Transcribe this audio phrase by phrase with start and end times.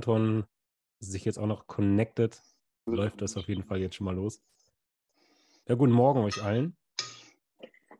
[0.00, 0.44] Anton
[0.98, 2.40] sich jetzt auch noch connected,
[2.86, 4.42] läuft das auf jeden Fall jetzt schon mal los.
[5.68, 6.74] Ja, guten Morgen euch allen.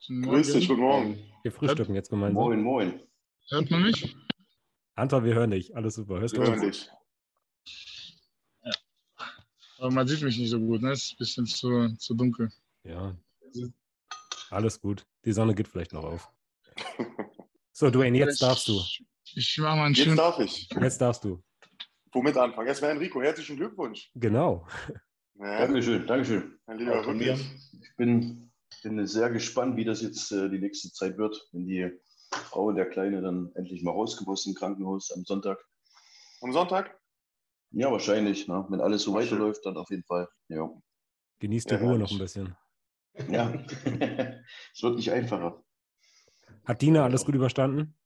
[0.09, 1.19] Grüß dich, guten Morgen.
[1.43, 2.43] Wir frühstücken jetzt gemeinsam.
[2.43, 3.01] Moin, moin.
[3.51, 4.17] Hört man mich?
[4.95, 5.77] Anton, wir hören dich.
[5.77, 6.21] Alles super.
[6.21, 6.89] Hörst Wir du hören uns?
[6.89, 6.91] dich.
[9.79, 10.93] Aber man sieht mich nicht so gut, ne?
[10.93, 12.51] Es ist ein bisschen zu, zu dunkel.
[12.85, 13.15] Ja.
[14.51, 15.07] Alles gut.
[15.27, 16.31] Die Sonne geht vielleicht noch auf.
[17.73, 18.81] So, Dwayne, jetzt darfst du.
[19.35, 20.17] Ich mache mal einen Jetzt schönen.
[20.17, 20.69] darf ich.
[20.71, 21.43] Jetzt darfst du.
[22.13, 22.67] Womit anfangen?
[22.69, 24.11] Erstmal Enrico, herzlichen Glückwunsch.
[24.15, 24.67] Genau.
[25.35, 26.59] Ja, Dankeschön, Dankeschön.
[26.67, 27.35] mein Lieber, von mir.
[27.35, 28.51] Ich bin,
[28.83, 31.91] bin sehr gespannt, wie das jetzt äh, die nächste Zeit wird, wenn die
[32.33, 35.59] Frau und der Kleine dann endlich mal rausgebracht im Krankenhaus am Sonntag.
[36.43, 36.99] Am Sonntag?
[37.71, 38.67] Ja, wahrscheinlich, ne?
[38.69, 40.29] wenn alles so weiterläuft, dann auf jeden Fall.
[40.49, 40.69] Ja,
[41.39, 42.57] Genießt die Ja, Ruhe noch ein bisschen.
[43.29, 43.51] ja.
[44.75, 45.63] es wird nicht einfacher.
[46.65, 47.97] Hat Dina alles gut überstanden?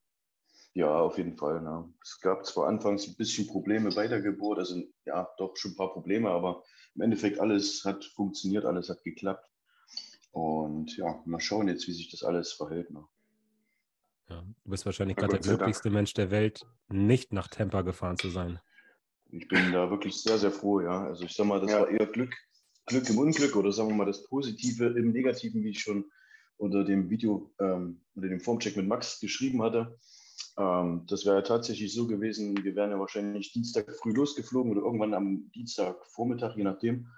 [0.74, 1.62] Ja, auf jeden Fall.
[1.62, 1.88] Ne?
[2.02, 5.76] Es gab zwar anfangs ein bisschen Probleme bei der Geburt, also ja, doch schon ein
[5.76, 6.64] paar Probleme, aber
[6.96, 9.48] im Endeffekt alles hat funktioniert, alles hat geklappt.
[10.32, 12.90] Und ja, mal schauen jetzt, wie sich das alles verhält.
[12.90, 13.04] Ne?
[14.28, 14.42] Ja.
[14.64, 15.58] Du bist wahrscheinlich gerade der sei Dank.
[15.60, 18.58] glücklichste Mensch der Welt, nicht nach Tampa gefahren zu sein.
[19.30, 21.04] Ich bin da wirklich sehr, sehr froh, ja.
[21.06, 21.80] Also ich sag mal, das Ja.
[21.80, 22.34] war eher Glück,
[22.86, 26.04] Glück im Unglück oder sagen wir mal das Positive im Negativen, wie ich schon
[26.56, 29.98] unter dem Video, ähm, unter dem Formcheck mit Max geschrieben hatte.
[30.56, 34.82] Ähm, das wäre ja tatsächlich so gewesen, wir wären ja wahrscheinlich Dienstag früh losgeflogen oder
[34.82, 37.08] irgendwann am Dienstagvormittag, je nachdem.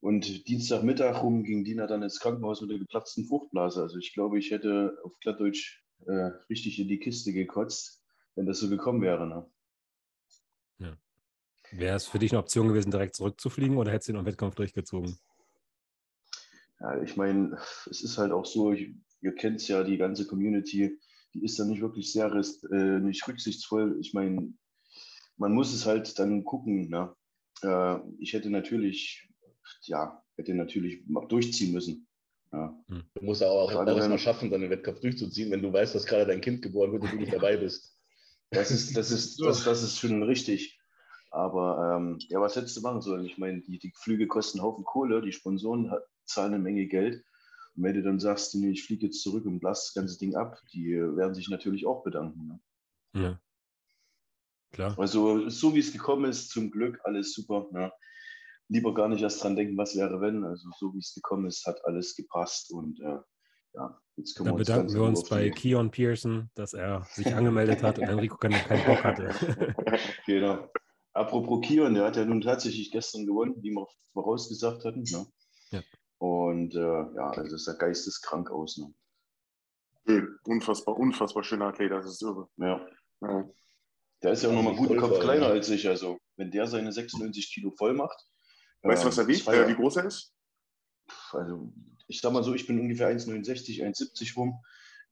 [0.00, 3.82] Und Dienstagmittag rum ging Dina dann ins Krankenhaus mit der geplatzten Fruchtblase.
[3.82, 8.02] Also ich glaube, ich hätte auf Glattdeutsch äh, richtig in die Kiste gekotzt,
[8.36, 9.26] wenn das so gekommen wäre.
[9.26, 9.46] Ne?
[11.72, 15.18] Wäre es für dich eine Option gewesen, direkt zurückzufliegen oder hättest du den Wettkampf durchgezogen?
[16.80, 17.58] Ja, ich meine,
[17.90, 20.98] es ist halt auch so, ich, ihr kennt ja die ganze Community,
[21.34, 23.98] die ist dann nicht wirklich sehr rest, äh, nicht rücksichtsvoll.
[24.00, 24.52] Ich meine,
[25.36, 26.88] man muss es halt dann gucken.
[26.88, 27.14] Ne?
[27.62, 29.28] Äh, ich hätte natürlich,
[29.82, 32.06] ja, hätte natürlich durchziehen müssen.
[32.52, 32.74] Ja.
[32.88, 35.94] Du musst auch Gerade auch wenn- mal schaffen, dann den Wettkampf durchzuziehen, wenn du weißt,
[35.94, 37.94] dass gerade dein Kind geboren wird und du nicht dabei bist.
[38.50, 40.78] Das ist, das ist, das, das ist schon richtig.
[41.30, 43.26] Aber ähm, ja, was hättest du machen sollen?
[43.26, 45.92] Ich meine, die, die Flüge kosten einen Haufen Kohle, die Sponsoren
[46.24, 47.22] zahlen eine Menge Geld.
[47.78, 50.34] Und wenn du dann sagst, nee, ich fliege jetzt zurück und lass das ganze Ding
[50.34, 52.60] ab, die werden sich natürlich auch bedanken.
[53.14, 53.22] Ne?
[53.22, 53.40] Ja.
[54.72, 54.98] Klar.
[54.98, 57.68] Also so wie es gekommen ist, zum Glück alles super.
[57.70, 57.92] Ne?
[58.66, 60.42] Lieber gar nicht erst dran denken, was wäre wenn.
[60.42, 63.18] Also so wie es gekommen ist, hat alles gepasst und äh,
[63.74, 67.32] ja, jetzt können Da wir uns bedanken wir uns bei Keon Pearson, dass er sich
[67.32, 69.34] angemeldet hat und Enrico keinen keinen Bock hatte.
[70.26, 70.68] Genau.
[71.12, 75.04] Apropos Kion, der hat ja nun tatsächlich gestern gewonnen, wie wir vorausgesagt hatten.
[75.04, 75.26] Ne?
[75.70, 75.82] Ja.
[76.18, 78.78] Und äh, ja, also es sah geisteskrank aus.
[78.78, 78.92] Ne?
[80.44, 82.48] Unfassbar, unfassbar schöner Athlet, das ist irre.
[82.56, 82.86] Ja.
[83.20, 83.48] Ja.
[84.22, 85.52] Der ist ja auch Ja, nochmal guten voll Kopf kleiner ne?
[85.52, 85.86] als ich.
[85.88, 88.18] Also, wenn der seine 96 Kilo voll macht.
[88.82, 89.46] Weißt du, ähm, was er wiegt?
[89.48, 90.34] Äh, wie groß er ist?
[91.30, 91.72] Also,
[92.08, 94.60] ich sag mal so, ich bin ungefähr 1,69, 1,70 rum.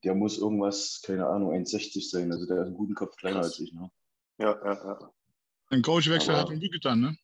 [0.05, 2.33] Der muss irgendwas, keine Ahnung, 1,60 sein.
[2.33, 3.53] Also, der ist einen guten Kopf kleiner Krass.
[3.53, 3.73] als ich.
[3.73, 3.91] Ne?
[4.39, 5.11] Ja, ja, ja.
[5.71, 7.17] Ein Coachwechsel hat ihm gut getan, ne?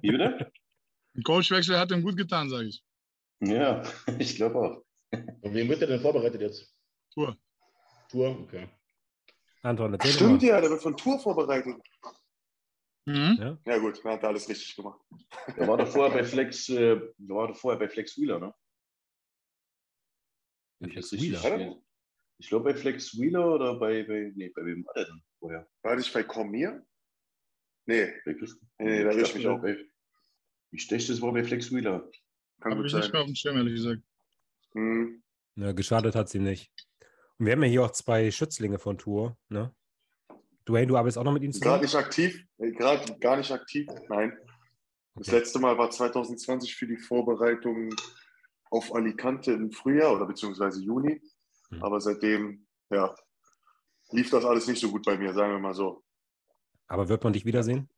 [0.00, 0.50] Wie bitte?
[1.16, 2.84] Ein Coachwechsel hat ihm gut getan, sage ich.
[3.40, 3.82] Ja,
[4.18, 4.84] ich glaube auch.
[5.42, 6.72] Und wen wird er denn vorbereitet jetzt?
[7.12, 7.36] Tour.
[8.08, 8.68] Tour, okay.
[9.62, 10.48] Anton, erzähl Stimmt mal.
[10.48, 11.76] ja, der wird von Tour vorbereitet.
[13.06, 13.58] Mhm.
[13.66, 15.00] Ja gut, dann hat er alles richtig gemacht.
[15.56, 18.54] Der war doch vorher bei Flex, äh, der war doch vorher bei Flex Wheeler, ne?
[20.80, 21.76] Ich Flex Wheeler?
[22.38, 25.68] Ich glaube bei Flex Wheeler oder bei, bei, nee, bei wem war der denn vorher?
[25.82, 26.86] War ich bei Cormier?
[27.86, 29.60] Nee, Bei Chris- Nee, da ich dachte, mich auch.
[29.60, 29.84] bei-
[30.72, 32.08] Ich dachte, das war bei Flex Wheeler.
[32.60, 33.12] kann Habe gut ich nicht sein.
[33.12, 34.02] mehr auf dem Schirm, ehrlich gesagt.
[34.72, 35.22] Hm.
[35.56, 36.70] Ja, geschadet hat sie nicht.
[37.38, 39.36] Und wir haben ja hier auch zwei Schützlinge von Tour.
[39.48, 39.74] Ne?
[40.68, 41.82] Dwayne, du arbeitest auch noch mit ihnen Gerade zusammen?
[41.82, 44.32] nicht aktiv, äh, gerade gar nicht aktiv, nein.
[45.16, 45.38] Das Okay.
[45.38, 47.92] letzte Mal war 2020 für die Vorbereitung
[48.70, 51.20] auf Alicante im Frühjahr oder beziehungsweise Juni.
[51.70, 51.82] Hm.
[51.82, 53.12] Aber seitdem, ja,
[54.12, 56.04] lief das alles nicht so gut bei mir, sagen wir mal so.
[56.86, 57.88] Aber wird man dich wiedersehen?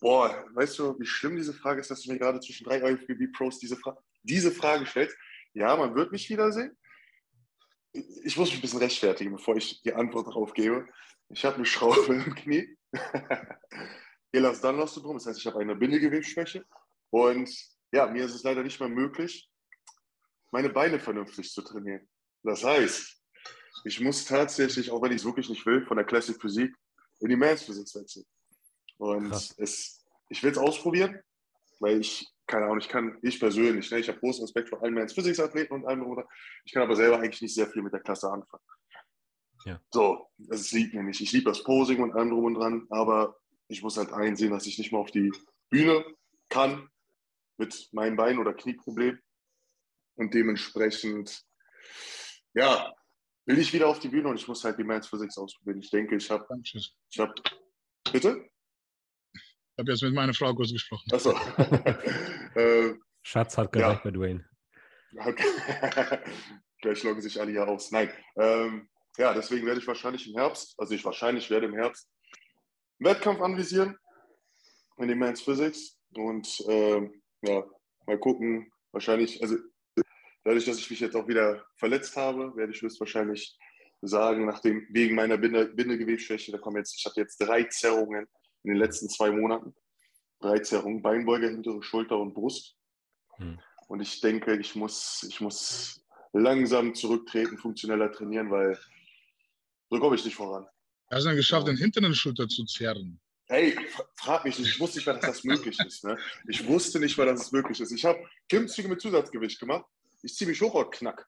[0.00, 3.58] Boah, weißt du, wie schlimm diese Frage ist, dass du mir gerade zwischen drei IFBB-Pros
[3.58, 5.16] diese, Fra diese Frage stellst?
[5.52, 6.76] Ja, man wird mich wiedersehen.
[7.92, 10.86] Ich muss mich ein bisschen rechtfertigen, bevor ich die Antwort darauf gebe.
[11.28, 12.76] Ich habe eine Schraube im Knie.
[14.32, 16.64] Elas Danlos-Syndrom, das heißt, ich habe eine Bindegewebsschwäche.
[17.10, 17.50] Und
[17.92, 19.50] ja, mir ist es leider nicht mehr möglich,
[20.52, 22.08] meine Beine vernünftig zu trainieren.
[22.42, 23.20] Das heißt,
[23.84, 26.74] ich muss tatsächlich, auch wenn ich es wirklich nicht will, von der Classic Physik
[27.20, 28.24] in die Men's Physics wechseln.
[29.00, 29.54] Und Krass.
[29.56, 31.18] es, ich will es ausprobieren,
[31.78, 34.92] weil ich, keine Ahnung, ich kann, ich persönlich, ne, ich habe großen Respekt vor allen
[34.92, 36.28] Men's Physics Athleten und allem, oder
[36.66, 38.62] ich kann aber selber eigentlich nicht sehr viel mit der Klasse anfangen.
[39.64, 39.80] Ja.
[39.90, 41.20] So, das liegt mir nicht.
[41.22, 43.38] Ich liebe das Posing und allem drum und dran, aber
[43.68, 45.32] ich muss halt einsehen, dass ich nicht mehr auf die
[45.70, 46.04] Bühne
[46.50, 46.90] kann
[47.56, 49.18] mit meinem Bein- oder Knieproblem.
[50.16, 51.42] Und dementsprechend,
[52.52, 52.92] ja,
[53.46, 55.80] will ich wieder auf die Bühne und ich muss halt die Men's Physics ausprobieren.
[55.80, 57.32] Ich denke, ich habe, ich habe,
[58.12, 58.50] bitte?
[59.80, 61.10] Ich habe jetzt mit meiner Frau kurz gesprochen.
[61.10, 61.32] Achso.
[62.54, 62.92] äh,
[63.22, 63.80] Schatz hat Ja.
[63.80, 64.44] gereicht bei Dwayne.
[66.82, 67.90] Gleich loggen sich alle hier aus.
[67.90, 68.12] Nein.
[68.36, 72.10] Ähm, ja, deswegen werde ich wahrscheinlich im Herbst, also ich wahrscheinlich werde im Herbst
[72.98, 73.96] einen Wettkampf anvisieren
[74.98, 77.64] in den Men's Physics und ähm, ja,
[78.06, 78.70] mal gucken.
[78.92, 79.56] Wahrscheinlich, also
[80.44, 83.56] dadurch, dass ich mich jetzt auch wieder verletzt habe, werde ich höchstwahrscheinlich
[84.02, 88.26] sagen, nachdem wegen meiner Binde, Bindegewebsschwäche, da kommen jetzt, ich hatte jetzt drei Zerrungen
[88.64, 89.74] in den letzten zwei Monaten.
[90.40, 92.76] Drei Zerrungen, Beinbeuger, hintere Schulter und Brust.
[93.36, 93.60] Hm.
[93.88, 96.02] Und ich denke, ich muss, ich muss
[96.32, 98.78] langsam zurücktreten, funktioneller trainieren, weil
[99.90, 100.66] so komme ich nicht voran.
[101.10, 103.20] Hast du dann geschafft, den hinteren Schulter zu zerren?
[103.48, 106.04] Hey, fra- frag mich nicht, ich wusste nicht mal, dass das möglich ist.
[106.04, 106.16] Ne?
[106.48, 107.90] Ich wusste nicht mal, dass es möglich ist.
[107.90, 109.84] Ich habe Klimmzüge mit Zusatzgewicht gemacht.
[110.22, 111.26] Ich ziehe mich hoch und knack.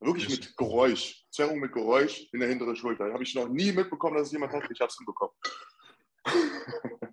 [0.00, 1.24] Wirklich mit Geräusch.
[1.30, 3.10] Zerrung mit Geräusch in der hinteren Schulter.
[3.14, 4.70] Habe ich noch nie mitbekommen, dass es jemand hat.
[4.70, 5.34] Ich habe es hinbekommen.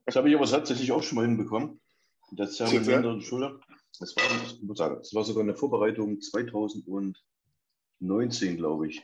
[0.05, 1.79] Das habe ich aber tatsächlich auch schon mal hinbekommen.
[2.31, 3.01] Das Zerren in Shit, ja?
[3.01, 3.59] der Schulter.
[3.99, 7.15] Das war, ich muss sagen, das war sogar eine Vorbereitung 2019,
[8.57, 9.03] glaube ich.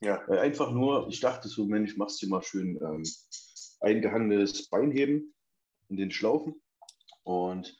[0.00, 3.02] Ja, Äh, einfach nur, ich dachte so, Mensch, machst dir mal schön ähm,
[3.80, 5.34] eingehangenes Beinheben
[5.88, 6.60] in den Schlaufen.
[7.24, 7.78] Und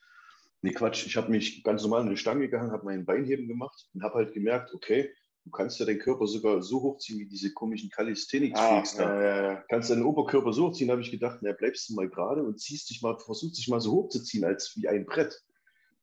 [0.62, 3.88] nee, Quatsch, ich habe mich ganz normal in die Stange gehangen, habe meinen Beinheben gemacht
[3.94, 5.14] und habe halt gemerkt, okay,
[5.48, 9.22] du kannst ja deinen Körper sogar so hochziehen wie diese komischen ah, Calisthenics-Freaks da.
[9.22, 9.64] ja, ja.
[9.70, 12.90] Kannst deinen Oberkörper so hochziehen, habe ich gedacht, na, bleibst du mal gerade und ziehst
[12.90, 15.42] dich mal, versuchst dich mal so hochzuziehen als wie ein Brett.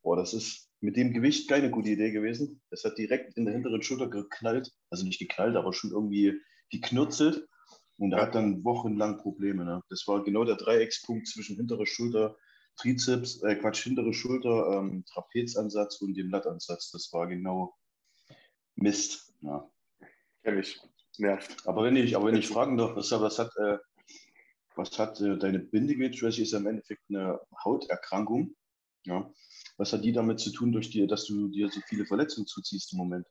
[0.02, 2.60] Boah, das ist mit dem Gewicht keine gute Idee gewesen.
[2.72, 4.72] Das hat direkt in der hinteren Schulter geknallt.
[4.90, 6.40] Also nicht geknallt, aber schon irgendwie
[6.72, 7.48] geknurzelt.
[7.98, 8.24] Und da Ja.
[8.24, 9.64] hat dann wochenlang Probleme.
[9.64, 9.82] Ne?
[9.90, 12.36] Das war genau der Dreieckspunkt zwischen hintere Schulter,
[12.78, 16.90] Trizeps, äh, Quatsch, hintere Schulter, ähm, Trapezansatz und dem Lattansatz.
[16.92, 17.76] Das war genau
[18.76, 19.25] Mist.
[19.42, 19.70] Ja.
[20.44, 20.80] Kenn ich.
[21.18, 21.66] Nervt.
[21.66, 23.78] Aber wenn ich, aber wenn ich fragen darf, was, was hat, äh,
[24.76, 28.56] was hat äh, deine Bindegewebsschwäche ist ja im Endeffekt eine Hauterkrankung.
[29.06, 29.32] Ja.
[29.78, 32.92] Was hat die damit zu tun, durch die, dass du dir so viele Verletzungen zuziehst
[32.94, 33.26] im Moment?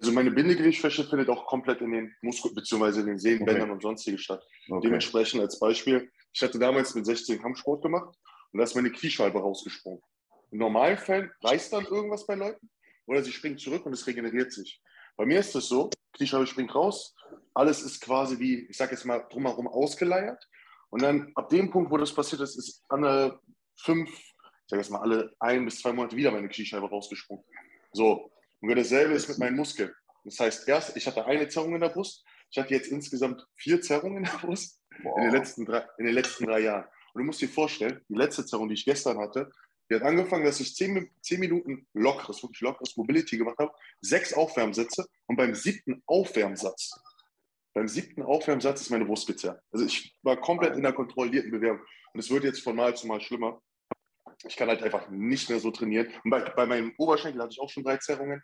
[0.00, 3.00] Also meine Bindegewebsschwäche findet auch komplett in den Muskeln bzw.
[3.00, 3.72] in den Sehnenbändern Okay.
[3.72, 4.44] und sonstiges statt.
[4.68, 4.86] Okay.
[4.86, 8.16] Dementsprechend als Beispiel, ich hatte damals mit 16 Kampfsport gemacht
[8.52, 10.00] und da ist meine Kniescheibe rausgesprungen.
[10.50, 12.70] In normalen Fällen reißt dann irgendwas bei Leuten
[13.06, 14.80] oder sie springt zurück und es regeneriert sich.
[15.18, 17.14] Bei mir ist es so, Kniescheibe springt raus,
[17.52, 20.48] alles ist quasi wie, ich sage jetzt mal, drumherum ausgeleiert
[20.90, 23.40] und dann ab dem Punkt, wo das passiert ist, ist alle
[23.80, 27.44] fünf, ich sage jetzt mal, alle ein bis zwei Monate wieder meine Kniescheibe rausgesprungen.
[27.92, 28.30] So,
[28.60, 29.92] und dasselbe ist mit meinen Muskeln.
[30.24, 33.80] Das heißt, erst, ich hatte eine Zerrung in der Brust, ich hatte jetzt insgesamt vier
[33.80, 36.84] Zerrungen in der Brust in den, letzten drei, in den letzten drei Jahren.
[37.12, 39.50] Und du musst dir vorstellen, die letzte Zerrung, die ich gestern hatte,
[39.90, 44.32] die hat angefangen, dass ich zehn, zehn Minuten lockeres, wirklich lockeres Mobility gemacht habe, sechs
[44.34, 46.90] Aufwärmsätze und beim siebten Aufwärmsatz,
[47.74, 49.62] beim siebten Aufwärmsatz ist meine Brust gezerrt.
[49.70, 51.80] Also ich war komplett in der kontrollierten Bewegung.
[52.12, 53.62] Und es wird jetzt von Mal zu Mal schlimmer.
[54.46, 56.08] Ich kann halt einfach nicht mehr so trainieren.
[56.24, 58.42] Und bei, bei meinem Oberschenkel hatte ich auch schon drei Zerrungen.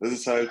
[0.00, 0.50] Das ist halt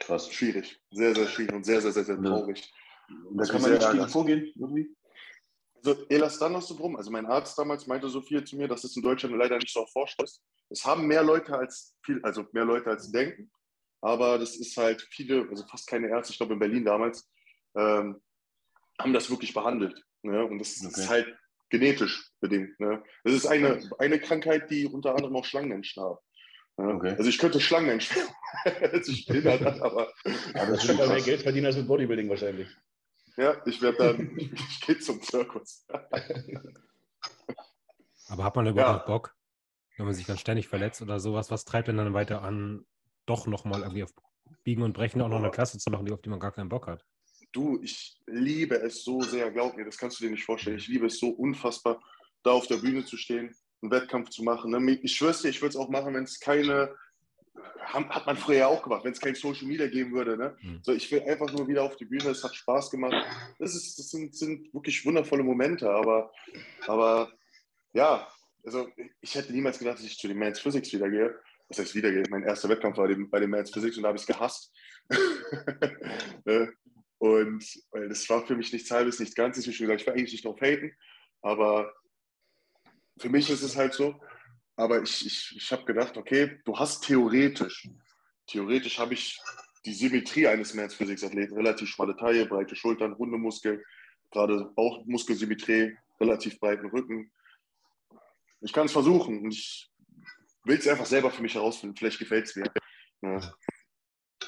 [0.00, 0.32] Krass.
[0.32, 0.80] schwierig.
[0.90, 2.22] Sehr, sehr schwierig und sehr, sehr, sehr, sehr Ja.
[2.22, 2.72] traurig.
[3.08, 4.96] Und da Das kann man nicht gegen vorgehen, irgendwie?
[5.84, 9.36] Also Elastanos-Syndrom, also mein Arzt damals meinte so viel zu mir, dass es in Deutschland
[9.36, 10.42] leider nicht so erforscht ist.
[10.70, 13.50] Es haben mehr Leute als viel, also mehr Leute als denken,
[14.00, 17.30] aber das ist halt viele, also fast keine Ärzte, ich glaube in Berlin damals,
[17.76, 18.20] ähm,
[18.98, 20.02] haben das wirklich behandelt.
[20.22, 20.44] Ne?
[20.44, 21.00] Und das Okay.
[21.02, 21.36] ist halt
[21.68, 22.78] genetisch bedingt.
[22.80, 23.02] Ne?
[23.24, 26.18] Das ist eine, eine Krankheit, die unter anderem auch Schlangenmenschen haben.
[26.78, 26.94] Ne?
[26.94, 27.14] Okay.
[27.18, 28.16] Also ich könnte Schlangenmenschen,
[28.64, 30.12] als ich behindert hat, aber
[30.54, 31.20] Ja, das ist Schon mehr.
[31.20, 32.68] Geld verdienen als mit Bodybuilding wahrscheinlich.
[33.36, 35.86] Ja, ich werde dann, ich gehe zum Zirkus.
[38.28, 39.06] Aber hat man überhaupt Ja.
[39.06, 39.36] Bock,
[39.96, 41.50] wenn man sich dann ständig verletzt oder sowas?
[41.50, 42.86] Was treibt denn dann weiter an,
[43.26, 44.12] doch nochmal irgendwie auf
[44.62, 46.68] Biegen und Brechen auch noch eine Klasse zu machen, die, auf die man gar keinen
[46.68, 47.04] Bock hat?
[47.52, 50.78] Du, ich liebe es so sehr, glaub mir, das kannst du dir nicht vorstellen.
[50.78, 52.02] Ich liebe es so unfassbar,
[52.42, 54.70] da auf der Bühne zu stehen, einen Wettkampf zu machen.
[54.70, 54.98] ne?
[55.02, 56.96] Ich schwör's dir, ich würde es auch machen, wenn es keine,
[57.86, 60.36] hat man früher ja auch gemacht, wenn es kein Social Media geben würde.
[60.36, 60.56] Ne?
[60.60, 60.80] Mhm.
[60.82, 63.14] So, ich will einfach nur wieder auf die Bühne, es hat Spaß gemacht.
[63.58, 66.32] Das, ist, das sind, sind wirklich wundervolle Momente, aber,
[66.86, 67.32] aber
[67.92, 68.26] ja,
[68.64, 68.88] also
[69.20, 71.38] ich hätte niemals gedacht, dass ich zu den Men's Physics wieder gehe.
[71.68, 72.24] Was heißt wieder gehe?
[72.30, 74.72] Mein erster Wettkampf war bei den Men's Physics und da habe ich es gehasst.
[76.46, 76.72] Ne?
[77.18, 79.64] Und das war für mich nichts halbes, nichts Ganzes.
[79.64, 80.92] Schon gesagt, ich will eigentlich nicht drauf haten,
[81.40, 81.94] aber
[83.18, 84.20] für mich ist es halt so.
[84.76, 87.88] Aber ich, ich, ich habe gedacht, okay, du hast theoretisch,
[88.46, 89.38] theoretisch habe ich
[89.84, 91.54] die Symmetrie eines Men's Physics-Athleten.
[91.54, 93.82] Relativ schmale Taille, breite Schultern, runde Muskeln,
[94.30, 97.30] gerade Bauchmuskelsymmetrie, relativ breiten Rücken.
[98.60, 99.90] Ich kann es versuchen und ich
[100.64, 101.96] will es einfach selber für mich herausfinden.
[101.96, 102.72] Vielleicht gefällt es mir.
[103.22, 103.54] Ja.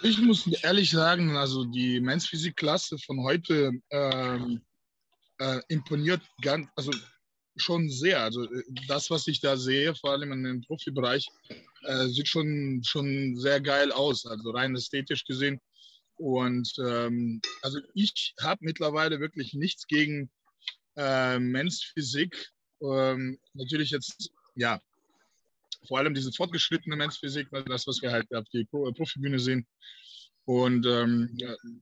[0.03, 4.63] Ich muss ehrlich sagen, also die Men's Physik-Klasse von heute ähm,
[5.39, 6.93] äh, imponiert ganz, also
[7.57, 8.23] schon sehr.
[8.23, 11.27] Also äh, das, was ich da sehe, vor allem in dem Profibereich,
[11.83, 15.61] äh, sieht schon, schon sehr geil aus, also rein ästhetisch gesehen.
[16.17, 20.31] Und ähm, also ich habe mittlerweile wirklich nichts gegen
[20.97, 22.53] äh, Men's Physik.
[22.81, 24.81] Ähm, natürlich jetzt, ja,
[25.87, 29.67] vor allem diese fortgeschrittene Men's Physik, ne, das, was wir halt auf die Profibühne sehen.
[30.47, 31.37] Und ähm,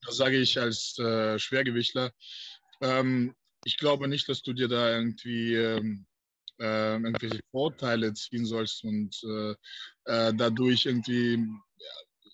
[0.05, 2.13] das sage ich als äh, Schwergewichtler.
[2.81, 6.07] Ähm, ich glaube nicht, dass du dir da irgendwie ähm,
[6.61, 9.55] äh, irgendwelche Vorteile ziehen sollst und äh,
[10.05, 11.47] äh, dadurch irgendwie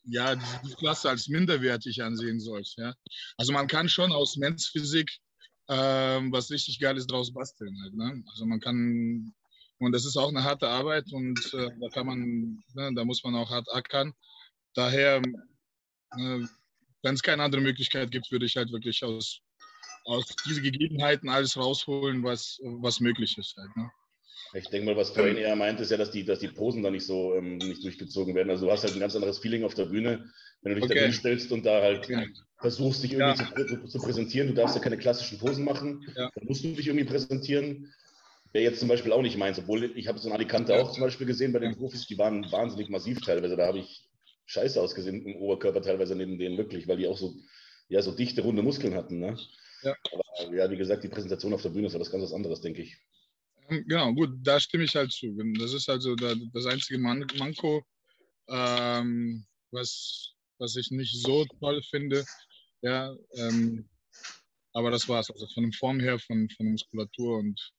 [0.04, 2.78] ja, die Klasse als minderwertig ansehen sollst.
[2.78, 2.94] Ja?
[3.37, 5.10] Also man kann schon aus Menzphysik
[5.70, 7.75] ähm, was richtig Geiles draus basteln.
[7.82, 8.25] Halt, ne?
[8.30, 9.32] Also man kann,
[9.78, 13.22] und das ist auch eine harte Arbeit und äh, da kann man, ne, da muss
[13.22, 14.12] man auch hart ackern.
[14.75, 15.22] Daher,
[16.18, 16.40] äh,
[17.02, 19.40] wenn es keine andere Möglichkeit gibt, würde ich halt wirklich aus
[20.04, 23.57] aus diesen Gegebenheiten alles rausholen, was, was möglich ist.
[23.57, 23.90] Halt, ne?
[24.52, 26.90] Ich denke mal, was vorhin eher meint, ist ja, dass die, dass die Posen da
[26.90, 28.50] nicht so ähm, nicht durchgezogen werden.
[28.50, 30.30] Also du hast halt ein ganz anderes Feeling auf der Bühne,
[30.62, 30.99] wenn du dich okay.
[30.99, 32.28] da hinstellst und da halt okay.
[32.59, 33.66] versuchst, dich irgendwie ja.
[33.66, 34.49] zu, zu, präsentieren.
[34.49, 36.04] Du darfst ja keine klassischen Posen machen.
[36.16, 36.30] Ja.
[36.35, 37.92] Dann musst du dich irgendwie präsentieren.
[38.52, 40.83] Wäre jetzt zum Beispiel auch nicht meins, obwohl ich habe so eine Alicante ja.
[40.83, 43.57] auch zum Beispiel gesehen bei den Profis, die waren wahnsinnig massiv teilweise.
[43.57, 44.09] Da habe ich
[44.47, 47.37] scheiße ausgesehen im Oberkörper teilweise neben denen wirklich, weil die auch so,
[47.88, 49.21] ja, so dichte, runde Muskeln hatten.
[49.21, 49.38] Ne?
[49.82, 49.94] Ja.
[50.12, 52.82] Aber ja, wie gesagt, die Präsentation auf der Bühne ist ja was ganz anderes, denke
[52.82, 52.96] ich.
[53.68, 55.37] Genau, gut, da stimme ich halt zu.
[55.58, 57.84] Das ist also das einzige Manko,
[58.49, 62.25] ähm, was, was ich nicht so toll finde.
[62.82, 63.88] Ja, ähm,
[64.72, 65.30] aber das war's.
[65.30, 67.72] Also von der Form her, von, von der Muskulatur und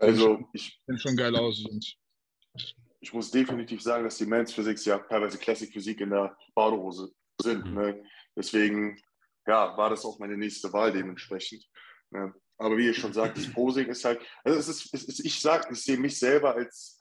[0.00, 1.62] also ich sieht schon geil aus.
[1.64, 1.96] Und
[3.00, 7.12] ich muss definitiv sagen, dass die Men's Physics ja teilweise Classic Physik in der Badehose
[7.40, 7.66] sind.
[7.66, 7.74] Mhm.
[7.74, 8.04] Ne?
[8.34, 8.98] Deswegen
[9.50, 11.68] ja, war das auch meine nächste Wahl dementsprechend.
[12.12, 12.32] Ja.
[12.56, 15.40] Aber wie ich schon sagte, das Posing ist halt, also es ist, es ist ich
[15.40, 17.00] sage, ich sehe mich selber als,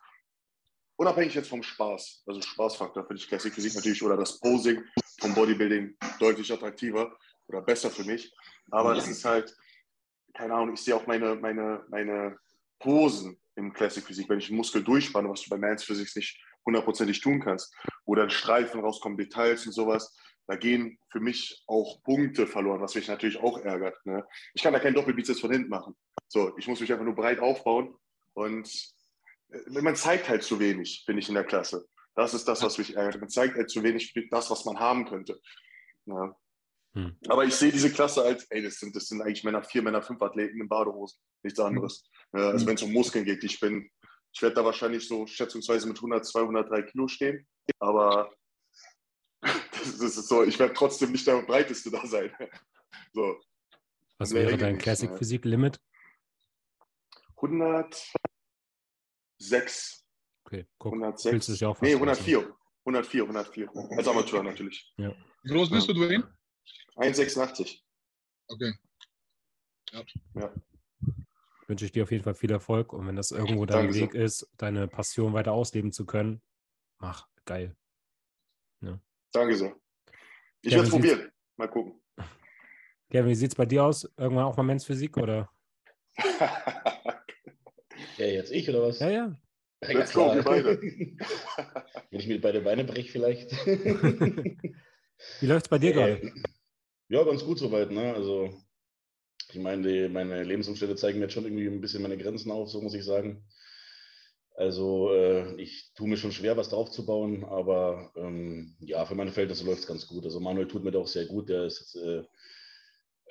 [0.96, 4.84] unabhängig jetzt vom Spaß, also Spaßfaktor finde ich Classic Physik natürlich oder das Posing
[5.20, 7.16] vom Bodybuilding deutlich attraktiver
[7.48, 8.34] oder besser für mich.
[8.72, 9.56] Aber es ist halt,
[10.34, 12.40] keine Ahnung, ich sehe auch meine, meine, meine
[12.80, 16.42] Posen im Classic Physik, wenn ich einen Muskel durchspanne, was du bei Mans Physics nicht
[16.66, 17.76] hundertprozentig tun kannst,
[18.06, 20.16] wo dann Streifen rauskommen, Details und sowas,
[20.50, 24.04] da gehen für mich auch Punkte verloren, was mich natürlich auch ärgert.
[24.04, 24.26] Ne?
[24.56, 25.96] Ich kann da keinen Doppelbizeps von hinten machen.
[26.28, 27.96] So, ich muss mich einfach nur breit aufbauen
[28.34, 28.68] und
[29.52, 31.86] äh, man zeigt halt zu wenig, finde ich, in der Klasse.
[32.16, 33.22] Das ist das, was mich ärgert.
[33.22, 35.40] Man zeigt halt zu wenig das, was man haben könnte.
[36.06, 36.36] Ja.
[36.96, 37.16] Hm.
[37.28, 40.02] Aber ich sehe diese Klasse als, ey, das sind, das sind eigentlich Männer, vier Männer,
[40.02, 41.20] fünf Athleten in Badehosen.
[41.44, 42.10] Nichts anderes.
[42.34, 42.42] Hm.
[42.42, 43.88] Also wenn es um Muskeln geht, ich bin,
[44.34, 47.48] ich werde da wahrscheinlich so schätzungsweise mit 100, 203 Kilo stehen.
[47.78, 48.32] Aber
[49.80, 52.32] das ist so, ich werde trotzdem nicht der Breiteste da sein.
[53.14, 53.40] So.
[54.18, 55.80] Was wäre dein Classic Physik Limit?
[57.36, 60.04] 106.
[60.44, 60.94] Okay, guck.
[60.94, 61.32] 106.
[61.32, 62.56] Willst du es ja auch nee, 104.
[62.86, 63.70] 104, 104.
[63.96, 64.92] Als Amateur natürlich.
[64.98, 65.16] Ja.
[65.44, 66.28] Wie groß bist du, Dwayne?
[66.96, 67.80] 1,86.
[68.48, 68.74] Okay.
[69.92, 70.04] Ja.
[70.36, 70.54] ja.
[71.68, 74.12] Wünsche ich dir auf jeden Fall viel Erfolg und wenn das irgendwo dein Danke Weg
[74.14, 74.18] so.
[74.18, 76.42] ist, deine Passion weiter ausleben zu können,
[76.98, 77.76] mach, geil.
[79.32, 79.76] Danke sehr.
[80.62, 81.32] Ich werde es probieren.
[81.58, 82.02] Mal gucken.
[83.10, 84.10] Kevin, wie sieht es bei dir aus?
[84.18, 85.50] Irgendwann auch mal Men's Physik oder?
[88.18, 89.00] ja, jetzt ich oder was?
[89.00, 89.36] Ja, ja.
[89.84, 90.82] ja Let's go, wir beide.
[92.12, 93.52] Wenn ich mir beide Beine breche, vielleicht.
[93.66, 96.22] wie läuft es bei dir gerade?
[96.22, 96.32] Äh,
[97.10, 97.92] ja, ganz gut soweit.
[97.92, 98.14] Ne?
[98.14, 98.54] Also,
[99.50, 102.82] ich meine, meine Lebensumstände zeigen mir jetzt schon irgendwie ein bisschen meine Grenzen auf, so
[102.82, 103.44] muss ich sagen.
[104.60, 109.64] Also äh, ich tue mir schon schwer, was draufzubauen, aber ähm, ja, für meine Verhältnisse
[109.66, 110.26] läuft es ganz gut.
[110.26, 111.48] Also Manuel tut mir doch sehr gut.
[111.48, 112.24] Der ist äh,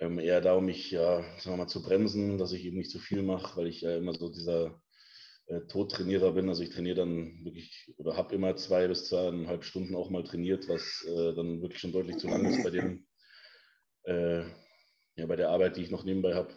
[0.01, 2.91] ähm, eher da, um mich ja, sagen wir mal, zu bremsen, dass ich eben nicht
[2.91, 4.81] zu viel mache, weil ich ja immer so dieser
[5.49, 6.49] äh, Todtrainierer bin.
[6.49, 10.67] Also ich trainiere dann wirklich oder habe immer zwei bis zweieinhalb Stunden auch mal trainiert,
[10.67, 13.07] was äh, dann wirklich schon deutlich zu lang ist bei dem,
[14.05, 14.45] äh,
[15.17, 16.55] ja, bei der Arbeit, die ich noch nebenbei habe.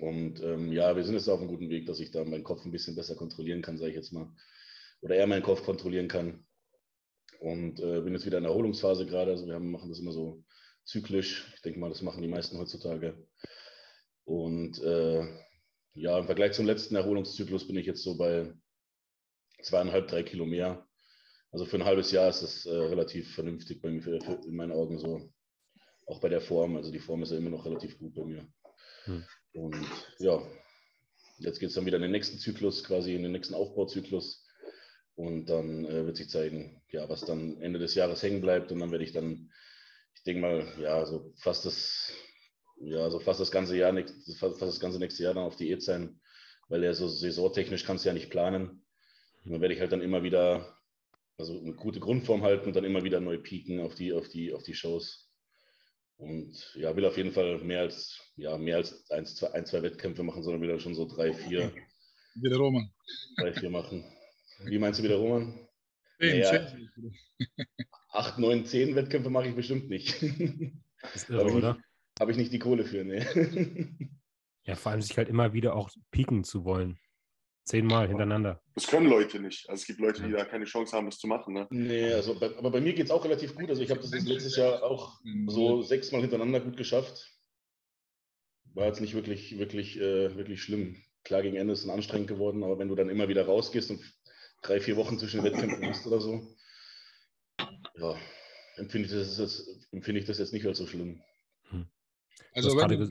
[0.00, 2.64] Und ähm, ja, wir sind jetzt auf einem guten Weg, dass ich da meinen Kopf
[2.64, 4.30] ein bisschen besser kontrollieren kann, sage ich jetzt mal.
[5.00, 6.44] Oder er meinen Kopf kontrollieren kann.
[7.40, 9.30] Und äh, bin jetzt wieder in der Erholungsphase gerade.
[9.30, 10.44] Also wir haben, machen das immer so
[10.84, 11.52] zyklisch.
[11.54, 13.26] Ich denke mal, das machen die meisten heutzutage.
[14.24, 15.26] Und äh,
[15.94, 18.52] ja, im Vergleich zum letzten Erholungszyklus bin ich jetzt so bei
[19.62, 20.86] zweieinhalb, drei Kilo mehr.
[21.50, 24.54] Also für ein halbes Jahr ist das äh, relativ vernünftig bei mir, für, für, in
[24.54, 25.32] meinen Augen so.
[26.06, 26.76] Auch bei der Form.
[26.76, 28.46] Also die Form ist ja immer noch relativ gut bei mir.
[29.04, 29.24] Hm.
[29.58, 29.76] Und
[30.18, 30.40] ja,
[31.38, 34.46] jetzt geht es dann wieder in den nächsten Zyklus, quasi in den nächsten Aufbauzyklus.
[35.16, 38.70] Und dann äh, wird sich zeigen, ja, was dann Ende des Jahres hängen bleibt.
[38.70, 39.50] Und dann werde ich dann,
[40.14, 42.12] ich denke mal, ja, so fast das,
[42.80, 43.92] ja, so fast das ganze Jahr,
[44.38, 46.20] fast das ganze nächste Jahr dann auf Diät sein,
[46.68, 48.84] weil ja so saisontechnisch kannst du ja nicht planen.
[49.44, 50.78] Und dann werde ich halt dann immer wieder,
[51.36, 54.52] also eine gute Grundform halten und dann immer wieder neu pieken auf die, auf die,
[54.52, 55.27] auf die Shows.
[56.18, 59.82] Und ja, will auf jeden Fall mehr als, ja, mehr als ein, zwei, ein, zwei
[59.82, 61.72] Wettkämpfe machen, sondern wieder schon so drei, vier.
[62.34, 62.92] Wieder Roman.
[63.36, 64.04] Drei, vier machen.
[64.64, 65.58] Wie meinst du wieder, Roman?
[66.20, 66.66] Zehn, Naja.
[66.68, 66.90] zehn.
[68.10, 70.20] Acht, neun, zehn Wettkämpfe mache ich bestimmt nicht.
[71.02, 71.74] Das ist irre, habe ich, oder?
[71.74, 71.84] nicht-
[72.20, 73.88] hab ich nicht die Kohle für, ne.
[74.64, 76.98] Ja, vor allem sich halt immer wieder auch pieken zu wollen.
[77.68, 78.62] Zehnmal hintereinander.
[78.74, 79.68] Das können Leute nicht.
[79.68, 81.52] Also es gibt Leute, die da keine Chance haben, das zu machen.
[81.52, 81.66] Ne?
[81.70, 83.68] nee, also bei, aber bei mir geht es auch relativ gut.
[83.68, 87.30] Also ich habe das letztes Jahr auch so sechsmal hintereinander gut geschafft.
[88.72, 90.96] War jetzt nicht wirklich, wirklich, äh, wirklich schlimm.
[91.24, 94.00] Klar, gegen Ende ist es anstrengend geworden, aber wenn du dann immer wieder rausgehst und
[94.62, 96.56] drei, vier Wochen zwischen den Wettkämpfen hast oder so,
[97.96, 98.16] ja,
[98.76, 101.20] empfinde ich das jetzt, empfinde ich das jetzt nicht als so schlimm.
[102.54, 103.08] Also hast wenn du,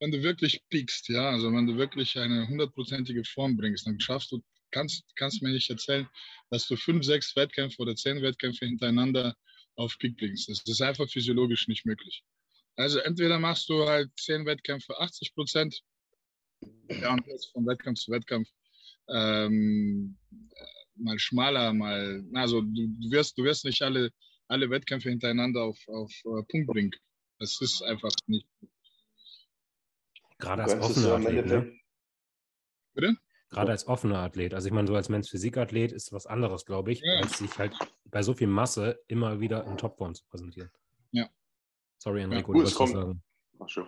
[0.00, 4.32] wenn du wirklich piekst, ja, also wenn du wirklich eine hundertprozentige Form bringst, dann schaffst
[4.32, 6.08] du, kannst, kannst mir nicht erzählen,
[6.50, 9.36] dass du fünf, sechs Wettkämpfe oder zehn Wettkämpfe hintereinander
[9.76, 10.48] auf Peak bringst.
[10.48, 12.24] Das ist einfach physiologisch nicht möglich.
[12.76, 15.80] Also entweder machst du halt zehn Wettkämpfe 80 Prozent,
[16.88, 18.48] ja, und jetzt von Wettkampf zu Wettkampf
[19.08, 20.64] ähm, äh,
[20.96, 24.10] mal schmaler, mal, also du, du wirst, du wirst nicht alle,
[24.48, 26.90] alle Wettkämpfe hintereinander auf, auf äh, Punkt bringen.
[27.38, 28.46] Das ist einfach nicht.
[30.40, 31.72] Gerade Du als offener ja Athlet, ne?
[32.94, 33.16] Bitte?
[33.50, 34.54] Gerade als offener Athlet.
[34.54, 37.20] Also ich meine, so als Mensch Physikathlet ist was anderes, glaube ich, Ja.
[37.20, 37.74] als sich halt
[38.04, 40.70] bei so viel Masse immer wieder in Topform zu präsentieren.
[41.12, 41.28] Ja.
[41.98, 43.22] Sorry, Enrico, Gut, du es wolltest sagen.
[43.58, 43.86] Ach, schön.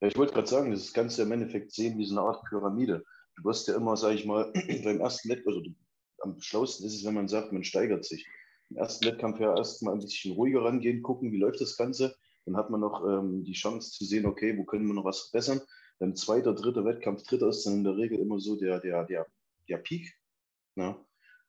[0.00, 2.26] Ja, ich wollte gerade sagen, das kannst du ja im Endeffekt sehen wie so eine
[2.28, 3.04] Art Pyramide.
[3.36, 4.52] Du wirst ja immer, sag ich mal,
[4.84, 5.74] beim ersten Wettkampf, also du,
[6.20, 8.26] am schlausten ist es, wenn man sagt, man steigert sich.
[8.68, 12.14] Im ersten Wettkampf ja erstmal ein bisschen ruhiger rangehen, gucken, wie läuft das Ganze.
[12.46, 15.28] Dann hat man noch ähm, die Chance zu sehen, okay, wo können wir noch was
[15.28, 15.60] verbessern.
[16.00, 19.26] Dann zweiter, dritter Wettkampf, dritter ist dann in der Regel immer so der, der, der,
[19.68, 20.12] der Peak.
[20.74, 20.96] Ne?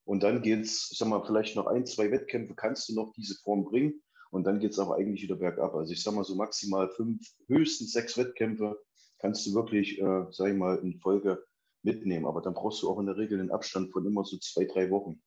[0.04, 3.36] Und dann geht's, ich sag mal, vielleicht noch ein, zwei Wettkämpfe kannst du noch diese
[3.44, 4.02] Form bringen.
[4.30, 5.74] Und dann geht es aber eigentlich wieder bergab.
[5.74, 8.78] Also ich sag mal so maximal fünf, höchstens sechs Wettkämpfe
[9.20, 11.44] kannst du wirklich, äh, sag ich mal, in Folge
[11.84, 12.26] mitnehmen.
[12.26, 14.90] Aber dann brauchst du auch in der Regel einen Abstand von immer so zwei, drei
[14.90, 15.22] Wochen.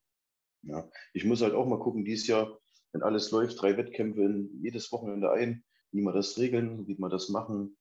[0.63, 0.87] Ja.
[1.13, 2.59] Ich muss halt auch mal gucken, dieses Jahr,
[2.91, 7.09] wenn alles läuft, drei Wettkämpfe in jedes Wochenende ein, wie wir das regeln, wie wir
[7.09, 7.77] das machen.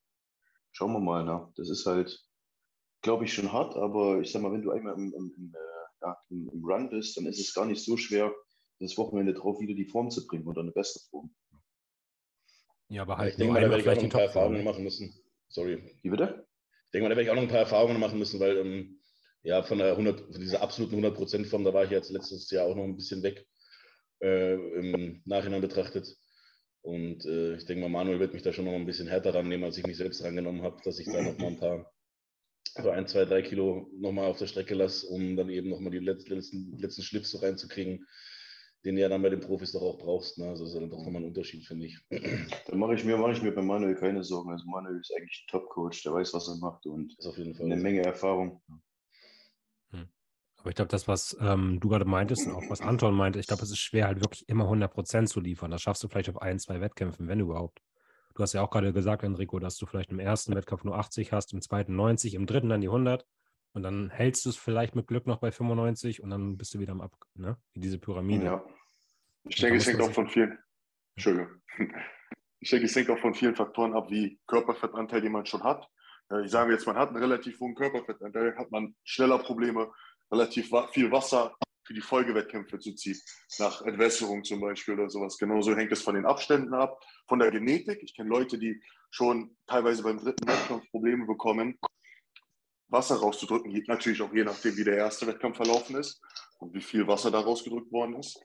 [0.75, 1.25] Schauen wir mal.
[1.25, 1.53] Ne?
[1.57, 2.21] Das ist halt,
[3.01, 6.03] glaube ich, schon hart, aber ich sag mal, wenn du einmal im, im, im, äh,
[6.03, 8.35] ja, im, im Run bist, dann ist es gar nicht so schwer,
[8.81, 11.33] das Wochenende drauf wieder die Form zu bringen oder eine bessere Form.
[12.89, 14.21] Ja, aber ich halt denke nur mal, da werde ich auch noch ein paar.
[14.23, 15.15] Erfahrungen machen müssen.
[15.49, 15.99] Sorry.
[16.03, 16.47] Wie bitte?
[16.87, 19.01] Ich denke mal, da werde ich auch noch ein paar Erfahrungen machen müssen, weil ähm,
[19.43, 22.75] ja, von, der 100, von dieser absoluten 100%-Form, da war ich jetzt letztes Jahr auch
[22.75, 23.47] noch ein bisschen weg,
[24.21, 26.17] äh, im Nachhinein betrachtet.
[26.85, 29.65] Und äh, ich denke mal, Manuel wird mich da schon noch ein bisschen härter rannehmen,
[29.65, 31.91] als ich mich selbst rangenommen habe, dass ich da noch mal ein paar,
[32.83, 35.99] so ein, zwei, drei Kilo nochmal auf der Strecke lasse, um dann eben nochmal die
[36.01, 36.35] letzten,
[36.77, 38.07] letzten, Schlips so reinzukriegen,
[38.85, 40.37] den du ja dann bei den Profis doch auch brauchst.
[40.37, 40.47] Ne?
[40.47, 41.99] Also das ist dann doch nochmal ein Unterschied, finde ich.
[42.67, 44.51] Da mache ich, mir, mache ich mir bei Manuel keine Sorgen.
[44.51, 47.39] Also Manuel ist eigentlich ein Top-Coach, der weiß, was er macht und Das ist auf
[47.39, 47.65] jeden Fall.
[47.65, 48.61] eine Menge Erfahrung.
[50.65, 53.47] Aber ich glaube, das, was ähm, du gerade meintest und auch was Anton meinte, ich
[53.47, 55.71] glaube, es ist schwer, halt wirklich immer 100% zu liefern.
[55.71, 57.83] Das schaffst du vielleicht auf ein, zwei Wettkämpfen, wenn überhaupt.
[58.35, 61.33] Du hast ja auch gerade gesagt, Enrico, dass du vielleicht im ersten Wettkampf nur 80
[61.33, 63.27] hast, im zweiten 90, im dritten dann die 100
[63.75, 66.79] und dann hältst du es vielleicht mit Glück noch bei 95 und dann bist du
[66.79, 67.59] wieder am Ab, ne?
[67.75, 68.47] Wie diese Pyramide.
[68.47, 68.65] Ja.
[69.47, 70.59] Ich denke, es hängt auch von vielen.
[71.15, 71.49] Entschuldigung.
[72.61, 75.87] Ich denke, es hängt auch von vielen Faktoren ab, wie Körperfettanteil, den man schon hat.
[76.31, 79.93] Äh, Ich sage jetzt, man hat einen relativ hohen Körperfettanteil, hat man schneller Probleme,
[80.31, 81.55] relativ viel Wasser
[81.87, 83.21] für die Folgewettkämpfe zu ziehen.
[83.59, 85.37] Nach Entwässerung zum Beispiel oder sowas.
[85.39, 88.03] Genauso hängt es von den Abständen ab, von der Genetik.
[88.03, 91.79] Ich kenne Leute, die schon teilweise beim dritten Wettkampf Probleme bekommen,
[92.89, 93.71] Wasser rauszudrücken.
[93.71, 96.21] Je- Natürlich auch je nachdem, wie der erste Wettkampf verlaufen ist
[96.59, 98.39] und wie viel Wasser da rausgedrückt worden ist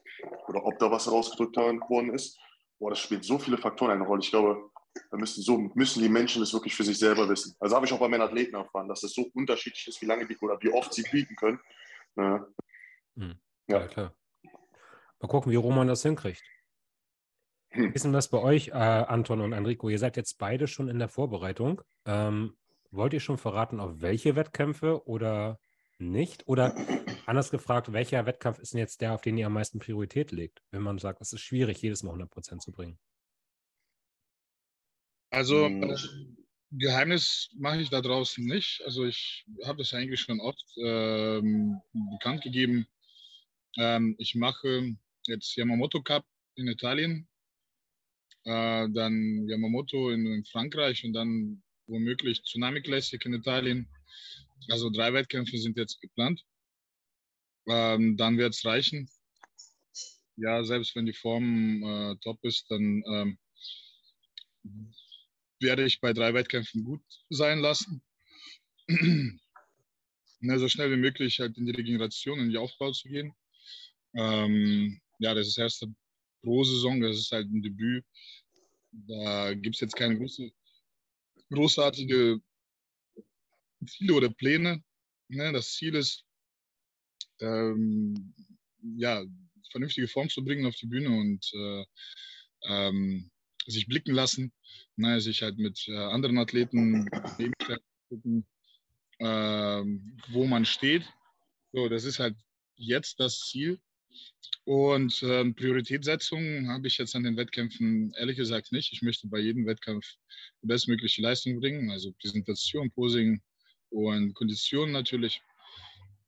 [0.48, 2.38] oder ob da Wasser rausgedrückt worden ist.
[2.78, 4.20] Boah, das spielt so viele Faktoren eine Rolle.
[4.22, 4.70] Ich glaube,
[5.10, 7.54] da müssen, so, müssen die Menschen das wirklich für sich selber wissen.
[7.60, 10.26] Also habe ich auch bei meinen Athleten erfahren, dass es so unterschiedlich ist, wie lange
[10.26, 11.60] die oder wie oft sie bieten können.
[12.16, 12.46] Ja.
[13.16, 13.34] Ja,
[13.68, 13.86] Ja.
[13.86, 14.14] klar.
[15.20, 16.42] Mal gucken, wie Roman das hinkriegt.
[17.70, 17.90] Hm.
[17.90, 19.88] Wie ist denn das bei euch, äh, Anton und Enrico?
[19.88, 21.82] Ihr seid jetzt beide schon in der Vorbereitung.
[22.04, 22.56] Ähm,
[22.90, 25.60] wollt ihr schon verraten, auf welche Wettkämpfe oder
[25.98, 26.48] nicht?
[26.48, 26.74] Oder
[27.26, 30.62] anders gefragt, welcher Wettkampf ist denn jetzt der, auf den ihr am meisten Priorität legt,
[30.70, 32.98] wenn man sagt, es ist schwierig, jedes Mal 100% zu bringen?
[35.30, 35.96] Also äh,
[36.72, 38.82] Geheimnis mache ich da draußen nicht.
[38.84, 41.80] Also ich habe das eigentlich schon oft ähm,
[42.12, 42.86] bekannt gegeben.
[43.76, 46.24] Ähm, ich mache jetzt Yamamoto Cup
[46.56, 47.28] in Italien,
[48.44, 53.88] äh, dann Yamamoto in, in, Frankreich und dann womöglich Tsunami Classic in Italien.
[54.68, 56.44] Also drei Wettkämpfe sind jetzt geplant.
[57.68, 59.08] Ähm, dann wird es reichen.
[60.36, 63.38] Ja, selbst wenn die Form äh, top ist, dann ähm,
[65.60, 68.02] werde ich bei drei Wettkämpfen gut sein lassen.
[70.40, 73.34] Na, so schnell wie möglich halt in die Regeneration, in die Aufbau zu gehen.
[74.14, 75.94] Ähm, ja, das ist erste
[76.42, 78.04] Pro-Saison, das ist halt ein Debüt.
[78.90, 80.50] Da gibt es jetzt keine große,
[81.50, 82.40] großartige
[83.86, 84.82] Ziele oder Pläne.
[85.28, 85.52] Ne?
[85.52, 86.24] Das Ziel ist,
[87.40, 88.34] ähm,
[88.96, 89.24] ja,
[89.70, 91.84] vernünftige Form zu bringen auf die Bühne und äh,
[92.62, 93.30] ähm,
[93.66, 94.52] sich blicken lassen,
[94.96, 95.20] ne?
[95.20, 97.08] sich halt mit äh, anderen Athleten
[99.18, 99.84] äh,
[100.32, 101.04] wo man steht.
[101.72, 102.36] So, das ist halt
[102.76, 103.78] jetzt das Ziel.
[104.64, 108.92] Und äh, Prioritätssetzung habe ich jetzt an den Wettkämpfen ehrlich gesagt nicht.
[108.92, 110.06] Ich möchte bei jedem Wettkampf
[110.62, 113.40] die bestmögliche Leistung bringen, also Präsentation, Posing
[113.90, 115.42] und Kondition natürlich.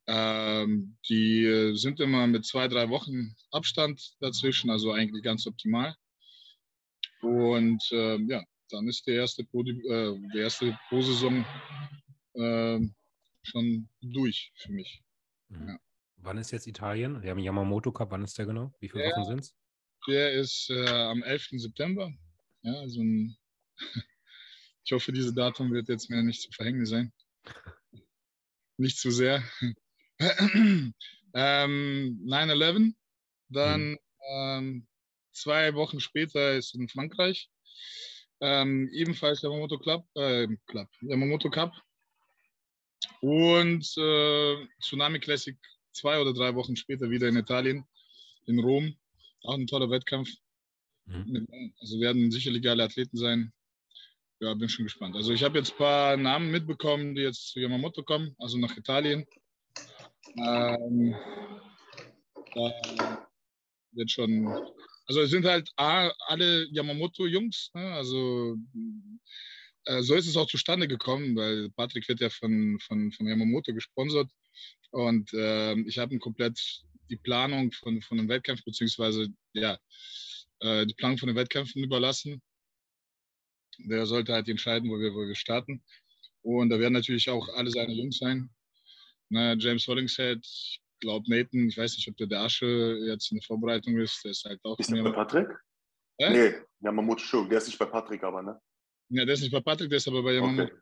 [0.07, 5.95] Ähm, die sind immer mit zwei, drei Wochen Abstand dazwischen, also eigentlich ganz optimal.
[7.23, 11.45] Und äh, ja, dann ist der erste Pro, äh, die erste Pro-Saison
[12.35, 12.81] äh,
[13.43, 15.03] schon durch für mich.
[15.49, 15.69] Mhm.
[15.69, 15.79] Ja.
[16.17, 17.23] Wann ist jetzt Italien?
[17.23, 18.73] Wir haben Yamamoto Cup, wann ist der genau?
[18.81, 19.55] Wie viele der, Wochen sind es?
[20.09, 21.51] Der ist äh, am 11.
[21.53, 22.13] September.
[22.63, 23.37] Ja, also ein,
[24.85, 27.13] ich hoffe, dieses Datum wird jetzt mir nicht zu verhängnis sein.
[28.77, 29.43] nicht zu sehr.
[30.19, 30.95] ähm,
[31.35, 32.95] 9-11,
[33.49, 33.99] dann mhm.
[34.29, 34.87] ähm,
[35.33, 37.49] zwei Wochen später ist in Frankreich.
[38.41, 41.73] Ähm, ebenfalls Yamamoto Club, äh, Club, Yamamoto Cup.
[43.21, 45.57] Und äh, Tsunami Classic
[45.93, 47.85] zwei oder drei Wochen später wieder in Italien,
[48.47, 48.97] in Rom.
[49.45, 50.31] Auch ein toller Wettkampf.
[51.07, 51.73] Mhm.
[51.81, 53.53] Also werden sicherlich geile Athleten sein.
[54.41, 55.15] Ja, bin schon gespannt.
[55.15, 58.77] Also ich habe jetzt ein paar Namen mitbekommen, die jetzt zu Yamamoto kommen, also nach
[58.77, 59.25] Italien.
[60.37, 61.15] Ähm,
[62.55, 62.73] da
[63.93, 64.47] wird schon,
[65.07, 67.93] also es sind halt alle Yamamoto-Jungs, ne?
[67.93, 68.57] also
[69.85, 73.75] äh, so ist es auch zustande gekommen, weil Patrick wird ja von, von, von Yamamoto
[73.75, 74.31] gesponsert.
[74.91, 76.59] Und äh, ich habe komplett
[77.11, 79.79] die Planung von, von einem Wettkampf, beziehungsweise ja,
[80.61, 82.41] äh, die Planung von den Wettkämpfen überlassen.
[83.79, 85.83] Der sollte halt entscheiden, wo wir, wo wir starten.
[86.43, 88.51] Und da werden natürlich auch alle seine Jungs sein.
[89.31, 90.45] Na, James Hollingshead,
[91.03, 92.67] glaube Nathan, ich weiß nicht, ob der der Asche
[93.07, 94.25] jetzt in der Vorbereitung ist.
[94.25, 94.79] Der ist halt auch.
[94.79, 95.49] Ist der bei Patrick?
[96.19, 96.31] Äh?
[96.31, 97.49] Nee, Yamamoto schon.
[97.49, 98.61] Der ist nicht bei Patrick, aber, ne?
[99.11, 100.63] Ja, der ist nicht bei Patrick, der ist aber bei Yamamoto.
[100.63, 100.81] Okay.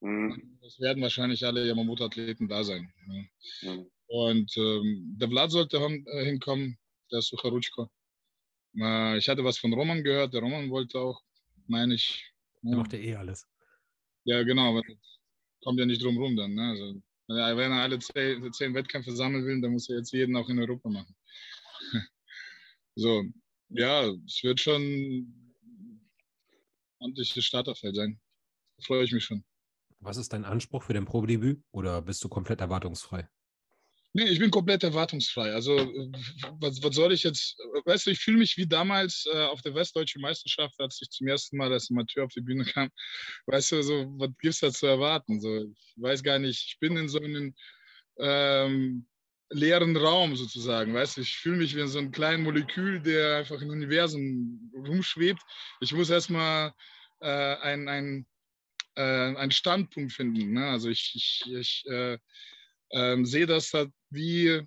[0.00, 0.58] Mhm.
[0.66, 2.92] Es werden wahrscheinlich alle Yamamoto-Athleten da sein.
[3.06, 3.28] Ne?
[3.62, 3.90] Mhm.
[4.08, 6.76] Und ähm, der Vlad sollte äh, hinkommen,
[7.10, 7.88] der Sucharuchko.
[8.76, 11.22] Äh, ich hatte was von Roman gehört, der Roman wollte auch,
[11.68, 12.28] meine ich.
[12.62, 13.46] Der macht ja eh alles.
[14.24, 14.80] Ja, genau,
[15.62, 16.54] kommt ja nicht drum rum dann.
[16.54, 16.70] Ne?
[16.70, 17.02] Also,
[17.34, 20.58] wenn er alle zehn, zehn Wettkämpfe sammeln will, dann muss er jetzt jeden auch in
[20.58, 21.14] Europa machen.
[22.94, 23.24] so,
[23.68, 26.04] ja, es wird schon ein
[26.98, 28.20] ordentliches Starterfeld sein.
[28.76, 29.44] Da freue ich mich schon.
[30.00, 33.28] Was ist dein Anspruch für dein Probedebüt oder bist du komplett erwartungsfrei?
[34.14, 35.52] Nee, ich bin komplett erwartungsfrei.
[35.52, 35.74] Also,
[36.60, 37.56] was, was soll ich jetzt?
[37.86, 41.28] Weißt du, ich fühle mich wie damals äh, auf der Westdeutschen Meisterschaft, als ich zum
[41.28, 42.90] ersten Mal als Amateur auf die Bühne kam.
[43.46, 45.40] Weißt du, so, was gibt es da zu erwarten?
[45.40, 47.54] So, ich weiß gar nicht, ich bin in so einem
[48.18, 49.06] ähm,
[49.48, 50.92] leeren Raum sozusagen.
[50.92, 54.70] Weißt du, ich fühle mich wie in so einem kleinen Molekül, der einfach im Universum
[54.74, 55.42] rumschwebt.
[55.80, 56.74] Ich muss erstmal
[57.20, 58.26] äh, ein
[58.94, 60.52] äh, einen Standpunkt finden.
[60.52, 60.66] Ne?
[60.66, 62.18] Also ich, ich, ich äh,
[62.92, 64.62] äh, sehe das halt wie,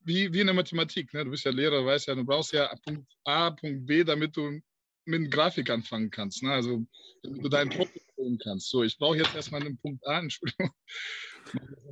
[0.00, 1.12] wie, wie in der Mathematik.
[1.12, 1.24] Ne?
[1.24, 4.60] Du bist ja Lehrer, weißt ja, du brauchst ja Punkt A, Punkt B, damit du
[5.06, 6.42] mit Grafik anfangen kannst.
[6.42, 6.52] Ne?
[6.52, 6.84] Also
[7.22, 8.70] damit du deinen Problem sehen kannst.
[8.70, 10.70] So, ich brauche jetzt erstmal einen Punkt A, Entschuldigung.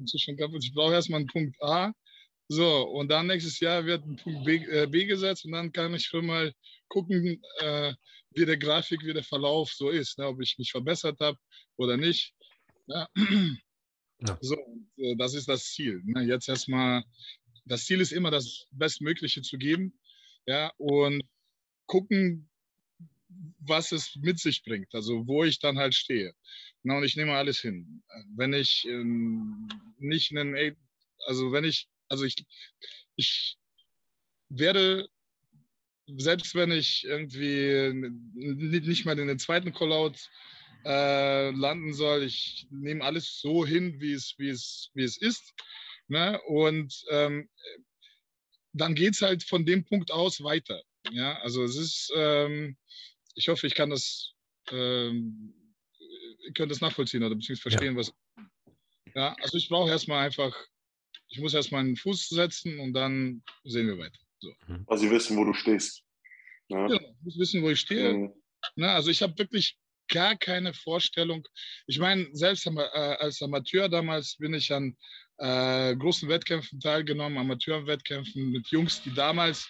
[0.04, 1.92] Ich brauche erstmal einen Punkt A.
[2.48, 5.94] So, und dann nächstes Jahr wird ein Punkt B, äh, B gesetzt und dann kann
[5.94, 6.52] ich schon mal
[6.88, 7.94] gucken, äh,
[8.34, 10.26] wie der Grafik, wie der Verlauf so ist, ne?
[10.26, 11.38] ob ich mich verbessert habe
[11.76, 12.34] oder nicht.
[12.86, 13.08] Ja.
[14.26, 14.38] Ja.
[14.40, 14.56] So,
[15.16, 16.00] das ist das Ziel.
[16.04, 16.22] Ne?
[16.22, 17.04] Jetzt erstmal,
[17.64, 19.98] das Ziel ist immer, das Bestmögliche zu geben
[20.46, 21.22] ja, und
[21.86, 22.48] gucken,
[23.58, 26.34] was es mit sich bringt, also wo ich dann halt stehe.
[26.82, 28.02] Na, und ich nehme alles hin.
[28.36, 30.76] Wenn ich ähm, nicht einen
[31.26, 32.36] also wenn ich, also ich,
[33.16, 33.56] ich
[34.48, 35.08] werde,
[36.06, 37.92] selbst wenn ich irgendwie
[38.34, 40.16] nicht mal in den zweiten Callout
[40.84, 45.54] äh, landen soll, ich nehme alles so hin, wie es, wie es, wie es ist.
[46.08, 46.40] Ne?
[46.46, 47.48] Und ähm,
[48.72, 50.82] dann geht es halt von dem Punkt aus weiter.
[51.10, 52.76] Ja, also es ist, ähm,
[53.34, 54.34] ich hoffe, ich kann das,
[54.70, 55.54] ähm,
[56.44, 57.98] ihr könnt das nachvollziehen oder beziehungsweise verstehen, ja.
[57.98, 58.12] was.
[59.14, 60.56] Ja, also ich brauche erstmal einfach,
[61.28, 64.18] ich muss erstmal einen Fuß setzen und dann sehen wir weiter.
[64.40, 64.54] So.
[64.66, 64.84] Mhm.
[64.86, 66.02] Also, Sie wissen, wo du stehst.
[66.68, 68.12] Ja, genau, ich muss wissen, wo ich stehe.
[68.14, 68.32] Mhm.
[68.76, 69.76] Na, also, ich habe wirklich
[70.08, 71.46] gar keine Vorstellung.
[71.86, 74.96] Ich meine, selbst äh, als Amateur damals bin ich an
[75.38, 79.68] äh, großen Wettkämpfen teilgenommen, Amateurwettkämpfen mit Jungs, die damals,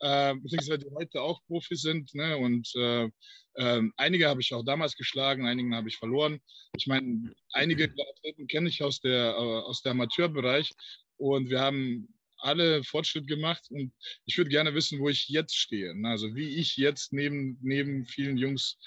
[0.00, 2.14] äh, beziehungsweise die heute auch Profis sind.
[2.14, 2.36] Ne?
[2.36, 3.08] Und äh,
[3.54, 6.40] äh, einige habe ich auch damals geschlagen, einigen habe ich verloren.
[6.76, 10.70] Ich meine, einige Athleten kenne ich aus der, äh, aus der Amateurbereich
[11.16, 12.08] und wir haben
[12.40, 13.92] alle Fortschritt gemacht und
[14.24, 15.94] ich würde gerne wissen, wo ich jetzt stehe.
[15.94, 16.08] Ne?
[16.08, 18.78] Also wie ich jetzt neben, neben vielen Jungs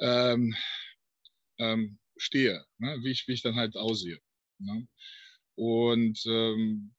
[0.00, 0.54] ähm,
[1.58, 2.98] ähm, stehe, ne?
[3.02, 4.18] wie, ich, wie ich dann halt aussehe.
[4.58, 4.86] Ne?
[5.54, 6.94] Und ähm,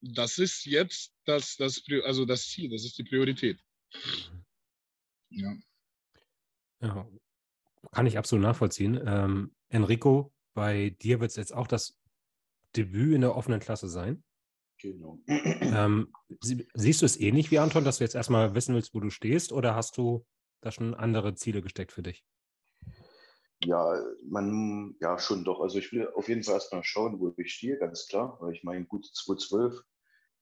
[0.00, 3.60] das ist jetzt das, das, also das Ziel, das ist die Priorität.
[5.30, 5.56] Ja.
[6.80, 7.08] ja
[7.92, 9.00] kann ich absolut nachvollziehen.
[9.06, 11.98] Ähm, Enrico, bei dir wird es jetzt auch das
[12.76, 14.22] Debüt in der offenen Klasse sein.
[14.78, 15.18] Genau.
[15.26, 19.00] Ähm, sie, siehst du es ähnlich wie Anton, dass du jetzt erstmal wissen willst, wo
[19.00, 20.26] du stehst, oder hast du
[20.64, 22.24] da schon andere Ziele gesteckt für dich?
[23.64, 23.98] Ja,
[24.28, 25.60] man, ja, schon doch.
[25.60, 28.36] Also ich will auf jeden Fall erstmal schauen, wo ich stehe, ganz klar.
[28.40, 29.80] Weil ich meine, gut 2012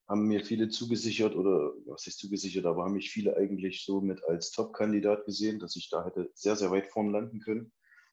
[0.09, 4.23] haben mir viele zugesichert oder was ist zugesichert, aber haben mich viele eigentlich so mit
[4.25, 7.73] als Top-Kandidat gesehen, dass ich da hätte sehr, sehr weit vorn landen können.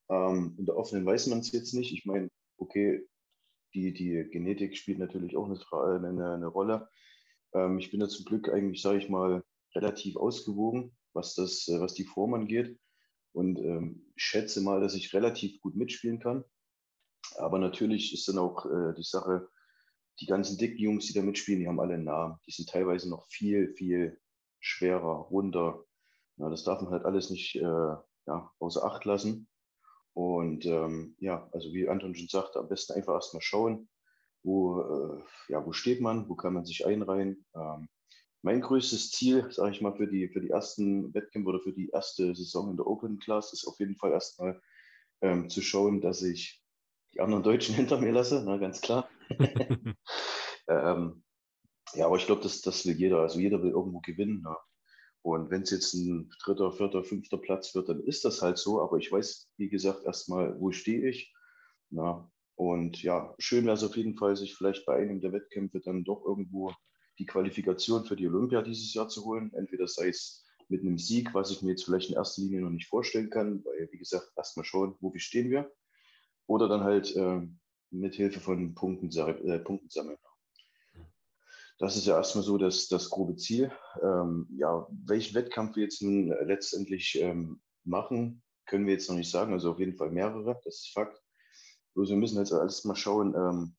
[0.10, 1.91] Ähm, in der offenen weiß man es jetzt nicht.
[1.91, 3.08] Ich meine, okay,
[3.74, 6.89] die, die Genetik spielt natürlich auch eine, eine, eine Rolle.
[7.54, 9.43] Ähm, ich bin da zum Glück eigentlich, sage ich mal,
[9.76, 12.80] relativ ausgewogen, was, das, was die Form angeht
[13.34, 16.43] und ähm, schätze mal, dass ich relativ gut mitspielen kann.
[17.38, 19.50] Aber natürlich ist dann auch äh, die Sache,
[20.19, 22.38] die ganzen dicken Jungs, die da mitspielen, die haben alle einen Namen.
[22.45, 24.19] Die sind teilweise noch viel, viel
[24.60, 25.84] schwerer, runter.
[26.38, 29.48] Ja, das darf man halt alles nicht äh, ja, außer Acht lassen.
[30.13, 33.89] Und ähm, ja, also wie Anton schon sagte, am besten einfach erstmal schauen,
[34.43, 37.45] wo, äh, ja, wo steht man, wo kann man sich einreihen.
[37.56, 37.88] Ähm,
[38.41, 41.89] mein größtes Ziel, sage ich mal, für die, für die ersten Wettkämpfe oder für die
[41.89, 44.62] erste Saison in der Open Class ist auf jeden Fall erstmal
[45.21, 46.63] ähm, zu schauen, dass ich
[47.13, 49.10] die anderen Deutschen hinter mir lasse, na, ganz klar.
[50.67, 51.23] ähm,
[51.95, 53.19] ja, aber ich glaube, das, das will jeder.
[53.19, 54.41] Also jeder will irgendwo gewinnen.
[54.43, 54.58] Na.
[55.21, 58.82] Und wenn es jetzt ein dritter, vierter, fünfter Platz wird, dann ist das halt so.
[58.82, 61.34] Aber ich weiß, wie gesagt, erstmal, wo stehe ich.
[61.89, 62.32] Na.
[62.56, 66.04] Und ja, schön wäre es auf jeden Fall, sich vielleicht bei einem der Wettkämpfe dann
[66.04, 66.73] doch irgendwo
[67.19, 69.53] die Qualifikation für die Olympia dieses Jahr zu holen.
[69.53, 72.69] Entweder sei es mit einem Sieg, was ich mir jetzt vielleicht in erster Linie noch
[72.69, 75.71] nicht vorstellen kann, weil, wie gesagt, erstmal schauen, wo wir stehen wir.
[76.47, 77.41] Oder dann halt äh,
[77.91, 80.17] mit Hilfe von Punkten, äh, Punkten sammeln.
[81.79, 83.71] Das ist ja erstmal so das, das grobe Ziel.
[84.01, 89.32] Ähm, ja, welchen Wettkampf wir jetzt nun letztendlich ähm, machen, können wir jetzt noch nicht
[89.32, 89.53] sagen.
[89.53, 91.21] Also auf jeden Fall mehrere, das ist Fakt.
[91.93, 93.75] Bloß wir müssen jetzt alles mal schauen, ähm,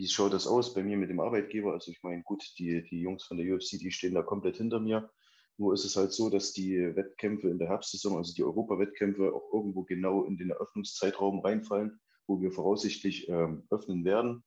[0.00, 1.74] wie schaut das aus bei mir mit dem Arbeitgeber?
[1.74, 4.80] Also ich meine, gut, die, die Jungs von der UFC, die stehen da komplett hinter
[4.80, 5.10] mir.
[5.58, 9.52] Nur ist es halt so, dass die Wettkämpfe in der Herbstsaison, also die Europa-Wettkämpfe, auch
[9.52, 14.42] irgendwo genau in den Eröffnungszeitraum reinfallen, wo wir voraussichtlich ähm, öffnen werden.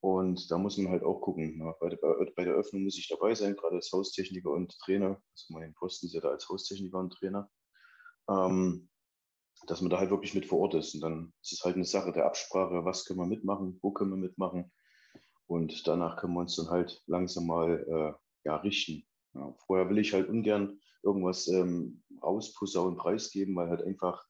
[0.00, 1.58] Und da muss man halt auch gucken.
[1.58, 1.98] Na, bei, der,
[2.34, 5.20] bei der Öffnung muss ich dabei sein, gerade als Haustechniker und Trainer.
[5.32, 7.50] Also mein Posten ist ja da als Haustechniker und Trainer.
[8.30, 8.88] Ähm,
[9.66, 10.94] dass man da halt wirklich mit vor Ort ist.
[10.94, 14.12] Und dann ist es halt eine Sache der Absprache, was können wir mitmachen, wo können
[14.12, 14.72] wir mitmachen.
[15.48, 19.04] Und danach können wir uns dann halt langsam mal äh, ja, richten.
[19.34, 24.24] Ja, vorher will ich halt ungern irgendwas ähm, rausposaunen, preisgeben, weil halt einfach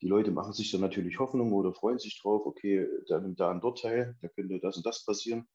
[0.00, 3.62] die Leute machen sich dann natürlich Hoffnung oder freuen sich drauf, okay, dann da und
[3.62, 5.48] dort teil, da könnte das und das passieren.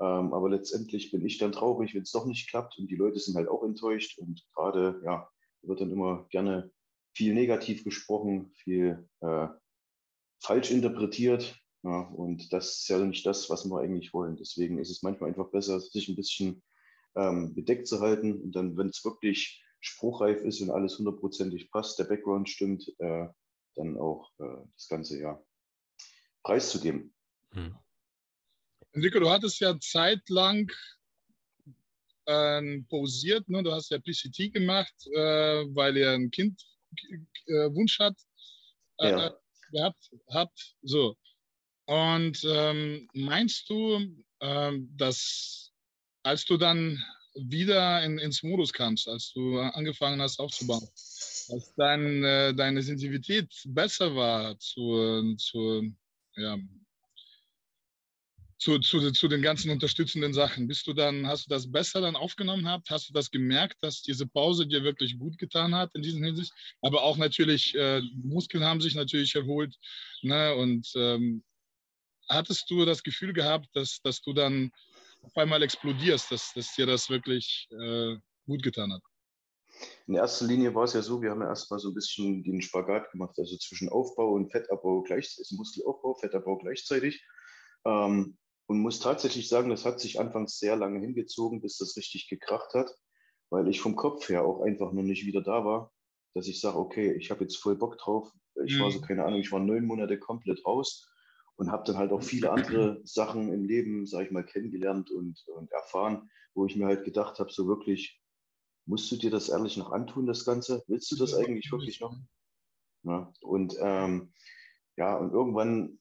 [0.00, 3.20] Ähm, aber letztendlich bin ich dann traurig, wenn es doch nicht klappt und die Leute
[3.20, 5.28] sind halt auch enttäuscht und gerade, ja,
[5.62, 6.72] wird dann immer gerne
[7.14, 9.46] viel negativ gesprochen, viel äh,
[10.42, 11.56] falsch interpretiert.
[11.84, 14.36] Ja, und das ist ja nicht das, was wir eigentlich wollen.
[14.36, 16.62] Deswegen ist es manchmal einfach besser, sich ein bisschen
[17.14, 18.40] ähm, bedeckt zu halten.
[18.40, 23.26] Und dann, wenn es wirklich spruchreif ist und alles hundertprozentig passt, der Background stimmt, äh,
[23.74, 25.38] dann auch äh, das Ganze ja
[26.42, 27.14] preiszugeben.
[27.50, 27.76] Hm.
[28.92, 30.70] Enrico, du hattest ja zeitlang
[32.26, 33.62] ähm, pausiert, ne?
[33.62, 36.62] du hast ja PCT gemacht, äh, weil ihr ein Kind
[37.46, 38.16] äh, Wunsch hat,
[39.00, 39.38] äh, ja.
[39.70, 40.76] gehabt habt.
[40.80, 41.14] So.
[41.86, 44.00] Und ähm, meinst du,
[44.40, 45.72] ähm, dass
[46.22, 47.02] als du dann
[47.34, 50.86] wieder in, ins Modus kamst, als du angefangen hast aufzubauen,
[51.48, 55.92] dass dein, äh, deine Sensitivität besser war zu, zu,
[56.36, 56.58] ja,
[58.58, 60.68] zu, zu, zu den ganzen unterstützenden Sachen.
[60.68, 62.88] Bist du dann, hast du das besser dann aufgenommen gehabt?
[62.88, 66.52] Hast du das gemerkt, dass diese Pause dir wirklich gut getan hat in diesem Hinsicht?
[66.80, 69.76] Aber auch natürlich, äh, Muskeln haben sich natürlich erholt.
[70.22, 70.54] Ne?
[70.54, 71.42] Und ähm,
[72.28, 74.70] hattest du das Gefühl gehabt, dass, dass du dann
[75.22, 79.02] auf einmal explodierst, dass, dass dir das wirklich äh, gut getan hat?
[80.06, 82.62] In erster Linie war es ja so, wir haben ja erstmal so ein bisschen den
[82.62, 87.24] Spagat gemacht, also zwischen Aufbau und Fettabbau gleichzeitig, Muskelaufbau, Fettabbau gleichzeitig.
[87.84, 92.28] Ähm, und muss tatsächlich sagen, das hat sich anfangs sehr lange hingezogen, bis das richtig
[92.28, 92.94] gekracht hat,
[93.50, 95.92] weil ich vom Kopf her auch einfach noch nicht wieder da war,
[96.34, 98.32] dass ich sage, okay, ich habe jetzt voll Bock drauf.
[98.64, 98.82] Ich mhm.
[98.82, 99.04] war so, mhm.
[99.04, 101.10] keine Ahnung, ich war neun Monate komplett raus
[101.56, 105.44] und habe dann halt auch viele andere Sachen im Leben, sage ich mal, kennengelernt und,
[105.48, 108.20] und erfahren, wo ich mir halt gedacht habe, so wirklich,
[108.86, 110.82] musst du dir das ehrlich noch antun, das Ganze?
[110.88, 112.16] Willst du das eigentlich wirklich noch?
[113.04, 114.32] Ja, und ähm,
[114.96, 115.98] ja, und irgendwann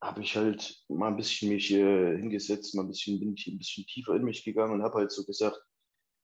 [0.00, 3.58] habe ich halt mal ein bisschen mich äh, hingesetzt, mal ein bisschen, bin ich ein
[3.58, 5.58] bisschen tiefer in mich gegangen und habe halt so gesagt,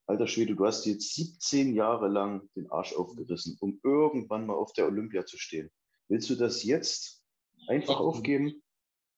[0.07, 4.73] alter Schwede, du hast jetzt 17 Jahre lang den Arsch aufgerissen, um irgendwann mal auf
[4.73, 5.71] der Olympia zu stehen.
[6.09, 7.23] Willst du das jetzt
[7.69, 8.63] einfach aufgeben?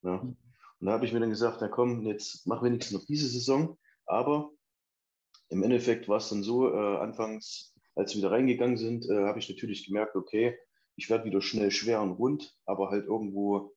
[0.02, 0.20] Ja.
[0.20, 3.78] Und da habe ich mir dann gesagt, na komm, jetzt mach wenigstens noch diese Saison.
[4.06, 4.50] Aber
[5.48, 9.38] im Endeffekt war es dann so, äh, anfangs, als wir wieder reingegangen sind, äh, habe
[9.38, 10.58] ich natürlich gemerkt, okay,
[10.96, 13.74] ich werde wieder schnell schwer und rund, aber halt irgendwo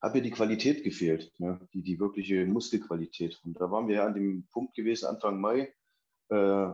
[0.00, 1.66] hat mir die Qualität gefehlt, ne?
[1.72, 3.40] die, die wirkliche Muskelqualität.
[3.44, 5.72] Und da waren wir ja an dem Punkt gewesen, Anfang Mai,
[6.28, 6.68] äh,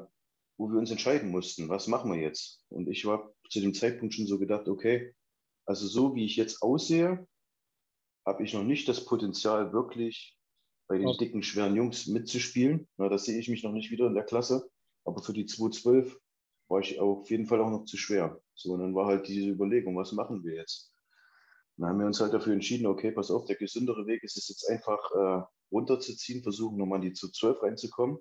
[0.59, 2.65] wo wir uns entscheiden mussten, was machen wir jetzt?
[2.69, 5.15] Und ich war zu dem Zeitpunkt schon so gedacht, okay,
[5.65, 7.27] also so wie ich jetzt aussehe,
[8.25, 10.37] habe ich noch nicht das Potenzial, wirklich
[10.89, 12.87] bei den dicken, schweren Jungs mitzuspielen.
[12.97, 14.69] Na, das sehe ich mich noch nicht wieder in der Klasse.
[15.05, 16.19] Aber für die 212
[16.69, 18.41] war ich auf jeden Fall auch noch zu schwer.
[18.55, 20.93] So, und dann war halt diese Überlegung, was machen wir jetzt?
[21.77, 24.49] Dann haben wir uns halt dafür entschieden, okay, pass auf, der gesündere Weg ist es
[24.49, 28.19] jetzt einfach äh, runterzuziehen, versuchen nochmal in die zu 12 reinzukommen,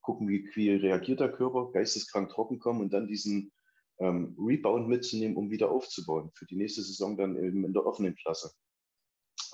[0.00, 3.52] gucken, wie, wie reagiert der Körper, geisteskrank trocken kommen und dann diesen
[3.98, 8.14] ähm, Rebound mitzunehmen, um wieder aufzubauen für die nächste Saison dann eben in der offenen
[8.14, 8.52] Klasse.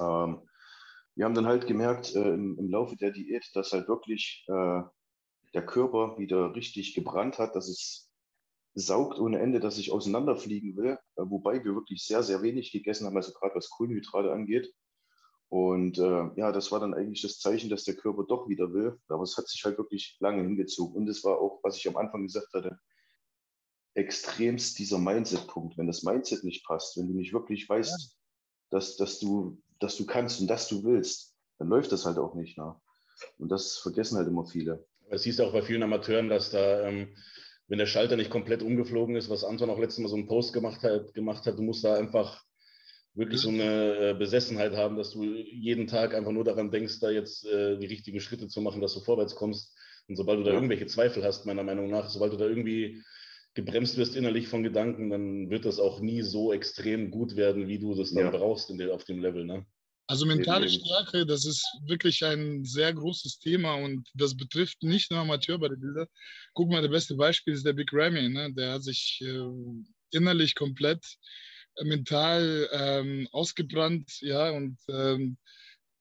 [0.01, 0.41] Ähm,
[1.15, 4.83] wir haben dann halt gemerkt äh, im, im, Laufe der Diät, dass halt wirklich äh,
[5.55, 8.11] der Körper wieder richtig gebrannt hat, dass es
[8.75, 13.07] saugt ohne Ende, dass ich auseinanderfliegen will, äh, wobei wir wirklich sehr, sehr wenig gegessen
[13.07, 14.73] haben, also gerade was Kohlenhydrate angeht.
[15.51, 18.97] Und äh, ja, das war dann eigentlich das Zeichen, dass der Körper doch wieder will.
[19.09, 20.97] Aber es hat sich halt wirklich lange hingezogen.
[20.97, 22.79] Und es war auch, was ich am Anfang gesagt hatte,
[23.95, 25.77] extremst dieser Mindset-Punkt.
[25.77, 28.17] Wenn das Mindset nicht passt, wenn du nicht wirklich weißt, ja.
[28.71, 32.35] dass, dass, du, dass du kannst und dass du willst, dann läuft das halt auch
[32.35, 32.57] nicht.
[32.57, 32.75] Ne?
[33.39, 34.87] Und das vergessen halt immer viele.
[35.11, 37.09] Es siehst auch bei vielen Amateuren, dass da ähm,
[37.71, 40.53] wenn der Schalter nicht komplett umgeflogen ist, was Anton auch letztes Mal so einen Post
[40.53, 42.43] gemacht hat, gemacht hat, du musst da einfach
[43.15, 47.11] wirklich so eine äh, Besessenheit haben, dass du jeden Tag einfach nur daran denkst, da
[47.11, 49.73] jetzt äh, die richtigen Schritte zu machen, dass du vorwärts kommst.
[50.09, 53.03] Und sobald du da irgendwelche Zweifel hast, meiner Meinung nach, sobald du da irgendwie
[53.55, 57.79] gebremst wirst innerlich von Gedanken, dann wird das auch nie so extrem gut werden, wie
[57.79, 58.31] du das dann ja.
[58.31, 59.45] brauchst in der, auf dem Level.
[59.45, 59.67] Ne?
[60.07, 65.21] Also mentale Stärke, das ist wirklich ein sehr großes Thema und das betrifft nicht nur
[65.21, 66.09] Amateur-Bodybuilder.
[66.55, 68.29] Guck mal, das beste Beispiel ist der Big Ramy.
[68.29, 68.53] Ne?
[68.55, 69.41] Der hat sich äh,
[70.11, 71.05] innerlich komplett
[71.77, 75.37] äh, mental ähm, ausgebrannt, ja, und ähm,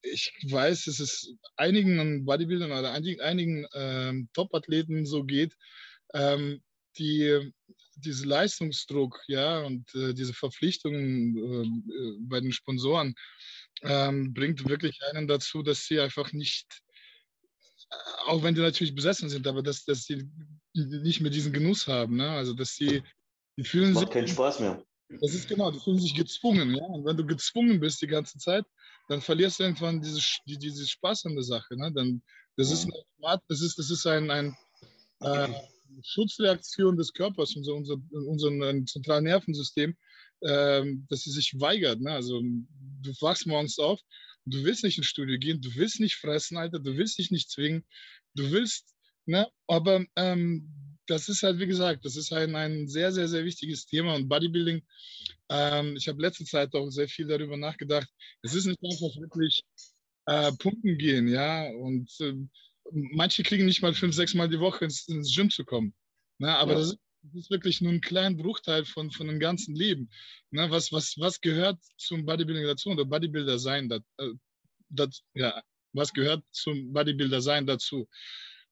[0.01, 5.55] ich weiß, dass es einigen Bodybuildern oder einigen, einigen ähm, Top-Athleten so geht,
[6.13, 6.63] ähm,
[6.97, 7.52] die
[8.02, 13.15] diese Leistungsdruck, ja, und äh, diese Verpflichtungen äh, bei den Sponsoren,
[13.81, 16.65] ähm, bringt wirklich einen dazu, dass sie einfach nicht,
[17.90, 17.96] äh,
[18.27, 20.29] auch wenn die natürlich besessen sind, aber dass, dass sie
[20.73, 22.17] nicht mehr diesen Genuss haben.
[22.17, 22.29] Ne?
[22.29, 23.04] Also dass sie
[23.58, 24.13] die fühlen Macht sich.
[24.13, 24.83] keinen Spaß mehr.
[25.21, 26.83] Das ist genau, die fühlen sich gezwungen, ja.
[26.83, 28.63] Und wenn du gezwungen bist die ganze Zeit,
[29.08, 31.75] dann verlierst du irgendwann diese, die, diese Spaß an der Sache.
[31.75, 31.92] Ne?
[31.92, 32.21] Dann,
[32.58, 34.56] das, ist ein, das ist das ist ein, ein
[35.21, 35.48] äh,
[36.04, 39.96] Schutzreaktion des Körpers, unser, unser, unser zentralen Nervensystem,
[40.44, 42.00] ähm, dass sie sich weigert.
[42.02, 42.12] Ne?
[42.12, 44.00] Also du wachst morgens auf,
[44.46, 47.50] du willst nicht ins Studio gehen, du willst nicht fressen, Alter, du willst dich nicht
[47.50, 47.85] zwingen,
[48.35, 48.94] du willst,
[49.25, 49.48] ne?
[49.67, 50.69] aber ähm,
[51.08, 54.29] das ist halt, wie gesagt, das ist ein, ein sehr, sehr, sehr wichtiges Thema und
[54.29, 54.81] Bodybuilding,
[55.50, 58.08] ähm, ich habe letzte Zeit auch sehr viel darüber nachgedacht,
[58.44, 59.63] es ist nicht einfach wirklich
[60.27, 62.33] äh, pumpen gehen, ja, und äh,
[62.92, 65.94] manche kriegen nicht mal fünf, sechs Mal die Woche ins, ins Gym zu kommen,
[66.37, 66.56] ne?
[66.58, 66.79] aber ja.
[66.79, 66.98] das
[67.33, 70.10] ist wirklich nur ein kleiner Bruchteil von, von dem ganzen Leben.
[70.52, 73.90] Ne, was, was, was gehört zum Bodybuilding dazu oder Bodybuilder sein?
[73.90, 74.31] Das, äh,
[74.90, 75.62] das, ja,
[75.94, 78.08] was gehört zum Bodybuilder sein dazu?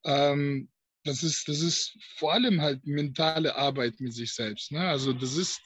[0.04, 0.70] Ähm,
[1.04, 4.72] das ist, das ist vor allem halt mentale Arbeit mit sich selbst.
[4.72, 4.80] Ne?
[4.80, 5.60] Also das ist,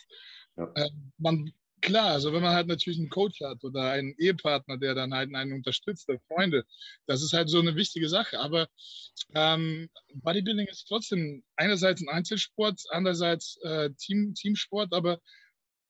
[0.56, 0.70] ja.
[0.74, 4.94] äh, man, klar, also wenn man halt natürlich einen Coach hat oder einen Ehepartner, der
[4.94, 6.64] dann halt einen unterstützt, der Freunde,
[7.06, 8.38] das ist halt so eine wichtige Sache.
[8.40, 8.68] Aber
[9.34, 15.20] ähm, Bodybuilding ist trotzdem einerseits ein Einzelsport, andererseits äh, Team, Teamsport, aber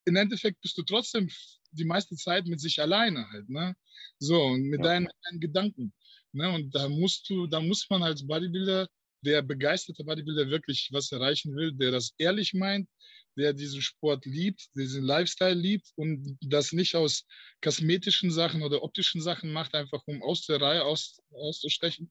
[0.04, 1.28] im Endeffekt bist du trotzdem
[1.70, 3.74] die meiste Zeit mit sich alleine halt, ne?
[4.18, 4.86] So, und mit ja.
[4.86, 5.92] deinen, deinen, Gedanken.
[6.32, 6.50] Ne?
[6.50, 8.88] Und da musst du, da muss man als Bodybuilder,
[9.22, 12.88] der begeisterte Bodybuilder wirklich was erreichen will, der das ehrlich meint,
[13.36, 17.26] der diesen Sport liebt, diesen Lifestyle liebt und das nicht aus
[17.62, 22.10] kosmetischen Sachen oder optischen Sachen macht, einfach um aus der Reihe aus, auszustechen.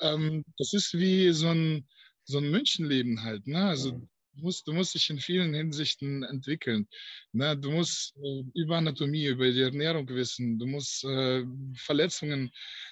[0.00, 1.86] Ähm, das ist wie so ein,
[2.24, 3.46] so ein Münchenleben halt.
[3.46, 3.64] Ne?
[3.66, 4.08] Also mhm.
[4.36, 6.88] du musst, du musst dich in vielen Hinsichten entwickeln.
[7.32, 7.56] Ne?
[7.56, 10.58] Du musst äh, über Anatomie, über die Ernährung wissen.
[10.58, 11.44] Du musst äh,
[11.76, 12.50] Verletzungen,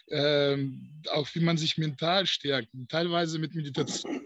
[0.09, 0.59] äh,
[1.11, 4.23] auch wie man sich mental stärkt, teilweise mit Meditation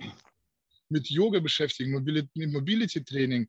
[0.88, 3.48] mit Yoga beschäftigen, Mobility, Mobility Training.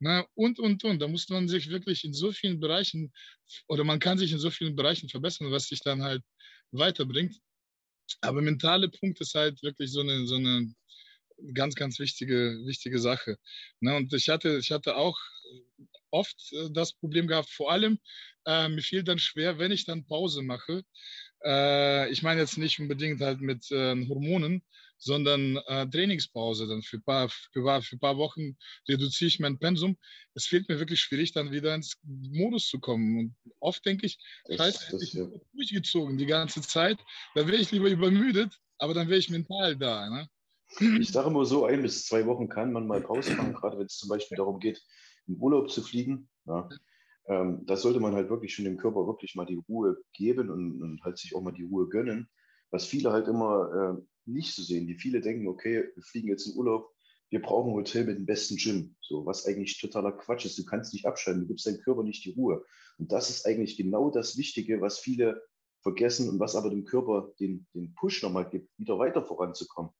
[0.00, 0.98] Na, und, und, und.
[1.00, 3.12] Da muss man sich wirklich in so vielen Bereichen
[3.68, 6.22] oder man kann sich in so vielen Bereichen verbessern, was sich dann halt
[6.72, 7.36] weiterbringt.
[8.20, 10.74] Aber mentale Punkt ist halt wirklich so eine, so eine
[11.54, 13.36] ganz, ganz wichtige, wichtige Sache.
[13.80, 15.18] Na, und ich hatte, ich hatte auch
[16.10, 17.98] oft äh, das Problem gehabt, vor allem,
[18.46, 20.82] äh, mir fiel dann schwer, wenn ich dann Pause mache.
[21.44, 24.62] Äh, ich meine jetzt nicht unbedingt halt mit äh, Hormonen,
[25.02, 26.66] sondern äh, Trainingspause.
[26.68, 28.56] Dann für ein paar, für, für paar Wochen
[28.88, 29.96] reduziere ich mein Pensum.
[30.34, 33.18] Es fehlt mir wirklich schwierig, dann wieder ins Modus zu kommen.
[33.18, 35.26] Und oft denke ich, scheiße, hätte ich ja.
[35.52, 36.98] durchgezogen die ganze Zeit.
[37.34, 40.08] Da wäre ich lieber übermüdet, aber dann wäre ich mental da.
[40.08, 40.28] Ne?
[41.00, 43.86] Ich sage immer so, ein bis zwei Wochen kann man mal Pause machen, gerade wenn
[43.86, 44.80] es zum Beispiel darum geht,
[45.26, 46.28] in Urlaub zu fliegen.
[46.46, 46.68] Ja.
[47.28, 50.80] Ähm, da sollte man halt wirklich schon dem Körper wirklich mal die Ruhe geben und,
[50.80, 52.28] und halt sich auch mal die Ruhe gönnen.
[52.72, 54.86] Was viele halt immer äh, nicht so sehen.
[54.86, 56.92] Die viele denken, okay, wir fliegen jetzt in Urlaub,
[57.30, 58.94] wir brauchen ein Hotel mit dem besten Gym.
[59.00, 60.58] So, was eigentlich totaler Quatsch ist.
[60.58, 62.64] Du kannst nicht abschalten, du gibst deinem Körper nicht die Ruhe.
[62.98, 65.42] Und das ist eigentlich genau das Wichtige, was viele
[65.80, 69.92] vergessen und was aber dem Körper den, den Push nochmal gibt, wieder weiter voranzukommen.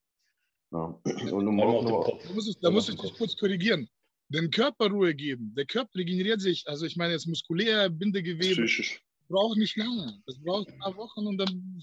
[0.71, 0.99] Ja.
[1.31, 3.87] Und um auch nur, da muss ich, da muss ich dich kurz korrigieren.
[4.29, 5.53] Den Körper Ruhe geben.
[5.55, 6.67] Der Körper regeneriert sich.
[6.67, 8.63] Also ich meine jetzt muskulär, Bindegewebe.
[8.63, 9.03] Psychisch
[9.33, 10.21] braucht nicht lange.
[10.25, 11.81] Das braucht ein paar Wochen und dann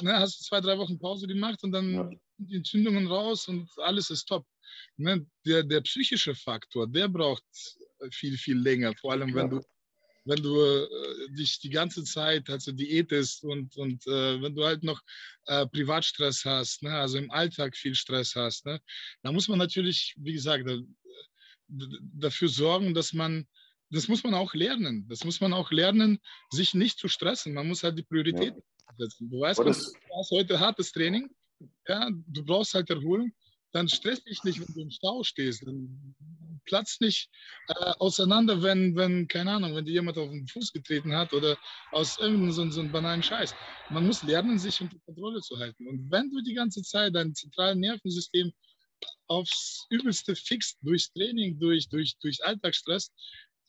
[0.00, 2.10] ne, hast du zwei, drei Wochen Pause gemacht und dann ja.
[2.38, 4.46] die Entzündungen raus und alles ist top.
[4.96, 7.44] Ne, der, der psychische Faktor, der braucht
[8.12, 8.94] viel, viel länger.
[9.00, 9.58] Vor allem, wenn ja.
[9.58, 9.62] du
[10.28, 14.82] wenn du äh, dich die ganze Zeit also diätest und, und äh, wenn du halt
[14.82, 15.00] noch
[15.46, 18.78] äh, Privatstress hast, ne, also im Alltag viel Stress hast, ne,
[19.22, 20.76] da muss man natürlich, wie gesagt, da,
[21.68, 23.46] dafür sorgen, dass man
[23.90, 25.06] das muss man auch lernen.
[25.08, 26.18] Das muss man auch lernen,
[26.50, 27.54] sich nicht zu stressen.
[27.54, 28.94] Man muss halt die Prioritäten ja.
[28.96, 29.30] setzen.
[29.30, 31.30] Du weißt, du hast heute hartes Training,
[31.86, 33.32] ja, du brauchst halt Erholung,
[33.72, 35.66] dann stress dich nicht, wenn du im Stau stehst.
[35.66, 36.14] Dann
[36.64, 37.30] platzt nicht
[37.68, 41.56] äh, auseinander, wenn, wenn, keine Ahnung, wenn dir jemand auf den Fuß getreten hat oder
[41.92, 43.54] aus irgendeinem so, so einem banalen Scheiß.
[43.90, 45.86] Man muss lernen, sich unter Kontrolle zu halten.
[45.86, 48.52] Und wenn du die ganze Zeit dein zentrales Nervensystem
[49.28, 53.12] aufs Übelste fixt, durch Training, durch, durch, durch Alltagsstress,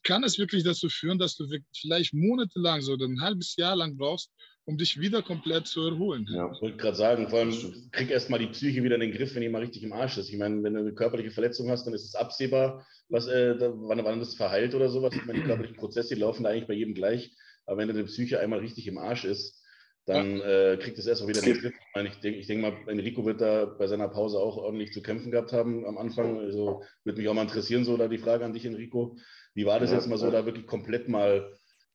[0.02, 4.30] kann es wirklich dazu führen, dass du vielleicht monatelang so ein halbes Jahr lang brauchst,
[4.64, 6.26] um dich wieder komplett zu erholen.
[6.30, 9.12] Ja, ich wollte gerade sagen, vor allem krieg erst mal die Psyche wieder in den
[9.12, 10.30] Griff, wenn mal richtig im Arsch ist.
[10.30, 14.04] Ich meine, wenn du eine körperliche Verletzung hast, dann ist es absehbar, was, äh, wann,
[14.04, 15.14] wann das verheilt oder sowas.
[15.14, 17.32] Ich meine, die körperlichen Prozesse, die laufen da eigentlich bei jedem gleich.
[17.66, 19.60] Aber wenn deine Psyche einmal richtig im Arsch ist,
[20.06, 20.72] dann ja.
[20.72, 21.74] äh, kriegt es erst mal wieder den Griff.
[21.96, 25.30] Ich, ich denke denk mal, Enrico wird da bei seiner Pause auch ordentlich zu kämpfen
[25.30, 26.38] gehabt haben am Anfang.
[26.38, 29.16] Also würde mich auch mal interessieren, so da die Frage an dich, Enrico.
[29.54, 31.52] Wie war das jetzt mal so, da wirklich komplett mal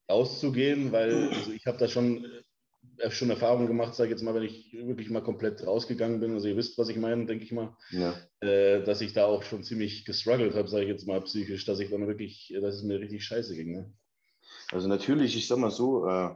[0.09, 0.91] rauszugehen?
[0.91, 2.25] Weil also ich habe da schon,
[2.97, 6.33] äh, schon Erfahrungen gemacht, sage ich jetzt mal, wenn ich wirklich mal komplett rausgegangen bin.
[6.33, 7.75] Also ihr wisst, was ich meine, denke ich mal.
[7.91, 8.15] Ja.
[8.41, 11.79] Äh, dass ich da auch schon ziemlich gestruggelt habe, sage ich jetzt mal psychisch, dass
[11.79, 13.71] ich dann wirklich, dass es mir richtig scheiße ging.
[13.71, 13.93] Ne?
[14.71, 16.35] Also natürlich, ich sag mal so, äh,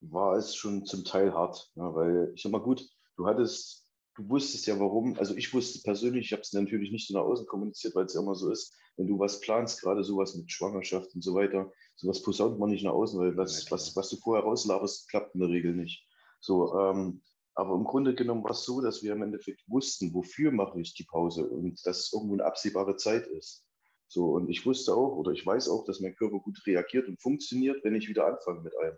[0.00, 2.82] war es schon zum Teil hart, ja, weil ich sag mal gut,
[3.16, 3.79] du hattest
[4.20, 7.24] du wusstest ja warum, also ich wusste persönlich, ich habe es natürlich nicht so nach
[7.24, 10.50] außen kommuniziert, weil es ja immer so ist, wenn du was planst, gerade sowas mit
[10.50, 14.16] Schwangerschaft und so weiter, sowas posaunt man nicht nach außen, weil was, was, was du
[14.16, 16.06] vorher rauslaberst, klappt in der Regel nicht.
[16.40, 17.22] So, ähm,
[17.54, 20.94] aber im Grunde genommen war es so, dass wir im Endeffekt wussten, wofür mache ich
[20.94, 23.64] die Pause und dass es irgendwo eine absehbare Zeit ist.
[24.08, 27.20] So, und ich wusste auch oder ich weiß auch, dass mein Körper gut reagiert und
[27.22, 28.96] funktioniert, wenn ich wieder anfange mit allem.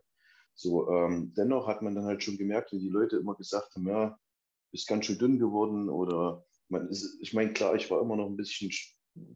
[0.54, 3.88] So, ähm, dennoch hat man dann halt schon gemerkt, wie die Leute immer gesagt haben,
[3.88, 4.18] ja,
[4.72, 8.26] bist ganz schön dünn geworden oder man ist, ich meine, klar, ich war immer noch
[8.26, 8.70] ein bisschen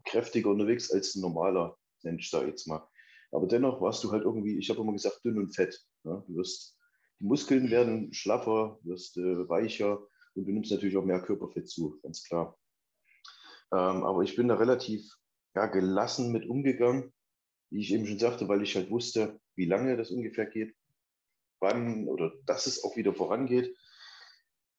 [0.05, 2.87] kräftiger unterwegs als ein normaler Mensch, sag ich jetzt mal.
[3.31, 5.79] Aber dennoch warst du halt irgendwie, ich habe immer gesagt, dünn und fett.
[6.03, 6.23] Ja?
[6.27, 6.77] Du wirst,
[7.19, 9.99] die Muskeln werden schlaffer, wirst äh, weicher
[10.35, 12.57] und du nimmst natürlich auch mehr Körperfett zu, ganz klar.
[13.71, 15.13] Ähm, aber ich bin da relativ
[15.55, 17.13] ja, gelassen mit umgegangen,
[17.69, 20.75] wie ich eben schon sagte, weil ich halt wusste, wie lange das ungefähr geht,
[21.59, 23.75] wann oder dass es auch wieder vorangeht.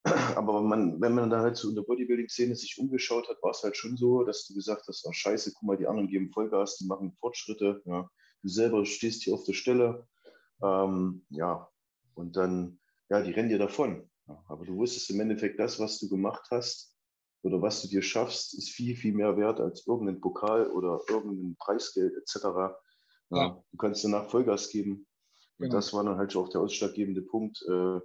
[0.03, 3.63] Aber man, wenn man dann halt so in der Bodybuilding-Szene sich umgeschaut hat, war es
[3.63, 6.77] halt schon so, dass du gesagt hast, oh scheiße, guck mal, die anderen geben Vollgas,
[6.77, 7.81] die machen Fortschritte.
[7.85, 8.09] Ja.
[8.41, 10.07] Du selber stehst hier auf der Stelle.
[10.63, 11.69] Ähm, ja,
[12.15, 12.79] und dann,
[13.09, 14.09] ja, die rennen dir davon.
[14.27, 14.41] Ja.
[14.47, 16.95] Aber du wusstest im Endeffekt, das, was du gemacht hast
[17.41, 21.55] oder was du dir schaffst, ist viel, viel mehr wert als irgendein Pokal oder irgendein
[21.57, 22.43] Preisgeld etc.
[22.43, 22.75] Ja.
[23.31, 23.63] Ja.
[23.71, 25.05] Du kannst danach Vollgas geben.
[25.57, 25.75] Und genau.
[25.75, 27.99] das war dann halt schon auch der ausschlaggebende Punkt, äh,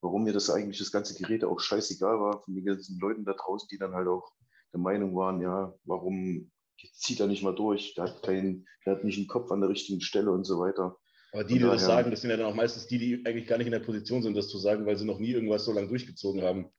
[0.00, 3.34] warum mir das eigentlich das ganze Gerät auch scheißegal war, von den ganzen Leuten da
[3.34, 4.32] draußen, die dann halt auch
[4.72, 6.50] der Meinung waren, ja, warum
[6.94, 9.70] zieht er nicht mal durch, der hat, keinen, der hat nicht einen Kopf an der
[9.70, 10.96] richtigen Stelle und so weiter.
[11.32, 13.58] Aber die, die das sagen, das sind ja dann auch meistens die, die eigentlich gar
[13.58, 15.88] nicht in der Position sind, das zu sagen, weil sie noch nie irgendwas so lange
[15.88, 16.70] durchgezogen haben.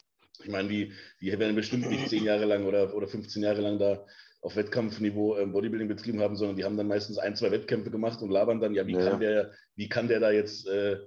[0.44, 3.80] Ich meine, die, die werden bestimmt nicht zehn Jahre lang oder, oder 15 Jahre lang
[3.80, 4.06] da
[4.42, 8.22] auf Wettkampfniveau ähm, Bodybuilding betrieben haben, sondern die haben dann meistens ein, zwei Wettkämpfe gemacht
[8.22, 9.10] und labern dann, ja, wie, ja.
[9.10, 10.98] Kann, der, wie kann der da jetzt äh,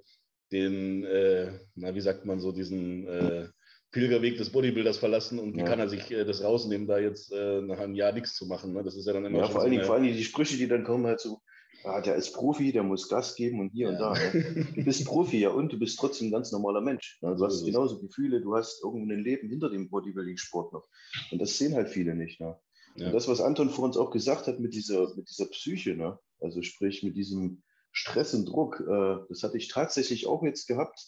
[0.54, 3.48] den, äh, na, wie sagt man so, diesen äh,
[3.90, 5.66] Pilgerweg des Bodybuilders verlassen und wie ja.
[5.66, 8.72] kann er sich äh, das rausnehmen, da jetzt äh, nach einem Jahr nichts zu machen.
[8.72, 8.82] Ne?
[8.82, 10.68] Das ist ja dann immer ja, vor, allen Dingen, vor allen Dingen die Sprüche, die
[10.68, 11.40] dann kommen, halt so,
[11.82, 13.92] ah, der ist Profi, der muss Gas geben und hier ja.
[13.92, 14.12] und da.
[14.14, 14.66] Ne?
[14.74, 17.18] Du bist Profi, ja, und du bist trotzdem ein ganz normaler Mensch.
[17.20, 17.30] Ne?
[17.30, 20.86] Du so hast genauso Gefühle, du hast irgendein Leben hinter dem Bodybuilding-Sport noch.
[21.32, 22.40] Und das sehen halt viele nicht.
[22.40, 22.56] Ne?
[22.96, 26.16] Und das, was Anton vor uns auch gesagt hat mit dieser, mit dieser Psyche, ne?
[26.40, 27.62] also sprich mit diesem
[27.94, 31.00] Stress und Druck, äh, das hatte ich tatsächlich auch jetzt gehabt,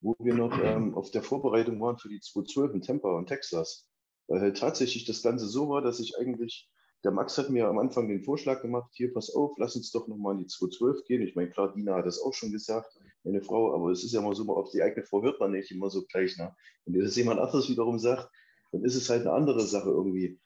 [0.00, 3.88] wo wir noch ähm, auf der Vorbereitung waren für die 212 in Tampa und Texas.
[4.26, 6.68] Weil halt tatsächlich das Ganze so war, dass ich eigentlich,
[7.04, 10.08] der Max hat mir am Anfang den Vorschlag gemacht, hier pass auf, lass uns doch
[10.08, 11.22] nochmal in die 212 gehen.
[11.22, 14.20] Ich meine, klar, Dina hat das auch schon gesagt, meine Frau, aber es ist ja
[14.20, 16.36] immer so, auf die eigene Frau hört man nicht immer so gleich.
[16.38, 16.52] Ne?
[16.86, 18.28] Wenn das jemand anderes wiederum sagt,
[18.72, 20.40] dann ist es halt eine andere Sache irgendwie.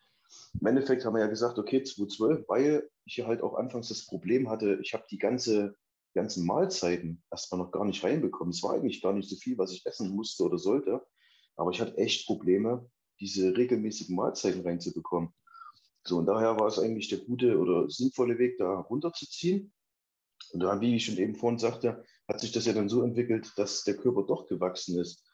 [0.60, 4.06] Im Endeffekt haben wir ja gesagt, okay, 2012, weil ich ja halt auch anfangs das
[4.06, 5.76] Problem hatte, ich habe die ganze,
[6.14, 8.50] ganzen Mahlzeiten erstmal noch gar nicht reinbekommen.
[8.50, 11.04] Es war eigentlich gar nicht so viel, was ich essen musste oder sollte,
[11.56, 12.88] aber ich hatte echt Probleme,
[13.20, 15.32] diese regelmäßigen Mahlzeiten reinzubekommen.
[16.04, 19.72] So, und daher war es eigentlich der gute oder sinnvolle Weg, da runterzuziehen.
[20.52, 23.52] Und dann, wie ich schon eben vorhin sagte, hat sich das ja dann so entwickelt,
[23.56, 25.24] dass der Körper doch gewachsen ist.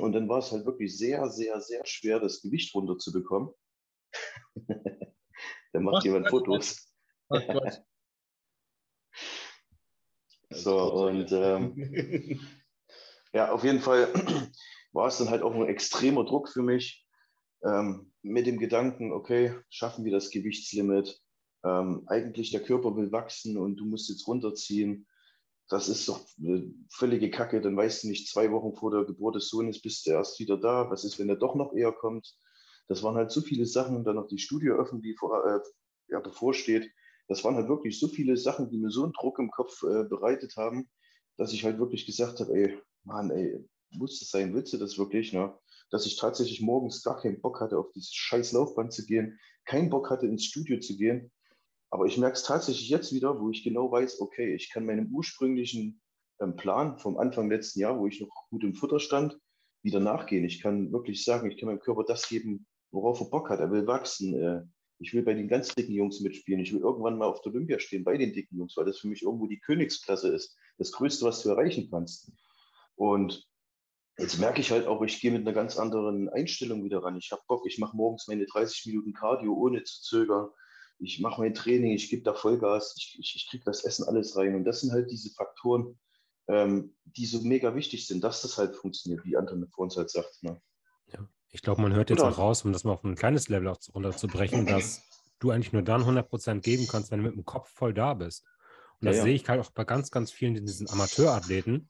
[0.00, 3.50] Und dann war es halt wirklich sehr, sehr, sehr schwer, das Gewicht runterzubekommen.
[5.72, 6.94] da macht was, jemand Fotos.
[10.50, 12.40] so, und ähm,
[13.32, 14.12] ja, auf jeden Fall
[14.92, 17.04] war es dann halt auch ein extremer Druck für mich,
[17.64, 21.20] ähm, mit dem Gedanken, okay, schaffen wir das Gewichtslimit.
[21.64, 25.06] Ähm, eigentlich der Körper will wachsen und du musst jetzt runterziehen.
[25.68, 27.62] Das ist doch eine völlige Kacke.
[27.62, 30.58] Dann weißt du nicht, zwei Wochen vor der Geburt des Sohnes bist du erst wieder
[30.58, 30.90] da.
[30.90, 32.34] Was ist, wenn er doch noch eher kommt?
[32.88, 35.60] Das waren halt so viele Sachen dann noch die Studioöffnung, die vor, äh,
[36.08, 36.90] ja, bevorsteht.
[37.28, 40.04] Das waren halt wirklich so viele Sachen, die mir so einen Druck im Kopf äh,
[40.04, 40.88] bereitet haben,
[41.36, 44.98] dass ich halt wirklich gesagt habe, ey, Mann, ey, muss das sein, willst du das
[44.98, 45.32] wirklich?
[45.32, 45.56] Ne?
[45.90, 49.90] Dass ich tatsächlich morgens gar keinen Bock hatte, auf dieses scheiß Laufband zu gehen, keinen
[49.90, 51.32] Bock hatte, ins Studio zu gehen.
[51.90, 55.12] Aber ich merke es tatsächlich jetzt wieder, wo ich genau weiß, okay, ich kann meinem
[55.14, 56.00] ursprünglichen
[56.40, 59.38] ähm, Plan vom Anfang letzten Jahr, wo ich noch gut im Futter stand,
[59.82, 60.44] wieder nachgehen.
[60.44, 63.60] Ich kann wirklich sagen, ich kann meinem Körper das geben, worauf er Bock hat.
[63.60, 64.34] Er will wachsen.
[64.34, 64.62] Äh,
[64.98, 66.60] ich will bei den ganz dicken Jungs mitspielen.
[66.60, 69.08] Ich will irgendwann mal auf der Olympia stehen bei den dicken Jungs, weil das für
[69.08, 70.56] mich irgendwo die Königsklasse ist.
[70.78, 72.32] Das Größte, was du erreichen kannst.
[72.94, 73.46] Und
[74.16, 77.16] jetzt merke ich halt auch, ich gehe mit einer ganz anderen Einstellung wieder ran.
[77.16, 80.48] Ich habe Bock, ich mache morgens meine 30 Minuten Cardio ohne zu zögern.
[81.00, 84.36] Ich mache mein Training, ich gebe da Vollgas, ich, ich, ich kriege das Essen alles
[84.36, 84.54] rein.
[84.54, 85.98] Und das sind halt diese Faktoren,
[86.46, 90.10] ähm, die so mega wichtig sind, dass das halt funktioniert, wie Anton vor uns halt
[90.10, 90.42] sagt.
[90.42, 90.60] Ne?
[91.12, 91.28] Ja.
[91.54, 92.32] Ich glaube, man hört jetzt genau.
[92.32, 95.02] auch raus, um das mal auf ein kleines Level auch runterzubrechen, dass
[95.38, 98.44] du eigentlich nur dann 100% geben kannst, wenn du mit dem Kopf voll da bist.
[99.00, 101.88] Und das ja, sehe ich halt auch bei ganz, ganz vielen diesen Amateurathleten,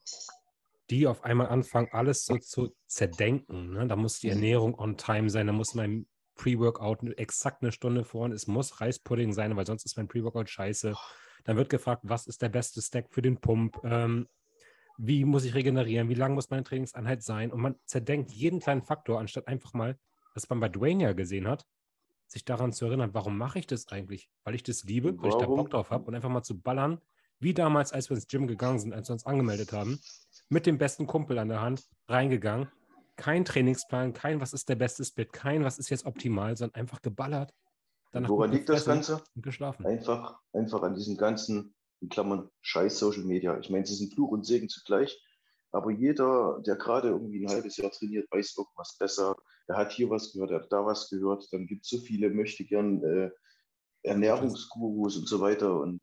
[0.91, 3.73] die auf einmal anfangen, alles so zu zerdenken.
[3.73, 3.87] Ne?
[3.87, 4.33] Da muss die mhm.
[4.33, 6.05] Ernährung on time sein, da muss mein
[6.35, 10.93] Pre-Workout exakt eine Stunde vor es muss Reispudding sein, weil sonst ist mein Pre-Workout scheiße.
[11.43, 13.79] Dann wird gefragt, was ist der beste Stack für den Pump?
[13.83, 14.27] Ähm,
[14.97, 18.81] wie muss ich regenerieren, wie lang muss meine Trainingseinheit sein und man zerdenkt jeden kleinen
[18.81, 19.97] Faktor, anstatt einfach mal,
[20.33, 21.65] was man bei Dwayne ja gesehen hat,
[22.27, 24.29] sich daran zu erinnern, warum mache ich das eigentlich?
[24.43, 25.41] Weil ich das liebe, weil warum?
[25.41, 26.99] ich da Bock drauf habe und einfach mal zu ballern,
[27.39, 29.99] wie damals, als wir ins Gym gegangen sind, als wir uns angemeldet haben,
[30.49, 32.69] mit dem besten Kumpel an der Hand, reingegangen,
[33.15, 37.01] kein Trainingsplan, kein, was ist der beste Split, kein, was ist jetzt optimal, sondern einfach
[37.01, 37.53] geballert.
[38.11, 39.21] Danach Woran liegt das Ganze?
[39.85, 43.57] Einfach, einfach an diesem ganzen, in Klammern, scheiß Social Media.
[43.59, 45.21] Ich meine, ist ein Fluch und Segen zugleich.
[45.71, 49.35] Aber jeder, der gerade irgendwie ein halbes Jahr trainiert, weiß irgendwas besser.
[49.67, 51.47] Er hat hier was gehört, er hat da was gehört.
[51.51, 53.29] Dann gibt es so viele, möchte gern äh,
[54.03, 55.79] Ernährungsgurus und so weiter.
[55.81, 56.01] Und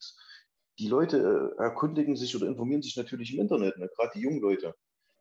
[0.79, 3.89] die Leute äh, erkundigen sich oder informieren sich natürlich im Internet, ne?
[3.97, 4.75] gerade die jungen Leute.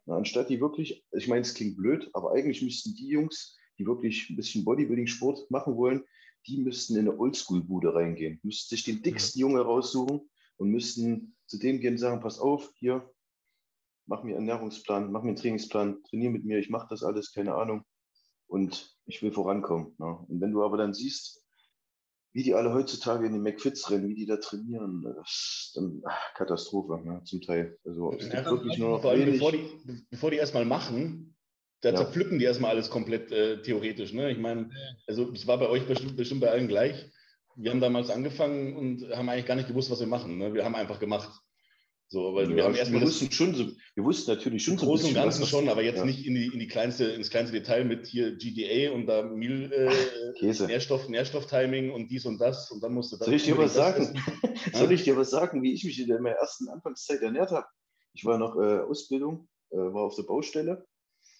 [0.05, 3.85] Na, anstatt die wirklich, ich meine, es klingt blöd, aber eigentlich müssten die Jungs, die
[3.85, 6.03] wirklich ein bisschen Bodybuilding-Sport machen wollen,
[6.47, 9.49] die müssten in eine Oldschool-Bude reingehen, müssten sich den dicksten mhm.
[9.49, 10.30] Junge raussuchen
[10.61, 13.11] und müssten zu dem gehen und sagen, pass auf, hier,
[14.05, 17.33] mach mir einen Ernährungsplan, mach mir einen Trainingsplan, trainiere mit mir, ich mache das alles,
[17.33, 17.83] keine Ahnung.
[18.45, 19.95] Und ich will vorankommen.
[19.97, 20.23] Ne?
[20.27, 21.43] Und wenn du aber dann siehst,
[22.33, 26.03] wie die alle heutzutage in den McFits rennen, wie die da trainieren, das ist dann
[26.05, 27.23] ach, Katastrophe, ne?
[27.23, 27.79] zum Teil.
[27.83, 29.39] Also es gibt wirklich nur noch wenig.
[29.39, 31.35] Bevor die, bevor die erstmal machen,
[31.81, 31.95] da ja.
[31.95, 34.13] zerpflücken die erstmal alles komplett äh, theoretisch.
[34.13, 34.31] Ne?
[34.31, 34.69] Ich meine,
[35.07, 37.11] also es war bei euch bestimmt, bestimmt bei allen gleich.
[37.55, 40.37] Wir haben damals angefangen und haben eigentlich gar nicht gewusst, was wir machen.
[40.37, 40.53] Ne?
[40.53, 41.29] Wir haben einfach gemacht.
[42.11, 44.85] So, weil ja, wir haben erstmal wir wussten schon so, wir wussten natürlich schon so
[44.85, 46.05] Großen und Ganzen schon, aber jetzt ja.
[46.05, 49.71] nicht in die, in die kleinste, ins kleinste Detail mit hier GDA und da Meal,
[49.71, 54.21] äh, Nährstoff, Nährstofftiming und dies und das und dann musste Soll ich dir was sagen?
[54.73, 57.67] Soll ich dir was sagen, wie ich mich in meiner ersten Anfangszeit ernährt habe?
[58.11, 60.85] Ich war noch äh, Ausbildung, äh, war auf der Baustelle.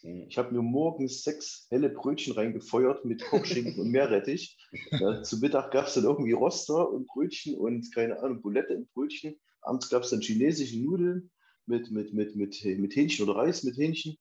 [0.04, 4.58] Ich habe mir morgens sechs helle Brötchen reingefeuert mit Kochschinken und Meerrettich.
[4.92, 8.92] Ja, zu Mittag gab es dann irgendwie Roster und Brötchen und keine Ahnung, Bulette und
[8.94, 9.38] Brötchen.
[9.62, 11.30] Abends gab es dann chinesische Nudeln
[11.66, 14.18] mit, mit, mit, mit, mit Hähnchen oder Reis mit Hähnchen.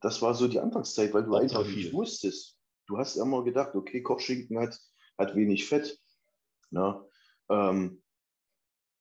[0.00, 2.56] Das war so die Anfangszeit, weil du Auch einfach nicht wusstest.
[2.86, 4.78] Du hast immer gedacht, okay, Kochschinken hat,
[5.18, 5.98] hat wenig Fett.
[6.70, 7.04] Na,
[7.50, 8.00] ähm,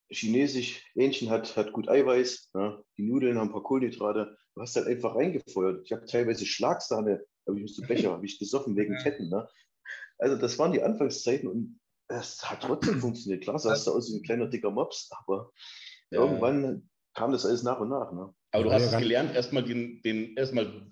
[0.09, 4.37] Chinesisch, Hähnchen hat, hat gut Eiweiß, ja, die Nudeln haben ein paar Kohlenhydrate.
[4.55, 5.85] Du hast halt einfach reingefeuert.
[5.85, 9.29] Ich habe teilweise Schlagsahne, habe ich dem Becher, habe ich gesoffen wegen Ketten.
[9.29, 9.47] Ne?
[10.17, 13.43] Also das waren die Anfangszeiten und es hat trotzdem funktioniert.
[13.43, 15.51] Klar sahst du aus wie ein kleiner dicker Mops, aber
[16.11, 16.21] ja.
[16.21, 18.11] irgendwann kam das alles nach und nach.
[18.13, 18.33] Ne?
[18.51, 20.91] Aber du hast es gelernt, erstmal den, den erstmal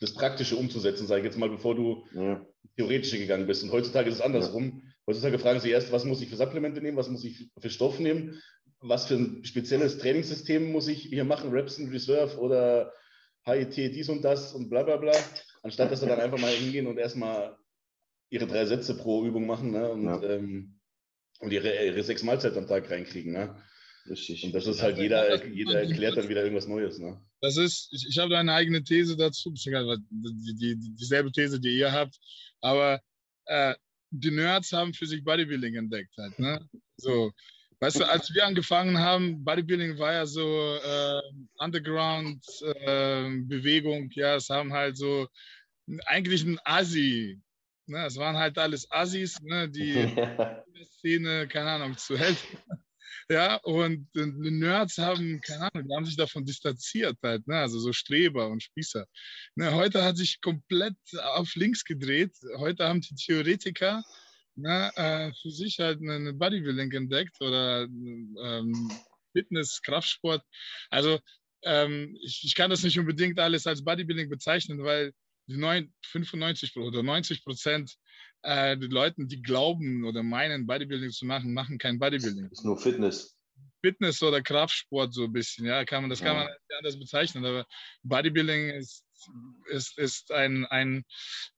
[0.00, 2.44] das Praktische umzusetzen, sage ich jetzt mal, bevor du ja.
[2.76, 3.62] Theoretische gegangen bist.
[3.62, 4.82] Und heutzutage ist es andersrum.
[5.10, 7.98] Heutzutage fragen sie erst, was muss ich für Supplemente nehmen, was muss ich für Stoff
[7.98, 8.40] nehmen,
[8.78, 12.92] was für ein spezielles Trainingssystem muss ich hier machen, Reps in Reserve oder
[13.44, 15.12] HIT dies und das und bla bla bla,
[15.64, 17.56] anstatt dass sie dann einfach mal hingehen und erstmal
[18.28, 19.90] ihre drei Sätze pro Übung machen ne?
[19.90, 20.22] und, ja.
[20.22, 20.78] ähm,
[21.40, 23.32] und ihre, ihre sechs Mahlzeiten am Tag reinkriegen.
[23.32, 23.60] Ne?
[24.08, 24.44] Richtig.
[24.44, 27.00] Und das ist halt jeder, jeder erklärt dann wieder irgendwas Neues.
[27.00, 27.20] Ne?
[27.40, 29.72] Das ist, ich, ich habe eine eigene These dazu, die,
[30.10, 32.16] die, die, dieselbe These, die ihr habt,
[32.60, 33.02] aber
[33.46, 33.74] äh,
[34.10, 36.38] die Nerds haben für sich Bodybuilding entdeckt halt.
[36.38, 36.68] Ne?
[36.96, 37.32] So,
[37.80, 41.20] weißt du, als wir angefangen haben, Bodybuilding war ja so äh,
[41.58, 45.28] Underground-Bewegung, äh, ja, es haben halt so
[46.06, 47.40] eigentlich ein Asi
[47.90, 48.06] Ne?
[48.06, 49.68] Es waren halt alles Assis, ne?
[49.68, 49.94] die
[50.84, 52.58] Szene, keine Ahnung, zu helfen.
[53.30, 57.58] Ja, und die Nerds haben, keine Ahnung, die haben sich davon distanziert halt, ne?
[57.58, 59.06] also so Streber und Spießer.
[59.54, 59.72] Ne?
[59.72, 60.96] Heute hat sich komplett
[61.36, 62.32] auf links gedreht.
[62.56, 64.02] Heute haben die Theoretiker
[64.56, 68.90] ne, äh, für sich halt eine Bodybuilding entdeckt oder ähm,
[69.32, 70.42] Fitness, Kraftsport.
[70.90, 71.20] Also
[71.62, 75.12] ähm, ich, ich kann das nicht unbedingt alles als Bodybuilding bezeichnen, weil
[75.46, 77.94] die 95 oder 90 Prozent
[78.42, 82.48] äh, der Leuten, die glauben oder meinen, Bodybuilding zu machen, machen kein Bodybuilding.
[82.48, 83.36] Das ist nur Fitness.
[83.82, 87.44] Fitness oder Kraftsport so ein bisschen, ja, kann man, das kann man nicht anders bezeichnen,
[87.44, 87.66] aber
[88.02, 89.04] Bodybuilding ist,
[89.70, 91.04] ist, ist ein, ein,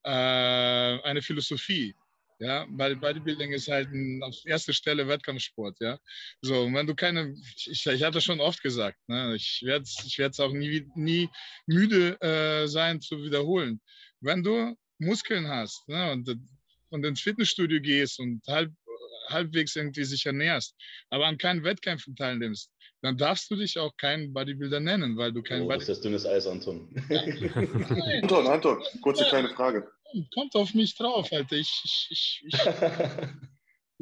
[0.05, 1.95] äh, eine Philosophie.
[2.39, 5.97] Ja, weil Bodybuilding ist halt ein, auf erster Stelle Wettkampfsport, ja.
[6.41, 9.37] So, wenn du keine, ich, ich habe das schon oft gesagt, ne?
[9.37, 11.28] ich werde es ich auch nie, nie
[11.66, 13.80] müde äh, sein zu wiederholen.
[14.20, 16.11] Wenn du Muskeln hast ne?
[16.11, 16.28] und,
[16.93, 18.72] und ins Fitnessstudio gehst und halb,
[19.28, 20.74] halbwegs irgendwie sich ernährst,
[21.11, 22.70] aber an keinen Wettkämpfen teilnimmst,
[23.03, 25.86] dann darfst du dich auch kein Bodybuilder nennen, weil du kein oh, Bodybuilder...
[25.86, 26.88] Das ist dünnes Eis, Anton.
[28.22, 29.90] Anton, Anton, kurze kleine Frage.
[30.34, 31.57] Kommt auf mich drauf, Alter.
[31.57, 32.61] Ich, ich, ich, ich,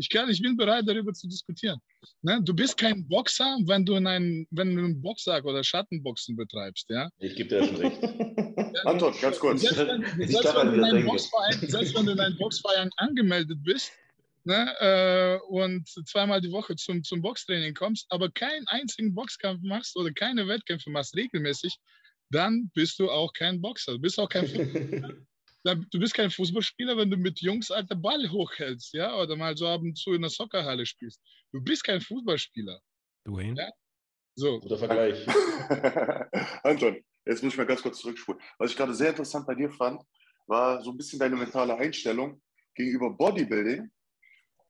[0.01, 1.79] ich, kann, ich bin bereit, darüber zu diskutieren.
[2.23, 2.41] Ne?
[2.43, 6.89] Du bist kein Boxer, wenn du, in einen, wenn du einen Boxsack oder Schattenboxen betreibst.
[6.89, 7.11] Ja?
[7.19, 8.03] Ich gebe dir schon recht.
[8.87, 9.61] Anton, ganz kurz.
[9.61, 13.59] Selbst wenn, selbst wenn, du, in einen Boxverein, selbst wenn du in einen Boxverein angemeldet
[13.63, 13.93] bist,
[14.45, 19.97] ne, äh, und zweimal die Woche zum, zum Boxtraining kommst, aber keinen einzigen Boxkampf machst
[19.97, 21.77] oder keine Wettkämpfe machst regelmäßig,
[22.31, 23.93] dann bist du auch kein Boxer.
[23.93, 24.47] Du bist auch kein
[25.63, 29.67] Du bist kein Fußballspieler, wenn du mit Jungs alter Ball hochhältst, ja, oder mal so
[29.67, 31.21] ab und zu in der Soccerhalle spielst.
[31.53, 32.81] Du bist kein Fußballspieler.
[33.27, 33.61] Dwayne?
[33.61, 33.71] Ja?
[34.37, 34.59] So.
[34.61, 35.27] Guter Vergleich.
[36.65, 38.41] Anton, jetzt muss ich mal ganz kurz zurückspulen.
[38.59, 40.03] Was ich gerade sehr interessant bei dir fand,
[40.47, 42.41] war so ein bisschen deine mentale Einstellung
[42.75, 43.91] gegenüber Bodybuilding,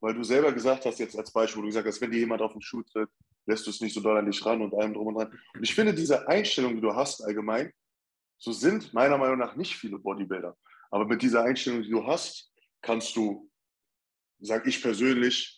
[0.01, 2.41] weil du selber gesagt hast, jetzt als Beispiel, wo du gesagt hast, wenn dir jemand
[2.41, 3.09] auf den Schuh tritt,
[3.45, 5.39] lässt du es nicht so doll an dich ran und allem drum und dran.
[5.53, 7.71] Und ich finde, diese Einstellung, die du hast allgemein,
[8.37, 10.57] so sind meiner Meinung nach nicht viele Bodybuilder.
[10.91, 13.49] Aber mit dieser Einstellung, die du hast, kannst du,
[14.39, 15.57] sage ich persönlich,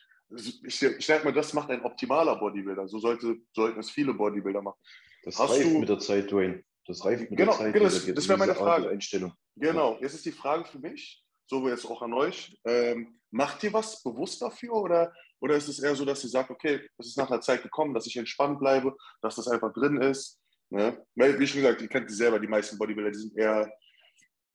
[0.66, 2.88] ich, ich sage mal, das macht ein optimaler Bodybuilder.
[2.88, 4.80] So sollte, sollten es viele Bodybuilder machen.
[5.24, 6.64] Das Hast reift du- mit der Zeit, Dwayne.
[6.86, 7.74] Das reift mit Genau, der Zeit.
[7.74, 8.90] genau, das- das wäre meine Frage.
[8.90, 9.34] Einstellung.
[9.56, 13.74] Genau, jetzt ist die Frage für mich, so jetzt auch an euch, ähm, macht ihr
[13.74, 17.18] was bewusst dafür oder, oder ist es eher so, dass ihr sagt, okay, es ist
[17.18, 20.40] nach einer Zeit gekommen, dass ich entspannt bleibe, dass das einfach drin ist?
[20.70, 21.06] Ne?
[21.16, 23.72] Weil, wie schon gesagt, ihr kennt die selber, die meisten Bodybuilder, die sind eher,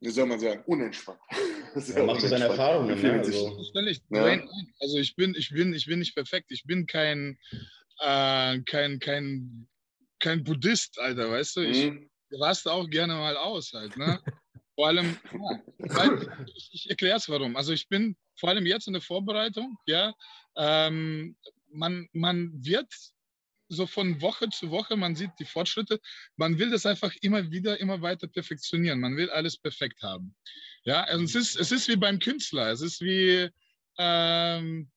[0.00, 1.20] wie soll man sagen, unentspannt.
[1.74, 2.58] Sehr macht so seine unentspannt.
[2.58, 3.02] Erfahrungen.
[3.02, 3.12] Ne?
[3.20, 3.64] Also.
[4.10, 4.24] Ja.
[4.24, 4.48] Nein,
[4.80, 6.50] Also ich bin, ich bin, ich bin nicht perfekt.
[6.50, 7.38] Ich bin kein,
[8.00, 9.68] äh, kein, kein,
[10.20, 11.60] kein Buddhist, Alter, weißt du?
[11.62, 12.10] Ich Mhm.
[12.32, 14.20] raste auch gerne mal aus halt, ne?
[14.76, 17.56] Vor allem, ja, weil, ich, ich erkläre es warum.
[17.56, 20.14] Also ich bin vor allem jetzt in der Vorbereitung, ja,
[20.56, 21.36] ähm,
[21.70, 22.92] man, man wird
[23.68, 26.00] so von Woche zu Woche, man sieht die Fortschritte,
[26.36, 29.00] man will das einfach immer wieder, immer weiter perfektionieren.
[29.00, 30.34] Man will alles perfekt haben.
[30.84, 33.48] Ja, also es ist, es ist wie beim Künstler, es ist wie,
[33.98, 34.90] ähm,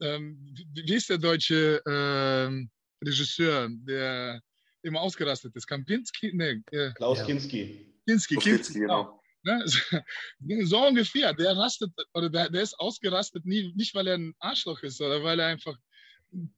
[0.00, 2.70] ähm, wie ist der deutsche ähm,
[3.04, 4.40] Regisseur, der
[4.82, 5.66] immer ausgerastet ist?
[5.66, 6.32] Kampinski?
[6.34, 7.24] Nee, äh, Klaus Ja.
[7.24, 7.94] Kinski.
[8.06, 9.22] Kinski, So Kinski, geht's, genau.
[9.42, 9.64] Ne?
[10.66, 11.32] So ungefähr.
[11.32, 15.22] Der rastet oder der, der ist ausgerastet, nie, nicht weil er ein Arschloch ist oder
[15.22, 15.76] weil er einfach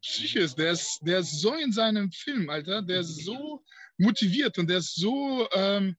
[0.02, 0.56] Psyche ist.
[0.56, 2.82] Der ist, der ist so in seinem Film, Alter.
[2.82, 3.64] Der ist so
[3.98, 5.96] motiviert und der ist so, ähm,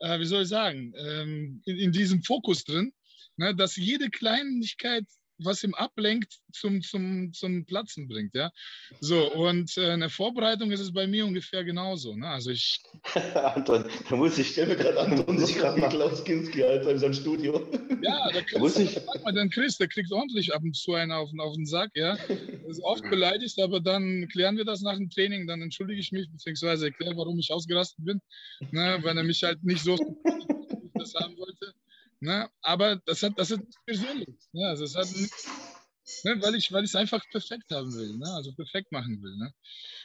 [0.00, 2.92] äh, wie soll ich sagen, ähm, in, in diesem Fokus drin,
[3.36, 5.04] ne, dass jede Kleinigkeit
[5.38, 8.50] was ihm ablenkt, zum, zum, zum Platzen bringt, ja.
[9.00, 12.14] So, und äh, in der Vorbereitung ist es bei mir ungefähr genauso.
[12.14, 12.28] Ne?
[12.28, 12.80] Also ich
[13.34, 15.88] Anton, da muss ich, Stell mir gerade Anton muss sich ich gerade mal.
[15.88, 17.68] Klaus Kinski, Alter, in seinem Studio.
[18.02, 20.94] Ja, der Chris, muss ich- frag mal den Chris, der kriegt ordentlich ab und zu
[20.94, 22.16] einen auf, den- auf den Sack, ja.
[22.16, 26.12] Er ist oft beleidigt, aber dann klären wir das nach dem Training, dann entschuldige ich
[26.12, 28.20] mich, beziehungsweise erkläre, warum ich ausgerastet bin,
[28.70, 31.72] ne, weil er mich halt nicht so wie ich das haben wollte.
[32.24, 32.48] Ne?
[32.62, 34.48] Aber das hat, das hat nichts Persönliches.
[34.52, 34.66] Ne?
[34.66, 35.08] Also es hat
[36.24, 36.42] ne?
[36.42, 38.26] weil ich es einfach perfekt haben will, ne?
[38.32, 39.36] also perfekt machen will.
[39.36, 39.52] Ne?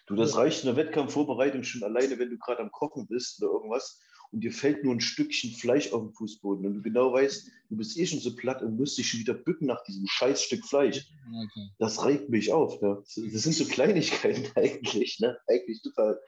[0.06, 3.54] Du, das reicht in der Wettkampfvorbereitung schon alleine, wenn du gerade am Kochen bist oder
[3.54, 4.02] irgendwas
[4.32, 7.78] und dir fällt nur ein Stückchen Fleisch auf den Fußboden und du genau weißt, du
[7.78, 10.66] bist eh schon so platt und musst dich schon wieder bücken nach diesem scheiß Stück
[10.66, 11.08] Fleisch.
[11.26, 11.70] Okay.
[11.80, 12.82] Das regt mich auf.
[12.82, 12.98] Ne?
[13.02, 15.38] Das das sind so Kleinigkeiten eigentlich, ne?
[15.48, 16.20] Eigentlich total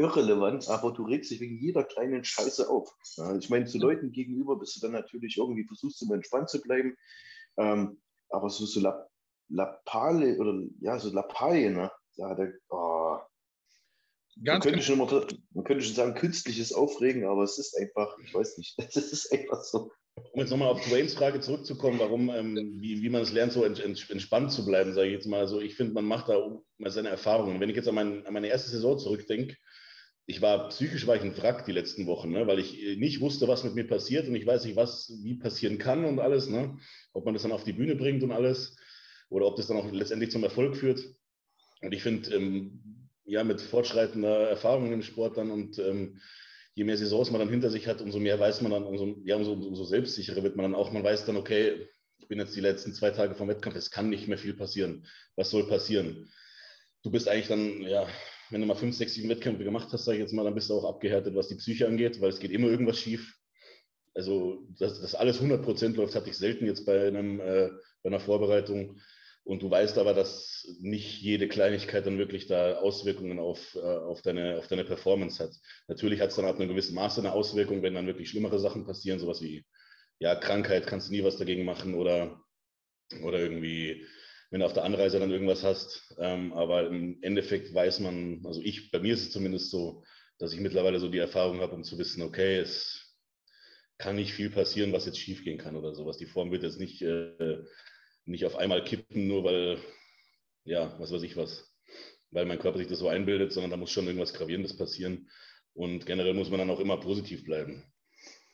[0.00, 2.90] irrelevant, aber du regst dich wegen jeder kleinen Scheiße auf.
[3.16, 3.36] Ja?
[3.36, 6.96] Ich meine, zu Leuten gegenüber bist du dann natürlich irgendwie versuchst, immer entspannt zu bleiben.
[7.58, 9.06] Ähm, aber so, so La
[9.52, 11.90] Lappale oder ja, so Lappalien, ne?
[12.16, 13.18] Ja, da, oh,
[14.36, 18.32] man, könnte schon mal, man könnte schon sagen, künstliches Aufregen, aber es ist einfach, ich
[18.32, 19.90] weiß nicht, es ist einfach so.
[20.32, 23.64] Um jetzt nochmal auf Dwaynes Frage zurückzukommen, warum, ähm, wie, wie man es lernt, so
[23.64, 25.40] ent, ent, entspannt zu bleiben, sage ich jetzt mal.
[25.40, 27.58] Also ich finde, man macht da mal seine Erfahrungen.
[27.58, 29.56] Wenn ich jetzt an, mein, an meine erste Saison zurückdenke,
[30.30, 33.20] ich war psychisch war ich ein Wrack die letzten Wochen, ne, weil ich äh, nicht
[33.20, 36.48] wusste, was mit mir passiert und ich weiß nicht, was wie passieren kann und alles,
[36.48, 36.78] ne,
[37.12, 38.76] ob man das dann auf die Bühne bringt und alles
[39.28, 41.04] oder ob das dann auch letztendlich zum Erfolg führt.
[41.82, 46.20] Und ich finde, ähm, ja, mit fortschreitender Erfahrung im Sport dann und ähm,
[46.74, 49.36] je mehr Saisons man dann hinter sich hat, umso mehr weiß man dann, umso, ja,
[49.36, 50.92] umso, umso selbstsicherer wird man dann auch.
[50.92, 54.10] Man weiß dann, okay, ich bin jetzt die letzten zwei Tage vom Wettkampf, es kann
[54.10, 55.06] nicht mehr viel passieren.
[55.34, 56.30] Was soll passieren?
[57.02, 58.06] Du bist eigentlich dann, ja,
[58.50, 60.70] wenn du mal fünf, sechs, sieben Wettkämpfe gemacht hast, sage ich jetzt mal, dann bist
[60.70, 63.36] du auch abgehärtet, was die Psyche angeht, weil es geht immer irgendwas schief.
[64.14, 67.70] Also, dass das alles 100% läuft, hatte ich selten jetzt bei, einem, äh,
[68.02, 69.00] bei einer Vorbereitung.
[69.44, 74.20] Und du weißt aber, dass nicht jede Kleinigkeit dann wirklich da Auswirkungen auf, äh, auf,
[74.22, 75.52] deine, auf deine Performance hat.
[75.88, 78.84] Natürlich hat es dann ab einem gewissen Maße eine Auswirkung, wenn dann wirklich schlimmere Sachen
[78.84, 79.64] passieren, sowas wie
[80.18, 82.44] ja, Krankheit, kannst du nie was dagegen machen oder,
[83.22, 84.06] oder irgendwie,
[84.50, 86.14] wenn du auf der Anreise dann irgendwas hast.
[86.18, 90.04] Ähm, aber im Endeffekt weiß man, also ich, bei mir ist es zumindest so,
[90.38, 93.16] dass ich mittlerweile so die Erfahrung habe, um zu wissen, okay, es
[93.98, 96.16] kann nicht viel passieren, was jetzt schiefgehen kann oder sowas.
[96.16, 97.58] Die Form wird jetzt nicht, äh,
[98.24, 99.78] nicht auf einmal kippen, nur weil,
[100.64, 101.70] ja, was weiß ich was,
[102.30, 105.28] weil mein Körper sich das so einbildet, sondern da muss schon irgendwas Gravierendes passieren.
[105.74, 107.84] Und generell muss man dann auch immer positiv bleiben.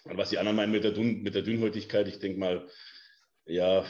[0.04, 2.68] Und was die anderen meinen mit der, Dun mit der Dünnhäutigkeit, ich denke mal,
[3.46, 3.86] ja,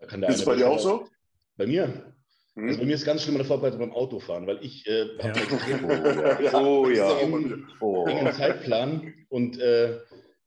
[0.00, 1.08] Ist es eine bei dir auch so?
[1.56, 2.12] Bei mir?
[2.54, 2.68] Hm?
[2.68, 5.24] Also bei mir ist ganz schlimm in der Vorbereitung beim Autofahren, weil ich äh, Ja.
[5.24, 7.44] habe extrem Oh ja, oh ja.
[7.44, 8.06] wieder- Oh.
[8.06, 9.98] engen Zeitplan und äh,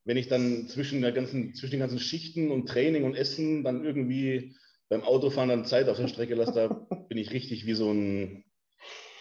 [0.04, 3.86] wenn ich dann zwischen, der ganzen, zwischen den ganzen Schichten und Training und Essen dann
[3.86, 4.56] irgendwie
[4.90, 6.68] beim Autofahren dann Zeit auf der Strecke lasse, da
[7.08, 8.44] bin ich richtig wie so ein,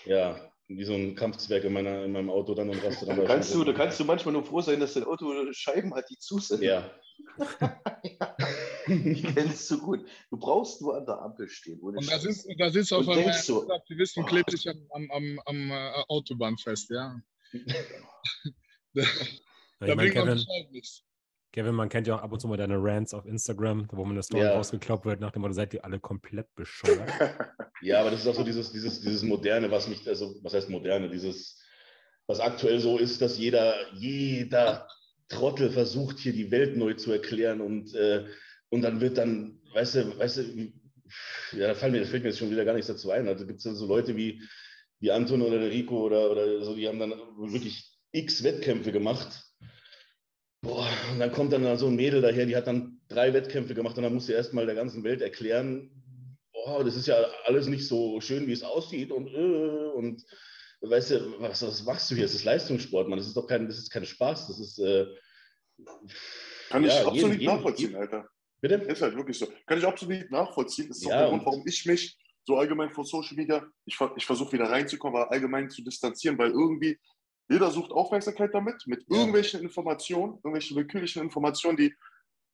[0.07, 3.25] ja, wie so ein Kampfzwerg in, meiner, in meinem Auto dann und raste dann Da
[3.25, 6.17] kannst, du, da kannst du manchmal nur froh sein, dass dein Auto Scheiben hat, die
[6.19, 6.63] zu sind.
[6.63, 6.91] Ja,
[9.05, 10.07] Ich kennst du gut.
[10.31, 11.81] Du brauchst nur an der Ampel stehen.
[11.81, 12.23] Ohne Und da Scheiß.
[12.23, 14.27] sitzt, da sitzt auf denkst so, ein Aktivist und oh.
[14.27, 17.21] klebt sich am, am, am, am äh, Autobahn fest, ja.
[17.53, 19.03] da
[19.81, 21.05] da ich man Kevin, Bescheid nichts.
[21.53, 24.13] Kevin, man kennt ja auch ab und zu mal deine Rants auf Instagram, wo man
[24.13, 24.55] eine Story Ja.
[24.55, 27.11] rausgekloppt wird, nach dem Motto, seid ihr alle komplett bescheuert.
[27.83, 30.71] ja, aber das ist auch so dieses, dieses, dieses Moderne, was mich, also was heißt
[30.71, 31.61] Moderne, dieses,
[32.27, 34.87] was aktuell so ist, dass jeder, jeder
[35.29, 38.27] Trottel versucht, hier die Welt neu zu erklären und, äh,
[38.71, 40.73] und dann wird dann, weißt du, weißt du,
[41.53, 43.29] ja, da fällt mir, fällt mir jetzt schon wieder gar nichts dazu ein.
[43.29, 44.43] Also gibt es dann so Leute wie,
[45.01, 49.45] wie Anton oder der Rico oder, oder so, die haben dann wirklich x Wettkämpfe gemacht.
[50.63, 53.97] Boah, und dann kommt dann so ein Mädel daher, die hat dann drei Wettkämpfe gemacht
[53.97, 55.91] und dann muss sie erstmal der ganzen Welt erklären,
[56.53, 57.17] boah, das ist ja
[57.47, 60.23] alles nicht so schön, wie es aussieht und, äh, und
[60.83, 62.25] weißt du, was, was machst du hier?
[62.25, 63.19] Das ist Leistungssport, man.
[63.19, 64.49] Das ist doch kein, das ist kein Spaß.
[64.49, 65.07] Das ist, äh,
[66.69, 68.29] Kann ich Ja, absolut jeden- jeden- nachvollziehen, Alter.
[68.61, 68.75] Bitte?
[68.77, 69.47] Ist halt wirklich so.
[69.67, 70.89] Kann ich absolut nachvollziehen.
[70.89, 73.65] Das ist auch Ja, der Grund, und- warum ich mich so allgemein von Social Media,
[73.85, 76.99] ich, ich versuche wieder reinzukommen, aber allgemein zu distanzieren, weil irgendwie
[77.49, 79.19] jeder sucht Aufmerksamkeit damit, mit Ja.
[79.19, 81.95] irgendwelchen Informationen, irgendwelchen willkürlichen Informationen, die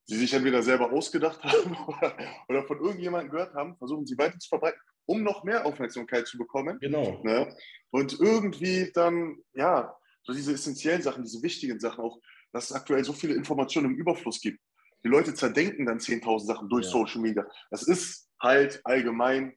[0.04, 2.16] sie sich entweder selber ausgedacht haben oder,
[2.48, 6.38] oder von irgendjemandem gehört haben, versuchen sie weiter zu verbreiten, um noch mehr Aufmerksamkeit zu
[6.38, 6.78] bekommen.
[6.80, 7.20] Genau.
[7.22, 7.54] Ne?
[7.90, 12.18] Und irgendwie dann, ja, so diese essentiellen Sachen, diese wichtigen Sachen auch,
[12.52, 14.60] dass es aktuell so viele Informationen im Überfluss gibt.
[15.06, 16.90] Die Leute zerdenken dann 10.000 Sachen durch Ja.
[16.90, 17.46] Social Media.
[17.70, 19.56] Das ist halt allgemein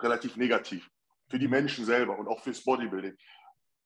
[0.00, 0.90] relativ negativ
[1.28, 3.16] für die Menschen selber und auch fürs Bodybuilding.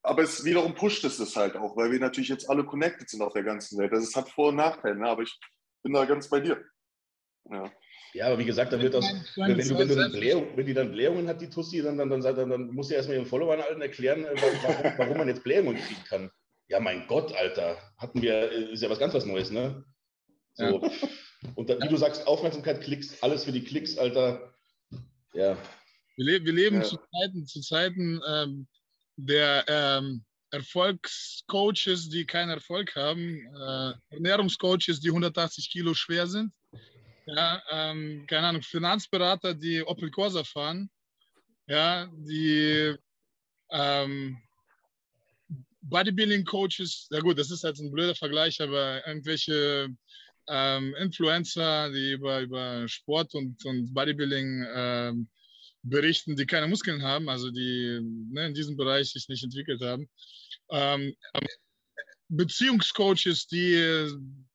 [0.03, 3.21] Aber es wiederum pusht es das halt auch, weil wir natürlich jetzt alle connected sind
[3.21, 3.93] auf der ganzen Welt.
[3.93, 5.07] Das ist, hat Vor- und Nachteile, ne?
[5.07, 5.39] aber ich
[5.83, 6.65] bin da ganz bei dir.
[7.51, 7.71] Ja.
[8.15, 9.05] Ja, aber wie gesagt, dann wird das,
[9.37, 12.09] wenn, du, wenn, du dann Blähung, wenn die dann Blähungen hat, die Tussi, dann, dann,
[12.09, 15.45] dann, dann, dann muss sie erstmal ihren Followern allen erklären, äh, warum, warum man jetzt
[15.45, 16.31] Blähungen kriegen kann.
[16.69, 17.77] Ja, mein Gott, Alter.
[17.99, 19.85] Hatten wir, äh, ist ja was ganz was Neues, ne?
[20.55, 20.91] So.
[21.57, 24.55] Und dann, wie du sagst, Aufmerksamkeit, Klicks, alles für die Klicks, Alter.
[25.35, 25.57] Ja.
[26.17, 26.83] Wir, le wir leben Ja.
[26.85, 28.67] zu Zeiten, zu Zeiten ähm,
[29.17, 36.53] der ähm, Erfolgscoaches, die keinen Erfolg haben, äh, Ernährungscoaches, die 180 Kilo schwer sind,
[37.27, 40.91] ja, ähm, keine Ahnung, Finanzberater, die Opel Corsa fahren,
[41.67, 42.95] ja, die
[43.71, 44.39] ähm,
[45.83, 49.89] Bodybuilding-Coaches, ja gut, das ist jetzt ein blöder Vergleich, aber irgendwelche
[50.49, 55.29] ähm, Influencer, die über, über Sport und, und Bodybuilding ähm,
[55.83, 60.09] berichten, die keine Muskeln haben, also die ne, in diesem Bereich sich nicht entwickelt haben.
[60.71, 61.15] Ähm,
[62.29, 64.09] Beziehungscoaches, die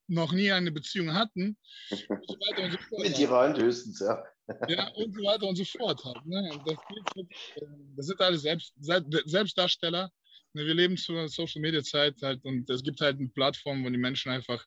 [0.08, 1.56] noch nie eine Beziehung hatten
[1.92, 3.04] und so weiter und so fort.
[3.04, 4.24] Mit ihrer Hand höchstens, ja.
[4.68, 6.04] Ja, und so weiter und so fort.
[6.04, 6.50] Halt, ne?
[6.66, 6.78] Das,
[7.16, 7.66] äh,
[7.96, 10.12] das sind alles Selbst, Selbst- Selbstdarsteller.
[10.54, 13.90] Ne, Wir leben zur Social Media Zeit halt und es gibt halt eine Plattform, wo
[13.92, 14.66] die Menschen einfach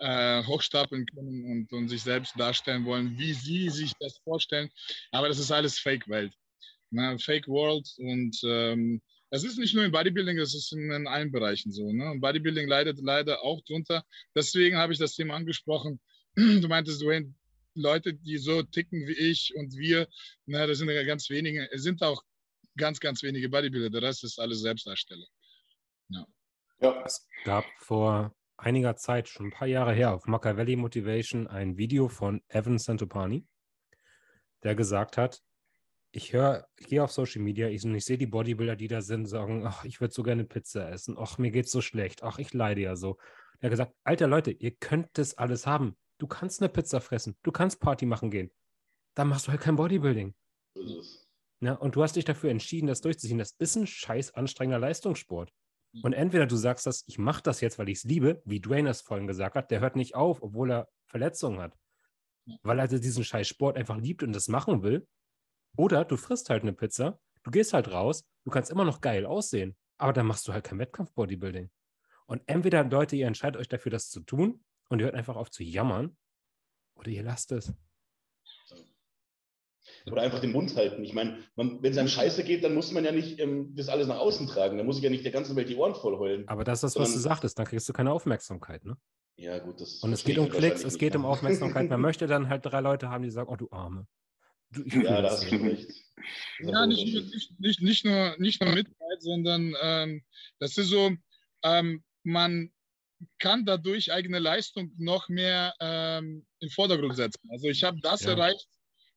[0.00, 4.70] äh, hochstapeln können und, und sich selbst darstellen wollen, wie sie sich das vorstellen.
[5.12, 6.32] Aber das ist alles Fake-Welt.
[6.90, 7.18] Ne?
[7.18, 11.30] Fake World und ähm, das ist nicht nur im Bodybuilding, das ist in, in allen
[11.30, 11.92] Bereichen so.
[11.92, 12.10] Ne?
[12.10, 14.04] Und Bodybuilding leidet leider auch drunter.
[14.34, 16.00] Deswegen habe ich das Thema angesprochen.
[16.36, 17.34] Du meintest, Dwayne,
[17.74, 20.08] Leute, die so ticken wie ich und wir,
[20.46, 22.22] na, das sind ja ganz wenige, es sind auch
[22.76, 23.90] ganz, ganz wenige Bodybuilder.
[23.90, 25.26] Der Rest ist alles Selbstdarsteller.
[26.10, 26.26] Ja.
[27.04, 32.08] Es gab vor einiger Zeit, schon ein paar Jahre her, auf Machiavelli Motivation ein Video
[32.08, 33.46] von Evan Santopani,
[34.62, 35.42] der gesagt hat,
[36.10, 39.00] ich höre, ich gehe auf Social Media, ich, und ich sehe die Bodybuilder, die da
[39.00, 42.38] sind, sagen, ach, ich würde so gerne Pizza essen, ach, mir geht's so schlecht, ach,
[42.38, 43.18] ich leide ja so.
[43.60, 45.96] Er hat gesagt, alter Leute, ihr könnt das alles haben.
[46.18, 48.50] Du kannst eine Pizza fressen, du kannst Party machen gehen.
[49.14, 50.34] Dann machst du halt kein Bodybuilding.
[51.60, 53.38] Ja, und du hast dich dafür entschieden, das durchzuziehen.
[53.38, 55.52] Das ist ein scheiß anstrengender Leistungssport.
[56.02, 58.90] Und entweder du sagst das, ich mache das jetzt, weil ich es liebe, wie Dwayne
[58.90, 61.76] es vorhin gesagt hat, der hört nicht auf, obwohl er Verletzungen hat.
[62.62, 65.06] Weil er diesen scheiß Sport einfach liebt und das machen will.
[65.76, 69.26] Oder du frisst halt eine Pizza, du gehst halt raus, du kannst immer noch geil
[69.26, 71.70] aussehen, aber dann machst du halt kein Wettkampf-Bodybuilding.
[72.26, 75.50] Und entweder, Leute, ihr entscheidet euch dafür, das zu tun und ihr hört einfach auf
[75.50, 76.16] zu jammern,
[76.94, 77.72] oder ihr lasst es.
[80.12, 81.04] Oder einfach den Mund halten.
[81.04, 84.06] Ich meine, wenn es einem scheiße geht, dann muss man ja nicht ähm, das alles
[84.06, 84.76] nach außen tragen.
[84.76, 86.48] Dann muss ich ja nicht der ganzen Welt die Ohren voll heulen.
[86.48, 88.96] Aber das ist, was du sagtest, dann kriegst du keine Aufmerksamkeit, ne?
[89.36, 90.02] Ja, gut, das.
[90.02, 91.24] Und es geht um Klicks, es geht um?
[91.24, 91.88] Aufmerksamkeit.
[91.90, 94.06] Man möchte dann halt drei Leute haben, die sagen, oh du Arme.
[94.70, 95.88] Du, Ja, da das hast du recht.
[96.60, 100.24] Das Ja, nicht, nicht, nicht, nicht, nur, nicht nur Mitleid, sondern ähm,
[100.58, 101.12] das ist so,
[101.62, 102.70] ähm, man
[103.38, 107.48] kann dadurch eigene Leistung noch mehr ähm, in den Vordergrund setzen.
[107.50, 108.32] Also ich habe das Ja.
[108.32, 108.68] erreicht,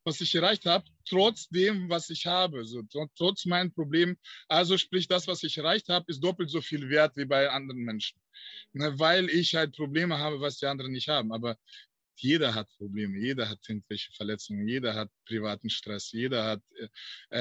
[0.04, 2.82] was ich erreicht habe, trotz dem, was ich habe, so,
[3.16, 4.18] trotz meinen Problemen.
[4.47, 7.82] Also sprich, das, was ich erreicht habe, ist doppelt so viel wert wie bei anderen
[7.82, 8.20] Menschen.
[8.74, 11.32] Ne, weil ich halt Probleme habe, was die anderen nicht haben.
[11.32, 11.58] Aber
[12.16, 16.88] jeder hat Probleme, jeder hat irgendwelche Verletzungen, jeder hat privaten Stress, jeder hat äh,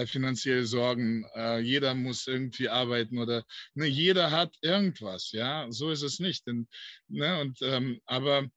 [0.02, 3.44] äh, finanzielle Sorgen, äh, jeder muss irgendwie arbeiten oder
[3.74, 6.46] ne, jeder hat irgendwas, ja, so ist es nicht.
[6.46, 6.68] Und,
[7.08, 8.48] ne, und, ähm, aber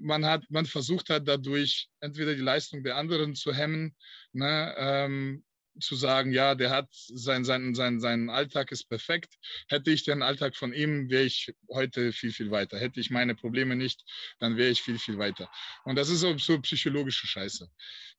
[0.00, 3.94] man hat, man versucht hat dadurch entweder die Leistung der anderen zu hemmen,
[4.32, 5.44] ne, ähm,
[5.80, 9.34] zu sagen, ja, der hat sein, sein, sein, sein Alltag ist perfekt.
[9.68, 12.78] Hätte ich den Alltag von ihm, wäre ich heute viel, viel weiter.
[12.78, 14.04] Hätte ich meine Probleme nicht,
[14.38, 15.50] dann wäre ich viel, viel weiter.
[15.84, 17.68] Und das ist so, so psychologische Scheiße.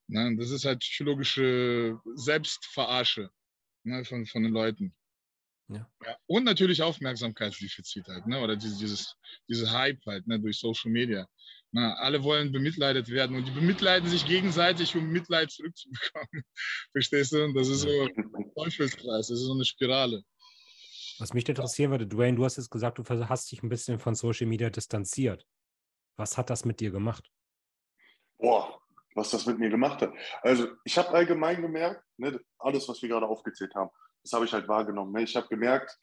[0.07, 0.35] Ne?
[0.37, 3.29] Das ist halt psychologische Selbstverarsche
[3.83, 4.03] ne?
[4.05, 4.93] von, von den Leuten.
[5.69, 5.89] Ja.
[6.05, 6.17] ja.
[6.27, 8.39] Und natürlich Aufmerksamkeitsdefizit halt, ne?
[8.41, 9.15] oder dieses, dieses,
[9.47, 10.39] dieses Hype halt ne?
[10.39, 11.27] durch Social Media.
[11.73, 16.43] Na, alle wollen bemitleidet werden und die bemitleiden sich gegenseitig, um Mitleid zurückzubekommen.
[16.91, 17.45] Verstehst du?
[17.45, 20.21] Und das ist so ein Teufelskreis, das ist so eine Spirale.
[21.19, 24.15] Was mich interessieren würde, Dwayne, du hast jetzt gesagt, du hast dich ein bisschen von
[24.15, 25.45] Social Media distanziert.
[26.17, 27.31] Was hat das mit dir gemacht?
[28.37, 28.81] Boah,
[29.15, 30.13] was das mit mir gemacht hat.
[30.41, 33.91] Also ich habe allgemein gemerkt, ne, alles, was wir gerade aufgezählt haben,
[34.23, 35.13] das habe ich halt wahrgenommen.
[35.13, 35.23] Ne?
[35.23, 35.97] Ich habe gemerkt,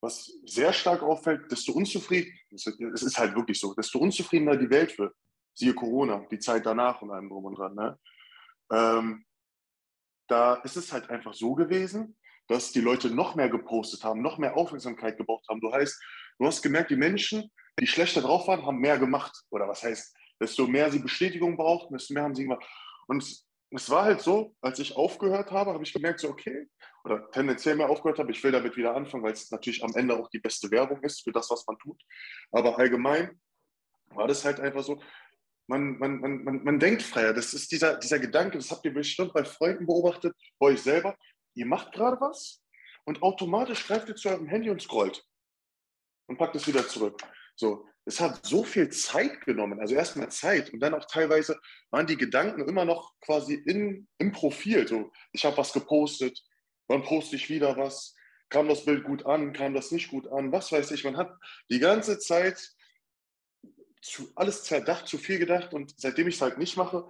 [0.00, 4.98] was sehr stark auffällt, desto unzufrieden, es ist halt wirklich so, desto unzufriedener die Welt
[4.98, 5.14] wird.
[5.54, 7.74] Siehe Corona, die Zeit danach und allem drum und dran.
[7.74, 7.98] Ne?
[8.72, 9.24] Ähm,
[10.28, 12.16] da ist es halt einfach so gewesen,
[12.48, 15.60] dass die Leute noch mehr gepostet haben, noch mehr Aufmerksamkeit gebraucht haben.
[15.60, 16.00] Du heißt,
[16.38, 19.36] du hast gemerkt, die Menschen, die schlechter drauf waren, haben mehr gemacht.
[19.50, 22.64] Oder was heißt, desto mehr sie Bestätigung brauchten, desto mehr haben sie gemacht.
[23.06, 26.68] Und es war halt so, als ich aufgehört habe, habe ich gemerkt, so okay,
[27.04, 30.18] oder tendenziell mehr aufgehört habe, ich will damit wieder anfangen, weil es natürlich am Ende
[30.18, 32.00] auch die beste Werbung ist für das, was man tut.
[32.50, 33.40] Aber allgemein
[34.08, 35.00] war das halt einfach so,
[35.68, 37.32] man, man, man, man, man denkt freier.
[37.32, 41.16] Das ist dieser, dieser Gedanke, das habt ihr bestimmt bei Freunden beobachtet, bei euch selber.
[41.54, 42.60] Ihr macht gerade was
[43.04, 45.24] und automatisch greift ihr zu eurem Handy und scrollt
[46.26, 47.22] und packt es wieder zurück.
[47.54, 51.58] So, es hat so viel Zeit genommen, also erstmal Zeit und dann auch teilweise
[51.90, 54.86] waren die Gedanken immer noch quasi in, im Profil.
[54.88, 56.42] So, ich habe was gepostet,
[56.88, 58.14] wann poste ich wieder was,
[58.48, 61.04] kam das Bild gut an, kam das nicht gut an, was weiß ich.
[61.04, 61.32] Man hat
[61.70, 62.70] die ganze Zeit
[64.02, 67.06] zu, alles zerdacht, zu viel gedacht und seitdem ich es halt nicht mache,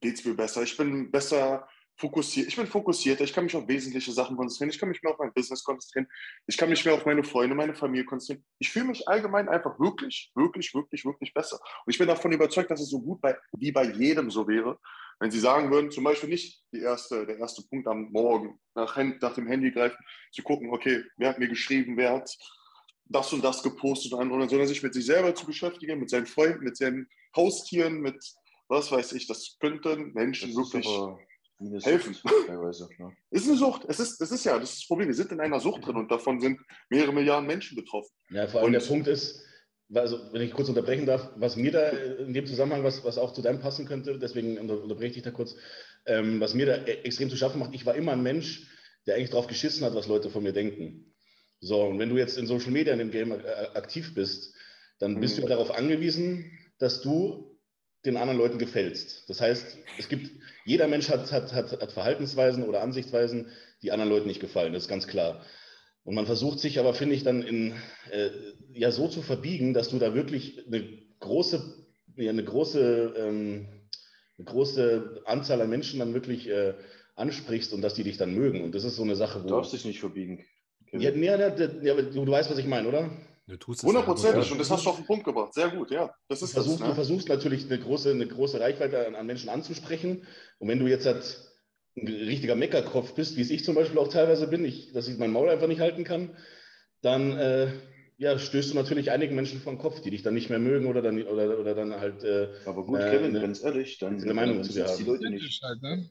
[0.00, 0.62] geht es mir besser.
[0.62, 2.48] Ich bin besser fokussiert.
[2.48, 5.18] Ich bin fokussierter, ich kann mich auf wesentliche Sachen konzentrieren, ich kann mich mehr auf
[5.18, 6.08] mein Business konzentrieren,
[6.46, 8.44] ich kann mich mehr auf meine Freunde, meine Familie konzentrieren.
[8.58, 11.58] Ich fühle mich allgemein einfach wirklich, wirklich, wirklich, wirklich besser.
[11.84, 14.78] Und ich bin davon überzeugt, dass es so gut bei, wie bei jedem so wäre,
[15.20, 19.34] wenn Sie sagen würden, zum Beispiel nicht erste, der erste Punkt am Morgen, nach, nach
[19.34, 19.96] dem Handy greifen,
[20.32, 22.36] zu gucken, okay, wer hat mir geschrieben, wer hat
[23.06, 26.26] das und das gepostet und andere, sondern sich mit sich selber zu beschäftigen, mit seinen
[26.26, 28.16] Freunden, mit seinen Haustieren, mit
[28.68, 30.86] was weiß ich, das könnten Menschen das wirklich
[31.58, 32.16] helfen.
[32.46, 33.12] Teilweise, ja.
[33.30, 33.84] Ist eine Sucht.
[33.88, 35.08] Es ist, es ist ja, das ist das Problem.
[35.08, 38.10] Wir sind in einer Sucht drin und davon sind mehrere Milliarden Menschen betroffen.
[38.30, 39.42] Ja, vor allem und der Punkt ist,
[39.92, 43.32] also wenn ich kurz unterbrechen darf, was mir da in dem Zusammenhang, was, was auch
[43.32, 45.56] zu deinem passen könnte, deswegen unterbreche ich da kurz,
[46.06, 48.68] ähm, was mir da e-, extrem zu schaffen macht, ich war immer ein Mensch,
[49.06, 51.14] der eigentlich drauf geschissen hat, was Leute von mir denken.
[51.60, 53.44] So, und wenn du jetzt in Social Media in dem Game äh,
[53.74, 54.54] aktiv bist,
[54.98, 55.42] dann bist mhm.
[55.42, 57.53] du darauf angewiesen, dass du
[58.04, 59.28] den anderen Leuten gefällst.
[59.28, 60.30] Das heißt, es gibt,
[60.64, 63.48] jeder Mensch hat, hat, hat, hat Verhaltensweisen oder Ansichtsweisen,
[63.82, 65.44] die anderen Leuten nicht gefallen, das ist ganz klar.
[66.04, 67.72] Und man versucht sich aber, finde ich, dann in,
[68.10, 68.30] äh,
[68.72, 70.86] ja so zu verbiegen, dass du da wirklich eine
[71.20, 71.62] große,
[72.16, 73.66] ja, eine große, ähm,
[74.36, 76.74] eine große Anzahl an Menschen dann wirklich äh,
[77.16, 78.62] ansprichst und dass die dich dann mögen.
[78.62, 79.48] Und das ist so eine Sache, wo.
[79.48, 80.44] Du darfst dich nicht verbiegen.
[80.92, 83.10] Ja, nee, ja, ja, du, du weißt, was ich meine, oder?
[83.46, 85.52] Hundertprozentig, und das hast du auf den Punkt gebracht.
[85.52, 86.14] Sehr gut, ja.
[86.28, 86.88] Das ist du, versuchst, das, ne?
[86.88, 90.26] du versuchst natürlich eine große, eine große Reichweite an, an Menschen anzusprechen.
[90.58, 91.52] Und wenn du jetzt halt
[91.96, 95.18] ein richtiger Meckerkopf bist, wie es ich zum Beispiel auch teilweise bin, ich, dass ich
[95.18, 96.34] mein Maul einfach nicht halten kann,
[97.02, 97.68] dann äh,
[98.16, 100.86] ja, stößt du natürlich einigen Menschen vor den Kopf, die dich dann nicht mehr mögen
[100.86, 102.24] oder dann, oder, oder dann halt.
[102.24, 104.96] Äh, Aber gut, Kevin, äh, ganz ehrlich, dann eine Meinung zu dir haben.
[104.96, 105.62] Die Leute nicht.
[105.62, 106.08] Halt, ne?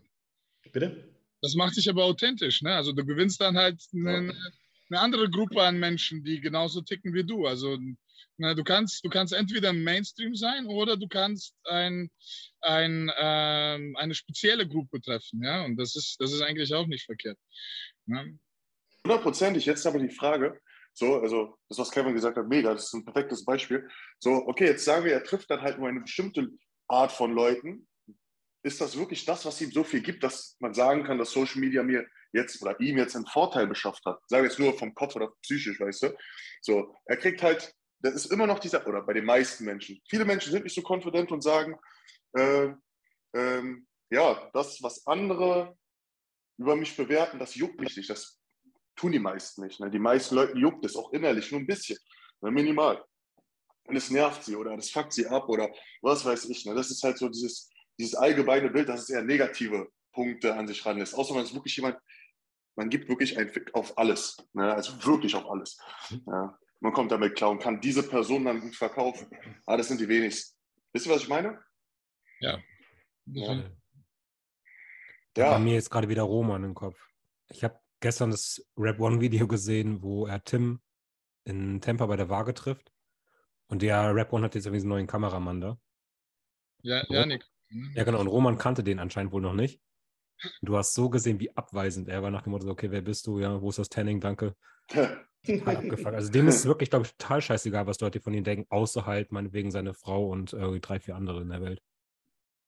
[0.72, 1.10] Bitte?
[1.42, 2.76] Das macht dich aber authentisch, ne?
[2.76, 4.34] Also du gewinnst dann halt eine, ja
[4.94, 7.48] eine andere Gruppe an Menschen, die genauso ticken wie du.
[7.48, 7.78] Also
[8.38, 12.10] na, du, kannst, du kannst entweder Mainstream sein oder du kannst ein,
[12.62, 15.44] ein, ähm, eine spezielle Gruppe treffen.
[15.44, 15.66] Ja?
[15.66, 17.40] Und das ist, das ist eigentlich auch nicht verkehrt.
[19.04, 19.66] Hundertprozentig.
[19.66, 20.60] Jetzt aber die Frage,
[20.94, 23.90] so, also das, was Kevin gesagt hat, mega, das ist ein perfektes Beispiel.
[24.20, 26.50] So, okay, jetzt sagen wir, er trifft dann halt nur eine bestimmte
[26.88, 27.88] Art von Leuten.
[28.64, 31.60] Ist das wirklich das, was ihm so viel gibt, dass man sagen kann, dass Social
[31.60, 34.20] Media mir jetzt oder ihm jetzt einen Vorteil beschafft hat.
[34.28, 36.18] Sage jetzt nur vom Kopf oder psychisch, weißt du.
[36.62, 40.02] So, er kriegt halt, das ist immer noch dieser, oder bei den meisten Menschen.
[40.10, 41.76] Viele Menschen sind nicht so konfident und sagen,
[42.34, 42.70] äh,
[43.34, 45.78] ähm, ja, das, was andere
[46.58, 48.10] über mich bewerten, das juckt mich nicht.
[48.10, 48.40] Das
[48.96, 49.80] tun die meisten nicht.
[49.80, 49.90] Ne?
[49.90, 51.98] Die meisten Leute juckt es auch innerlich nur ein bisschen,
[52.42, 52.52] ne?
[52.52, 53.04] minimal.
[53.86, 55.70] Und es nervt sie oder das fuckt sie ab oder
[56.02, 56.66] was weiß ich.
[56.66, 56.74] Ne?
[56.74, 57.70] Das ist halt so dieses,
[58.00, 61.16] dieses allgemeine Bild, dass es eher negative Punkte an sich ranlässt.
[61.16, 61.98] Außer man ist wirklich jemand,
[62.76, 64.38] man gibt wirklich ein Fick auf alles.
[64.54, 64.74] Ne?
[64.74, 65.80] Also wirklich auf alles.
[66.28, 66.58] Ja?
[66.80, 69.28] Man kommt damit klar und kann diese Person dann gut verkaufen.
[69.66, 70.58] Aber das sind die wenigsten.
[70.92, 71.60] Wisst ihr, was ich meine?
[72.40, 72.60] Ja.
[73.26, 73.64] ja.
[75.34, 77.00] Da war mir jetzt gerade wieder Roman im Kopf.
[77.50, 80.82] Ich habe gestern das Rap One Video gesehen, wo er Tim
[81.46, 82.92] in Tampa bei der Waage trifft.
[83.68, 85.80] Und der Rap One hat jetzt irgendwie einen neuen Kameramann da.
[86.82, 87.46] Ja, Janik.
[87.96, 88.20] Ja, genau.
[88.20, 89.82] Und Roman kannte den anscheinend wohl noch nicht.
[90.62, 93.40] Du hast so gesehen, wie abweisend er war nach dem Motto, okay, wer bist du?
[93.40, 94.20] Ja, wo ist das Tanning?
[94.20, 94.56] Danke.
[95.66, 96.16] abgefuckt.
[96.16, 99.06] Also dem ist es wirklich, glaube ich, total scheißegal, was Leute von ihm denken, außer
[99.06, 101.82] halt meinetwegen seine Frau und äh, drei, vier andere in der Welt.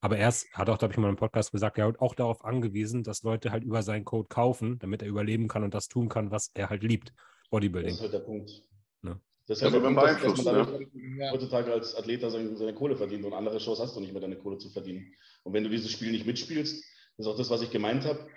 [0.01, 2.43] Aber er ist, hat auch, glaube ich, mal im Podcast gesagt, er hat auch darauf
[2.45, 6.09] angewiesen, dass Leute halt über seinen Code kaufen, damit er überleben kann und das tun
[6.09, 7.13] kann, was er halt liebt.
[7.49, 7.89] Bodybuilding.
[7.89, 8.63] Das ist halt der Punkt.
[9.01, 9.19] Ne?
[9.47, 11.31] Das ist halt ja, der Punkt, dass, dass man damit ne?
[11.31, 14.37] heutzutage als Athlet seine, seine Kohle verdient und andere Shows hast du nicht mehr, deine
[14.37, 15.13] Kohle zu verdienen.
[15.43, 16.83] Und wenn du dieses Spiel nicht mitspielst,
[17.17, 18.27] das ist auch das, was ich gemeint habe,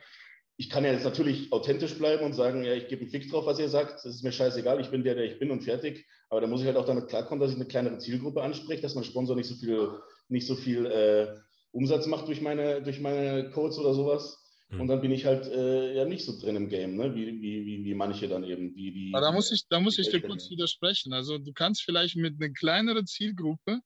[0.60, 3.46] ich kann ja jetzt natürlich authentisch bleiben und sagen, ja, ich gebe einen Fix drauf,
[3.46, 4.04] was ihr sagt.
[4.04, 6.04] Das ist mir scheißegal, ich bin der, der ich bin und fertig.
[6.30, 8.96] Aber da muss ich halt auch damit klarkommen, dass ich eine kleinere Zielgruppe anspreche, dass
[8.96, 9.88] mein Sponsor nicht so viel,
[10.28, 11.28] nicht so viel äh,
[11.70, 14.44] Umsatz macht durch meine, durch meine Codes oder sowas.
[14.70, 14.80] Mhm.
[14.80, 17.14] Und dann bin ich halt äh, ja nicht so drin im Game, ne?
[17.14, 18.74] wie, wie, wie, wie manche dann eben.
[18.74, 21.12] Die, die, Aber da muss ich, da muss ich dir kurz widersprechen.
[21.12, 23.78] Also du kannst vielleicht mit einer kleineren Zielgruppe,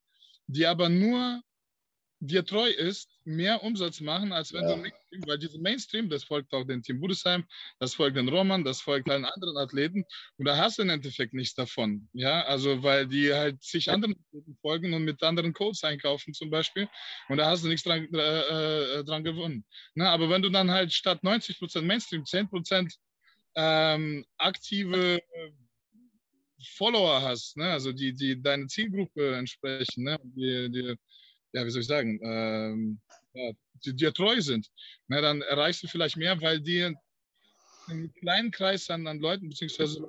[0.47, 1.43] die aber nur
[2.25, 4.77] dir treu ist, mehr Umsatz machen, als wenn ja.
[4.77, 7.45] du Mainstream, weil diese Mainstream, das folgt auch den Team Budesheim,
[7.81, 10.05] das folgt den Roman, das folgt allen anderen Athleten
[10.37, 12.09] und da hast du im Endeffekt nichts davon.
[12.13, 16.49] Ja, also weil die halt sich anderen Athleten folgen und mit anderen Codes einkaufen zum
[16.49, 16.89] Beispiel
[17.29, 19.65] und da hast du nichts dran, äh, äh dran gewonnen.
[19.95, 22.95] Na, aber wenn du dann halt statt 90% Mainstream 10%
[23.57, 25.21] ähm, aktive
[26.77, 27.71] Follower hast, ne?
[27.73, 30.21] also die, die deine Zielgruppe entsprechen, ne?
[30.23, 30.97] die, die
[31.53, 33.01] ja, wie soll ich sagen, ähm,
[33.35, 33.53] ja,
[33.85, 34.71] die dir treu sind,
[35.09, 36.95] na, dann erreichst du vielleicht mehr, weil die
[37.89, 40.07] einen kleinen Kreis an, an Leuten, beziehungsweise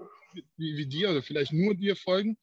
[0.58, 2.38] wie, wie dir oder vielleicht nur dir folgen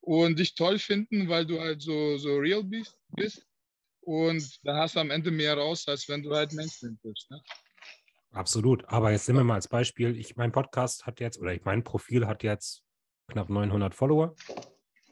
[0.00, 3.44] und dich toll finden, weil du halt so, so real bist, bist.
[4.00, 7.30] Und da hast du am Ende mehr raus, als wenn du halt Mainstream bist.
[7.30, 7.42] Ne?
[8.30, 8.84] Absolut.
[8.86, 11.84] Aber jetzt nehmen wir mal als Beispiel, ich, mein Podcast hat jetzt, oder ich, mein
[11.84, 12.82] Profil hat jetzt
[13.28, 14.34] knapp 900 Follower,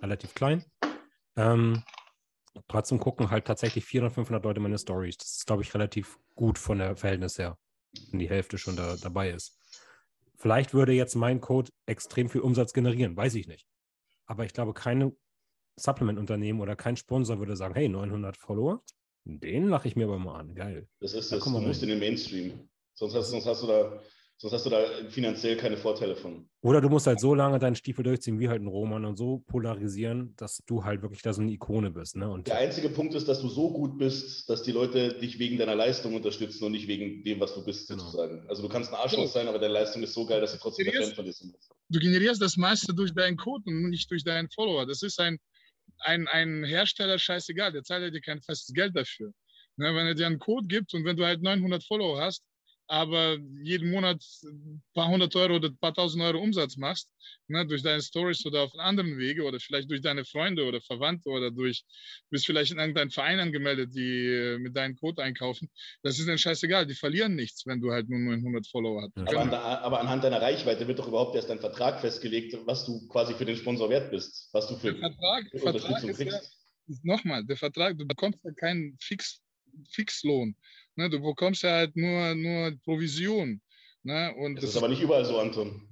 [0.01, 0.64] relativ klein.
[1.37, 1.82] Ähm,
[2.68, 5.16] trotzdem gucken halt tatsächlich 400, 500 Leute meine Stories.
[5.16, 7.59] Das ist, glaube ich, relativ gut von der Verhältnis her,
[8.11, 9.59] wenn die Hälfte schon da, dabei ist.
[10.36, 13.66] Vielleicht würde jetzt mein Code extrem viel Umsatz generieren, weiß ich nicht.
[14.26, 15.12] Aber ich glaube, kein
[15.76, 18.82] Supplement-Unternehmen oder kein Sponsor würde sagen, hey, 900 Follower,
[19.24, 20.54] den lache ich mir aber mal an.
[20.54, 20.88] Geil.
[21.00, 21.42] Das ist das.
[21.42, 22.68] Da du musst in den Mainstream.
[22.94, 24.00] Sonst hast, sonst hast du da
[24.39, 26.47] Sonst hast du da finanziell keine Vorteile von.
[26.61, 29.39] Oder du musst halt so lange deinen Stiefel durchziehen wie halt ein Roman und so
[29.47, 32.16] polarisieren, dass du halt wirklich da so eine Ikone bist.
[32.16, 32.28] Ne?
[32.28, 35.57] Und der einzige Punkt ist, dass du so gut bist, dass die Leute dich wegen
[35.57, 38.03] deiner Leistung unterstützen und nicht wegen dem, was du bist, genau.
[38.03, 38.47] sozusagen.
[38.47, 40.84] Also du kannst ein Arschloch sein, aber deine Leistung ist so geil, dass sie trotzdem
[40.84, 41.57] der Fan von dir sind.
[41.89, 44.84] Du generierst das meiste durch deinen Code und nicht durch deinen Follower.
[44.84, 45.39] Das ist ein,
[46.01, 49.32] ein, ein Hersteller scheißegal, der zahlt dir kein festes Geld dafür.
[49.78, 52.43] Ne, wenn er dir einen Code gibt und wenn du halt 900 Follower hast,
[52.88, 57.08] aber jeden Monat ein paar hundert Euro oder ein paar tausend Euro Umsatz machst,
[57.48, 61.28] ne, durch deine Stories oder auf anderen Wege oder vielleicht durch deine Freunde oder Verwandte
[61.30, 61.84] oder durch,
[62.30, 65.70] bist vielleicht in irgendeinem Verein angemeldet, die äh, mit deinem Code einkaufen,
[66.02, 69.16] das ist dann scheißegal, die verlieren nichts, wenn du halt nur 900 Follower hast.
[69.16, 73.06] Aber, an, aber, anhand deiner Reichweite wird doch überhaupt erst ein Vertrag festgelegt, was du
[73.08, 76.52] quasi für den Sponsor wert bist, was du für, der Vertrag, für Vertrag kriegst.
[76.88, 79.40] Ja, nochmal, der Vertrag, du bekommst ja keinen Fix,
[79.90, 80.56] Fixlohn.
[80.97, 83.60] Ne, du bekommst ja halt nur, nur Provision.
[84.02, 84.35] Ne?
[84.35, 85.86] Und das, das ist aber nicht überall so, Anton.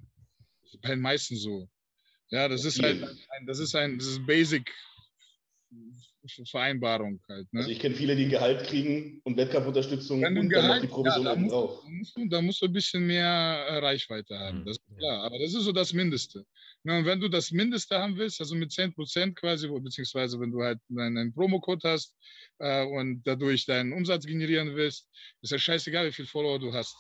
[0.83, 1.69] Bei den meisten so.
[2.31, 4.73] Ja, das ist halt ein, das ist ein das ist Basic
[6.51, 7.53] Vereinbarung halt.
[7.53, 7.61] Ne?
[7.61, 10.83] Also ich kenne viele, die ein Gehalt kriegen und Wettkampfunterstützung Wenn und Gehalt, dann noch
[10.83, 13.25] die Provision ja, da, musst, da, musst du, da musst du ein bisschen mehr
[13.83, 14.65] Reichweite haben, mhm.
[14.67, 15.25] das ist klar.
[15.25, 16.45] Aber das ist so das Mindeste.
[16.85, 20.51] Ja, und wenn du das Mindeste haben willst, also mit 10 Prozent quasi, beziehungsweise wenn
[20.51, 22.15] du halt einen Promocode hast
[22.59, 25.09] äh, und dadurch deinen Umsatz generieren willst,
[25.41, 26.95] ist ja scheißegal, wie viel Follower du hast.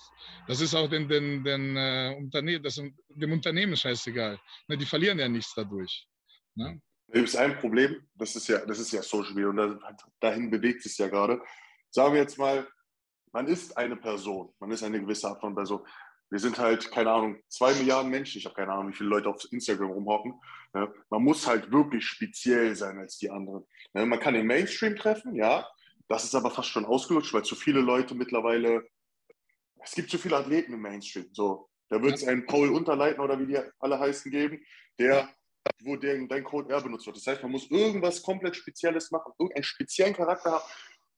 [0.48, 4.38] Das ist auch den, den, den, äh, Unterne das, dem Unternehmen scheißegal.
[4.68, 6.06] Ne, die verlieren ja nichts dadurch.
[6.55, 6.80] Ne?
[7.15, 9.81] Da gibt es ein Problem, das ist ja, das ist ja Social Media und
[10.19, 11.41] dahin bewegt es ja gerade.
[11.89, 12.66] Sagen wir jetzt mal,
[13.31, 15.86] man ist eine Person, man ist eine gewisse Art von Person.
[16.28, 18.39] Wir sind halt, keine Ahnung, zwei Milliarden Menschen.
[18.39, 20.35] Ich habe keine Ahnung, wie viele Leute auf Instagram rumhocken.
[20.74, 23.65] Ja, man muss halt wirklich speziell sein als die anderen.
[23.95, 25.65] Ja, man kann den Mainstream treffen, ja.
[26.09, 28.89] das ist aber fast schon ausgelutscht, weil zu viele Leute mittlerweile,
[29.85, 31.28] es gibt zu viele Athleten im Mainstream.
[31.31, 34.65] So, da wird es einen Paul Unterleitner oder wie die alle heißen geben,
[34.99, 35.28] der,
[35.82, 37.16] wo der, dein Code R benutzt wird.
[37.16, 40.65] Das heißt, man muss irgendwas komplett Spezielles machen, irgendeinen speziellen Charakter haben,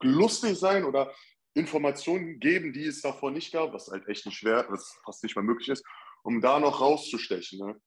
[0.02, 1.12] lustig sein oder
[1.54, 5.34] Informationen geben, die es davor nicht gab, was halt echt nicht schwer, was fast nicht
[5.34, 5.84] mehr möglich ist,
[6.22, 7.58] um da noch rauszustechen.
[7.58, 7.80] Ne?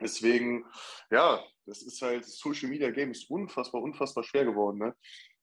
[0.00, 0.66] Deswegen,
[1.10, 4.94] ja, das ist halt, das Social Media Game ist unfassbar, unfassbar schwer geworden, ne?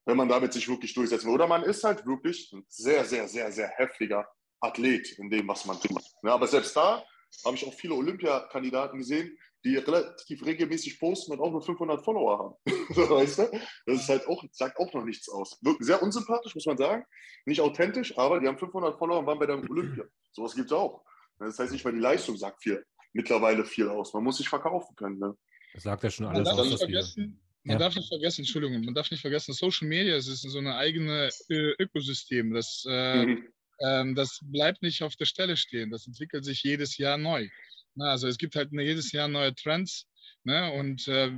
[0.04, 1.34] wenn man damit sich wirklich durchsetzen will.
[1.34, 4.28] Oder man ist halt wirklich ein sehr, sehr, sehr, sehr heftiger
[4.60, 6.02] Athlet in dem, was man tut.
[6.22, 6.32] Ne?
[6.32, 7.04] Aber selbst da
[7.44, 12.38] habe ich auch viele Olympiakandidaten gesehen, die relativ regelmäßig posten und auch nur 500 Follower
[12.38, 12.54] haben.
[12.94, 13.60] weißt du?
[13.86, 15.58] Das ist halt auch, sagt auch noch nichts aus.
[15.80, 17.04] Sehr unsympathisch, muss man sagen.
[17.44, 20.04] Nicht authentisch, aber die haben 500 Follower und waren bei der Olympia.
[20.32, 21.02] Sowas gibt es auch.
[21.38, 24.14] Das heißt nicht mal die Leistung sagt viel, mittlerweile viel aus.
[24.14, 25.18] Man muss sich verkaufen können.
[25.18, 25.36] Ne?
[25.74, 26.78] Das sagt ja schon alles aus.
[26.78, 27.78] Vergessen, man ja.
[27.80, 31.72] darf nicht vergessen, Entschuldigung, man darf nicht vergessen, Social Media ist so eine eigene äh,
[31.82, 32.54] Ökosystem.
[32.54, 33.48] Das, äh, mhm.
[33.80, 35.90] ähm, das bleibt nicht auf der Stelle stehen.
[35.90, 37.48] Das entwickelt sich jedes Jahr neu.
[37.96, 40.06] Na, also es gibt halt jedes Jahr neue Trends.
[40.44, 40.72] Ne?
[40.72, 41.32] Und äh,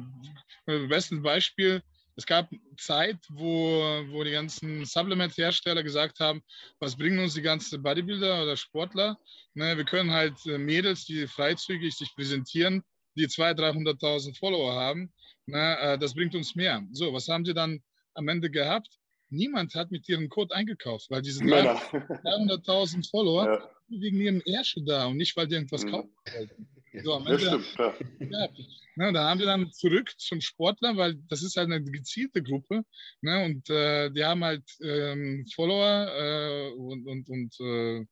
[0.67, 1.83] bestes Beispiel,
[2.17, 3.81] es gab Zeit, wo,
[4.11, 6.43] wo die ganzen Supplement-Hersteller gesagt haben,
[6.81, 9.17] was bringen uns die ganzen Bodybuilder oder Sportler?
[9.55, 12.83] Ne, wir können halt äh, Mädels, die freizügig sich präsentieren,
[13.15, 15.13] die 200.000, 300.000 Follower haben,
[15.47, 16.83] ne, äh, das bringt uns mehr.
[16.91, 17.81] So, was haben sie dann
[18.15, 18.98] am Ende gehabt?
[19.31, 23.71] Niemand hat mit ihrem Code eingekauft, weil diese 300.000 Follower ja.
[23.89, 25.91] wegen ihrem Ärsche da und nicht, weil die irgendwas mhm.
[25.91, 26.69] kaufen wollten.
[27.05, 27.95] So, am Ende, stimmt, ja.
[28.31, 28.49] ja
[28.97, 32.85] ne, da haben wir dann zurück zum Sportler, weil das ist halt eine gezielte Gruppe.
[33.21, 38.07] Ne, und äh, die haben halt ähm, Follower äh, und, und, und äh,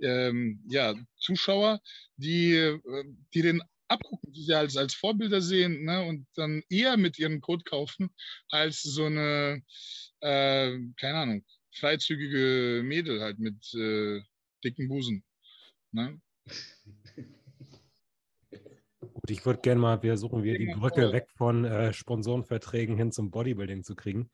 [0.00, 1.80] ähm, ja, Zuschauer,
[2.16, 2.80] die, äh,
[3.34, 3.62] die den
[3.92, 8.14] abgucken, die sie als, als Vorbilder sehen ne, und dann eher mit ihrem Code kaufen,
[8.50, 9.62] als so eine,
[10.20, 11.44] äh, keine Ahnung,
[11.74, 14.20] freizügige Mädel halt mit äh,
[14.64, 15.24] dicken Busen.
[15.92, 16.20] Ne?
[19.00, 23.12] Gut, ich würde gerne mal, wir suchen wir die Brücke weg von äh, Sponsorenverträgen hin
[23.12, 24.30] zum Bodybuilding zu kriegen.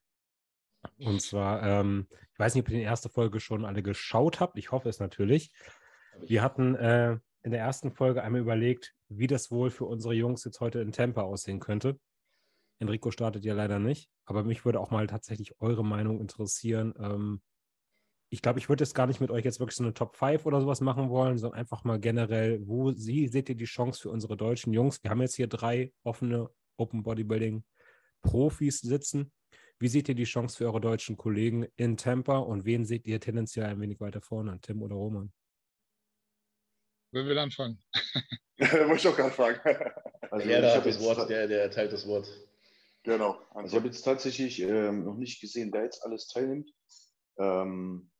[0.98, 4.56] Und zwar, ähm, ich weiß nicht, ob ihr die erste Folge schon alle geschaut habt.
[4.56, 5.52] Ich hoffe es natürlich.
[6.26, 10.44] Wir hatten äh, in der ersten Folge einmal überlegt, wie das wohl für unsere Jungs
[10.44, 11.98] jetzt heute in Tampa aussehen könnte.
[12.78, 16.94] Enrico startet ja leider nicht, aber mich würde auch mal tatsächlich eure Meinung interessieren.
[16.98, 17.42] Ähm,
[18.30, 20.44] ich glaube, ich würde jetzt gar nicht mit euch jetzt wirklich so eine Top 5
[20.44, 24.10] oder sowas machen wollen, sondern einfach mal generell, wo sie, seht ihr die Chance für
[24.10, 25.02] unsere deutschen Jungs?
[25.02, 27.64] Wir haben jetzt hier drei offene Open Bodybuilding
[28.22, 29.32] Profis sitzen.
[29.78, 33.20] Wie seht ihr die Chance für eure deutschen Kollegen in Tampa und wen seht ihr
[33.20, 35.32] tendenziell ein wenig weiter vorne, Tim oder Roman?
[37.10, 37.82] Wer will anfangen?
[38.88, 39.60] muss ich auch gerade fragen.
[40.30, 42.28] Also, ja, der, das Wort, der, der teilt das Wort.
[43.02, 43.40] Genau.
[43.54, 46.70] Also ich habe jetzt tatsächlich ähm, noch nicht gesehen, wer jetzt alles teilnimmt.
[47.38, 48.10] Ähm,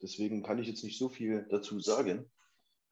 [0.00, 2.30] deswegen kann ich jetzt nicht so viel dazu sagen.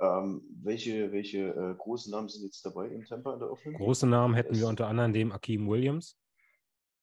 [0.00, 3.76] Ähm, welche welche äh, großen Namen sind jetzt dabei im Temper in der Offenen?
[3.76, 6.18] Große Namen hätten wir unter anderem dem Akeem Williams.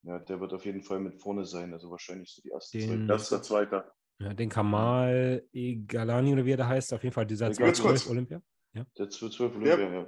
[0.03, 3.07] Ja, der wird auf jeden Fall mit vorne sein, also wahrscheinlich so die erste den,
[3.07, 3.91] Das ist der zweite.
[4.19, 8.41] Ja, den Kamal Egalani oder wie er da heißt, auf jeden Fall dieser zweite Olympia.
[8.73, 8.85] Ja.
[8.97, 9.93] Der 12 Olympia, ja.
[9.93, 10.07] ja.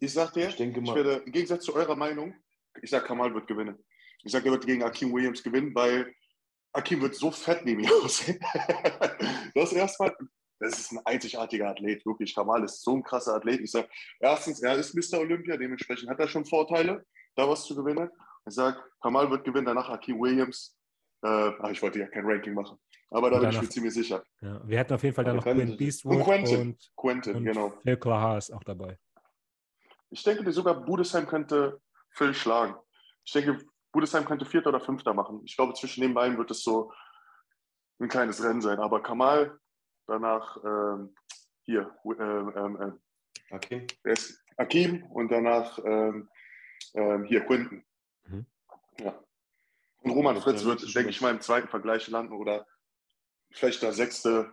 [0.00, 2.34] Ich sag dir, ich, denke mal, ich werde im Gegensatz zu eurer Meinung,
[2.82, 3.76] ich sag Kamal wird gewinnen.
[4.22, 6.12] Ich sag, er wird gegen Akeem Williams gewinnen, weil
[6.72, 8.38] Akeem wird so fett neben mir aussehen.
[9.54, 10.14] das erstmal,
[10.60, 12.34] das ist ein einzigartiger Athlet, wirklich.
[12.34, 13.60] Kamal ist so ein krasser Athlet.
[13.60, 13.88] Ich sage,
[14.20, 15.20] erstens, er ist Mr.
[15.20, 17.04] Olympia, dementsprechend hat er schon Vorteile,
[17.34, 18.10] da was zu gewinnen.
[18.46, 20.76] Ich sage, Kamal wird gewinnen, danach Akeem Williams.
[21.22, 22.78] Äh, ach, ich wollte ja kein Ranking machen,
[23.10, 24.22] aber da bin ich mir ziemlich sicher.
[24.40, 27.44] Ja, wir hätten auf jeden Fall dann noch Quentin Beastwood und Quentin, und, Quentin und
[27.44, 27.72] genau.
[27.82, 28.98] Phil Klaha ist auch dabei.
[30.10, 31.80] Ich denke, sogar Budesheim könnte
[32.10, 32.74] Phil schlagen.
[33.24, 33.58] Ich denke,
[33.92, 35.42] Budesheim könnte Vierter oder Fünfter machen.
[35.44, 36.92] Ich glaube, zwischen den beiden wird es so
[37.98, 38.78] ein kleines Rennen sein.
[38.78, 39.58] Aber Kamal,
[40.06, 41.14] danach ähm,
[41.62, 42.98] hier, ähm, ähm,
[43.50, 43.86] äh, Akim.
[44.56, 46.28] Akim und danach ähm,
[46.94, 47.84] ähm, hier Quinten.
[48.26, 48.46] Mhm.
[49.00, 49.18] Ja.
[50.00, 52.66] Und Roman Fritz wird, denke ich mal, im zweiten Vergleich landen oder
[53.52, 54.52] vielleicht der sechste,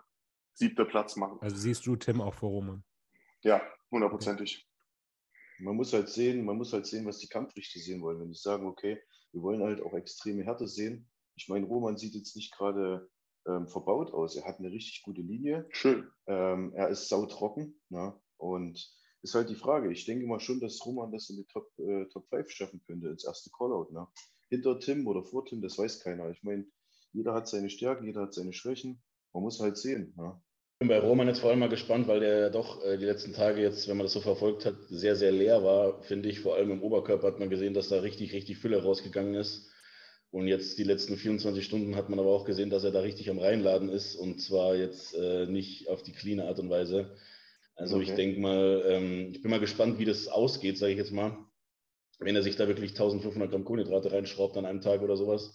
[0.54, 1.38] siebte Platz machen.
[1.42, 2.84] Also siehst du Tim auch vor Roman?
[3.42, 3.62] Ja,
[3.92, 4.68] hundertprozentig.
[5.60, 8.20] Man muss halt sehen, man muss halt sehen, was die Kampfrichter sehen wollen.
[8.20, 9.02] Wenn die sagen, okay,
[9.32, 11.10] wir wollen halt auch extreme Härte sehen.
[11.36, 13.10] Ich meine, Roman sieht jetzt nicht gerade
[13.48, 14.36] ähm, verbaut aus.
[14.36, 15.68] Er hat eine richtig gute Linie.
[15.72, 16.10] Schön.
[16.28, 17.80] Ähm, er ist sautrocken.
[17.90, 18.20] Ne?
[18.38, 18.92] und
[19.22, 19.92] ist halt die Frage.
[19.92, 23.10] Ich denke mal schon, dass Roman das in die Top, äh, Top 5 schaffen könnte,
[23.10, 23.92] ins erste Callout.
[23.92, 24.08] Ne?
[24.50, 26.30] Hinter Tim oder vor Tim, das weiß keiner.
[26.30, 26.66] Ich meine,
[27.16, 29.02] jeder hat seine Stärken, jeder hat seine Schwächen.
[29.34, 30.14] Man muss halt sehen.
[30.18, 30.40] Ne?
[30.76, 33.34] Ich bin bei Roman jetzt vor allem mal gespannt, weil der doch äh, die letzten
[33.34, 36.42] Tage jetzt, wenn man das so verfolgt hat, sehr, sehr leer war, finde ich.
[36.42, 39.70] Vor allem im Oberkörper hat man gesehen, dass da richtig, richtig Fülle rausgegangen ist.
[40.32, 43.30] Und jetzt die letzten 24 Stunden hat man aber auch gesehen, dass er da richtig
[43.30, 47.16] am Reinladen ist und zwar jetzt äh, nicht auf die clean Art und Weise.
[47.76, 48.10] Also okay.
[48.10, 51.38] ich denke mal, ähm, ich bin mal gespannt, wie das ausgeht, sage ich jetzt mal.
[52.20, 55.54] Wenn er sich da wirklich 1500 Gramm Kohlenhydrate reinschraubt an einem Tag oder sowas,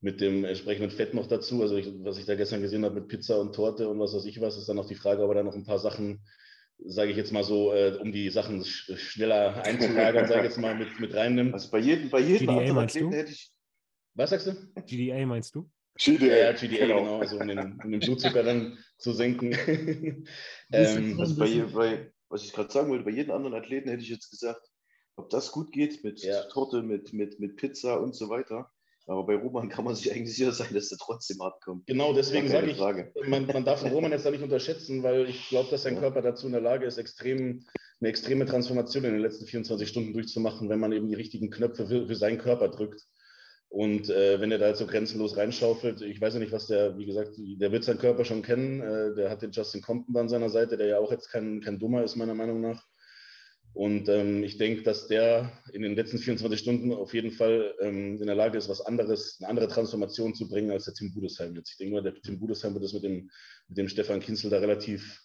[0.00, 1.62] mit dem entsprechenden Fett noch dazu.
[1.62, 4.24] Also ich, was ich da gestern gesehen habe mit Pizza und Torte und was weiß
[4.26, 6.20] ich was, ist dann noch die Frage, ob er da noch ein paar Sachen,
[6.78, 10.58] sage ich jetzt mal so, äh, um die Sachen sch schneller einzulagern, sage ich jetzt
[10.58, 11.54] mal, mit, mit reinnimmt.
[11.54, 13.10] Also bei jedem, bei jedem GDA meinst du?
[13.10, 13.50] hätte ich,
[14.14, 14.82] Was sagst du?
[14.86, 15.70] GDA meinst du?
[15.98, 19.52] GDA, Ja, GDA, genau, also um den, um den Blutzucker dann zu senken.
[20.72, 24.10] ähm, Also bei, bei, was ich gerade sagen wollte, bei jedem anderen Athleten hätte ich
[24.10, 24.60] jetzt gesagt,
[25.16, 26.42] ob das gut geht mit Ja.
[26.44, 28.70] Torte, mit, mit, mit Pizza und so weiter.
[29.06, 31.86] Aber bei Roman kann man sich eigentlich sicher sein, dass der trotzdem hart kommt.
[31.86, 33.12] Genau, deswegen sage ich, Frage.
[33.28, 36.00] man, man darf den Roman jetzt da nicht unterschätzen, weil ich glaube, dass sein Ja.
[36.00, 37.64] Körper dazu in der Lage ist, extrem,
[38.00, 41.86] eine extreme Transformation in den letzten 24 Stunden durchzumachen, wenn man eben die richtigen Knöpfe
[41.86, 43.02] für, für seinen Körper drückt.
[43.68, 46.96] Und äh, wenn er da jetzt so grenzenlos reinschaufelt, ich weiß ja nicht, was der,
[46.98, 48.80] wie gesagt, der wird seinen Körper schon kennen.
[48.80, 51.78] Äh, der hat den Justin Compton an seiner Seite, der ja auch jetzt kein, kein
[51.78, 52.86] Dummer ist, meiner Meinung nach.
[53.76, 58.18] Und ähm, ich denke, dass der in den letzten 24 Stunden auf jeden Fall ähm,
[58.18, 61.54] in der Lage ist, was anderes, eine andere Transformation zu bringen als der Tim Budesheim
[61.54, 61.72] jetzt.
[61.72, 63.30] Ich denke mal, der Tim Budesheim wird das mit dem,
[63.68, 65.20] mit dem Stefan Kinzel da relativ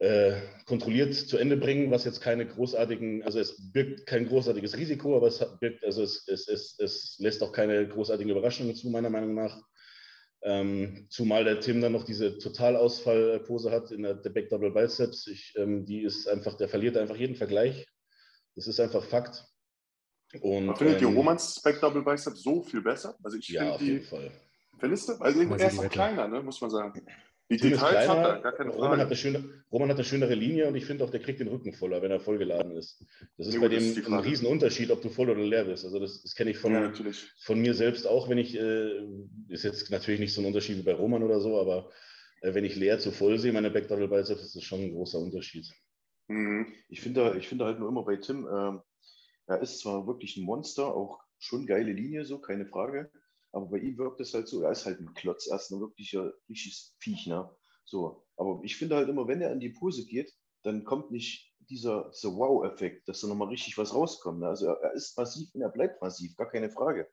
[0.00, 0.34] äh,
[0.66, 5.28] kontrolliert zu Ende bringen, was jetzt keine großartigen, also es birgt kein großartiges Risiko, aber
[5.28, 9.34] es birgt, also es, es, es, es lässt auch keine großartigen Überraschungen zu, meiner Meinung
[9.34, 9.62] nach.
[10.48, 15.26] Ähm, zumal der Tim dann noch diese Totalausfallpose hat in der, der Back Double Biceps.
[15.26, 17.84] Ich, ähm, die ist einfach, der verliert einfach jeden Vergleich.
[18.54, 19.44] Das ist einfach Fakt.
[20.40, 23.16] Und, Man findet die ähm, Romans Back Double Bicep so viel besser.
[23.24, 24.30] Also ich Ja, auf jeden die, Fall.
[24.78, 25.14] findest du?
[25.14, 25.88] Also er ist auch weiter.
[25.88, 27.04] kleiner, ne, muss man sagen.
[27.48, 29.06] Die Tim Details hat er, kleiner, gar keine Roman, hat Frage.
[29.06, 31.72] eine schöne, Roman hat eine schönere Linie und ich finde auch, der kriegt den Rücken
[31.72, 33.04] voller, wenn er vollgeladen ist.
[33.38, 34.28] Das ist Ja, bei dem ist ein Frage.
[34.28, 35.84] Riesenunterschied, ob du voll oder leer bist.
[35.84, 36.92] Also das, das kenne ich von, Ja,
[37.38, 39.00] von mir selbst auch, wenn ich, äh,
[39.48, 41.90] ist jetzt natürlich nicht so ein Unterschied wie bei Roman oder so, aber
[42.40, 44.92] äh, wenn ich leer zu voll sehe, meine Back Double Biceps, ist das schon ein
[44.92, 45.72] großer Unterschied.
[46.26, 46.66] Mhm.
[46.88, 48.80] Ich finde, ich finde halt nur immer bei Tim, ähm,
[49.46, 53.10] er ist zwar wirklich ein Monster, auch schon geile Linie, so, keine Frage.
[53.56, 55.80] Aber bei ihm wirkt es halt so, er ist halt ein Klotz, er ist ein
[55.80, 57.50] wirklicher, richtiges Viech, ne?
[57.86, 58.26] So.
[58.36, 60.30] Aber ich finde halt immer, wenn er in die Pose geht,
[60.62, 64.40] dann kommt nicht dieser, dieser Wow-Effekt, dass da nochmal richtig was rauskommt.
[64.40, 64.48] Ne?
[64.48, 67.08] Also er, er ist massiv und er bleibt massiv, gar keine Frage.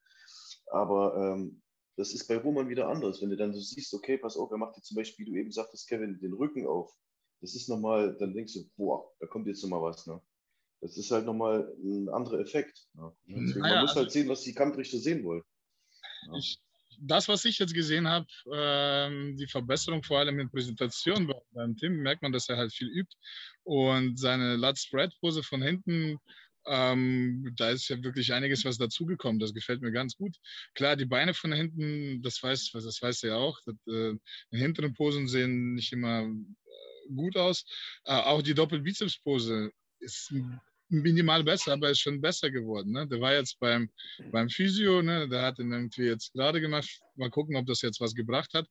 [0.70, 1.61] Aber ähm,
[1.95, 3.22] das ist bei Roman wieder anders.
[3.22, 5.38] Wenn du dann so siehst, okay, pass auf, er macht jetzt zum Beispiel, wie du
[5.40, 6.91] eben sagtest, Kevin, den Rücken auf.
[7.40, 10.06] Das ist nochmal, dann denkst du, boah, da kommt jetzt nochmal was.
[10.07, 10.22] Ne?
[10.82, 12.86] Das ist halt nochmal ein anderer Effekt.
[12.95, 13.15] Ne?
[13.28, 15.44] Deswegen, Naja, man muss also- halt sehen, was die Kampfrichter sehen wollen.
[16.38, 16.60] Ich,
[17.00, 21.76] das, was ich jetzt gesehen habe, ähm, die Verbesserung vor allem in Präsentation bei- beim
[21.76, 23.16] Tim, merkt man, dass er halt viel übt.
[23.64, 26.18] Und seine Lat-Spread-Pose von hinten,
[26.66, 29.40] ähm, da ist ja wirklich einiges, was dazugekommen.
[29.40, 30.38] Das gefällt mir ganz gut.
[30.76, 33.60] Klar, die Beine von hinten, das weiß, das weiß er ja auch.
[33.66, 34.14] Das, äh,
[34.52, 37.66] die hinteren Posen sehen nicht immer äh, gut aus.
[38.06, 40.32] Äh, auch die Doppelbizeps-Pose ist
[41.02, 42.91] minimal besser, aber ist schon besser geworden.
[42.91, 43.07] Ne?
[43.07, 43.90] Der war jetzt beim,
[44.32, 45.28] beim Physio, ne?
[45.28, 46.90] der hat ihn irgendwie jetzt gerade gemacht.
[47.15, 48.68] Mal gucken, ob das jetzt was gebracht hat.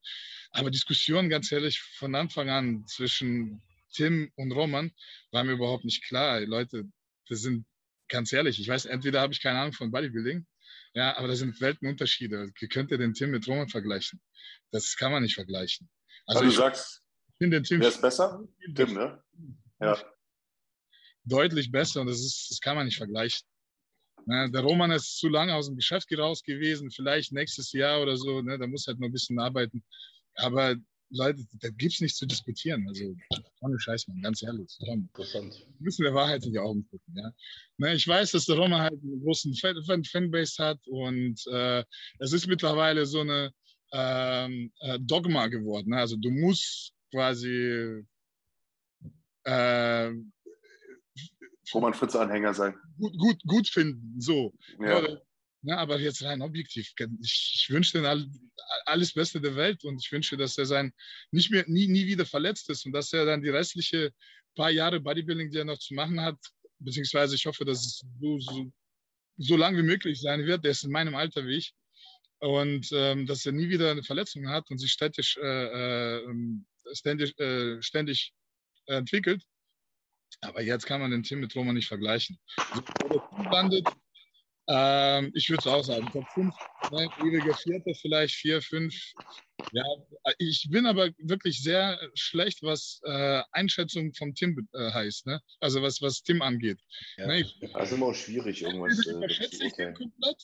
[0.51, 3.63] Aber Diskussion, ganz ehrlich, von Anfang an zwischen
[3.93, 4.91] Tim und Roman
[5.31, 6.41] war mir überhaupt nicht klar.
[6.41, 6.85] Leute,
[7.29, 7.67] das sind,
[8.09, 10.47] ganz ehrlich, ich weiß, entweder habe ich keine Ahnung von Bodybuilding,
[10.95, 12.53] ja, aber das sind Weltenunterschiede.
[12.59, 14.21] Wie könnt ihr den Tim mit Roman vergleichen?
[14.71, 15.89] Das kann man nicht vergleichen.
[16.27, 17.03] Also Also, du ich sagst,
[17.39, 18.47] finde den Tim wer ist besser?
[18.75, 19.23] Tim, ne?
[19.81, 19.99] Ja.
[21.25, 23.47] Deutlich besser und das, ist, das kann man nicht vergleichen.
[24.27, 28.17] Ne, der Roman ist zu lange aus dem Geschäft raus gewesen, vielleicht nächstes Jahr oder
[28.17, 29.83] so, ne, da muss halt noch ein bisschen arbeiten.
[30.37, 30.77] Aber
[31.13, 32.87] Leute, da gibt es nichts zu diskutieren.
[32.89, 33.15] Also,
[33.61, 34.75] ohne Scheiß, man, ganz ehrlich.
[34.81, 35.55] Interessant.
[35.55, 37.15] wir müssen der Wahrheit in die Augen gucken.
[37.15, 37.33] Ja?
[37.77, 41.85] Ne, ich weiß, dass der Roman halt einen großen Fan Fan Fanbase hat und äh,
[42.19, 43.53] es ist mittlerweile so eine
[43.93, 45.91] ähm, äh, Dogma geworden.
[45.91, 45.99] Ne?
[45.99, 48.05] Also, du musst quasi
[49.45, 50.11] äh,
[51.75, 52.75] Roman Fritz Anhänger sein.
[52.99, 54.21] gut, gut, gut finden.
[54.21, 54.55] So.
[54.79, 55.01] Ja.
[55.01, 55.19] Ja.
[55.65, 56.93] Ja, aber jetzt rein objektiv.
[57.21, 58.27] Ich, ich wünsche ihm all,
[58.85, 60.93] alles Beste der Welt und ich wünsche, dass er sein
[61.31, 64.11] nicht mehr nie, nie wieder verletzt ist und dass er dann die restliche
[64.57, 66.37] paar Jahre Bodybuilding, die er noch zu machen hat,
[66.81, 68.73] beziehungsweise ich hoffe, dass es so, so,
[69.39, 70.65] so lang wie möglich sein wird.
[70.65, 71.75] Der ist in meinem Alter wie ich.
[72.41, 76.57] Und ähm, dass er nie wieder eine Verletzung hat und sich ständig, äh, äh,
[76.93, 78.33] ständig, äh, ständig
[78.87, 79.45] entwickelt.
[80.41, 82.39] Aber jetzt kann man den Team mit Roma nicht vergleichen.
[83.51, 83.87] Landet,
[84.69, 86.55] ähm, ich würde es auch sagen, Top 5,
[86.93, 88.95] ne, ewiger Vierter, vielleicht 4, 5.
[89.73, 89.85] Ja,
[90.39, 95.41] ich bin aber wirklich sehr schlecht, was äh, Einschätzung vom Tim äh, heißt, ne?
[95.61, 96.79] also was, was Tim angeht.
[97.17, 97.27] Ja.
[97.27, 100.37] Ne, ich, Das ist immer auch schwierig, irgendwas entweder äh, überschätze zu ich den komplett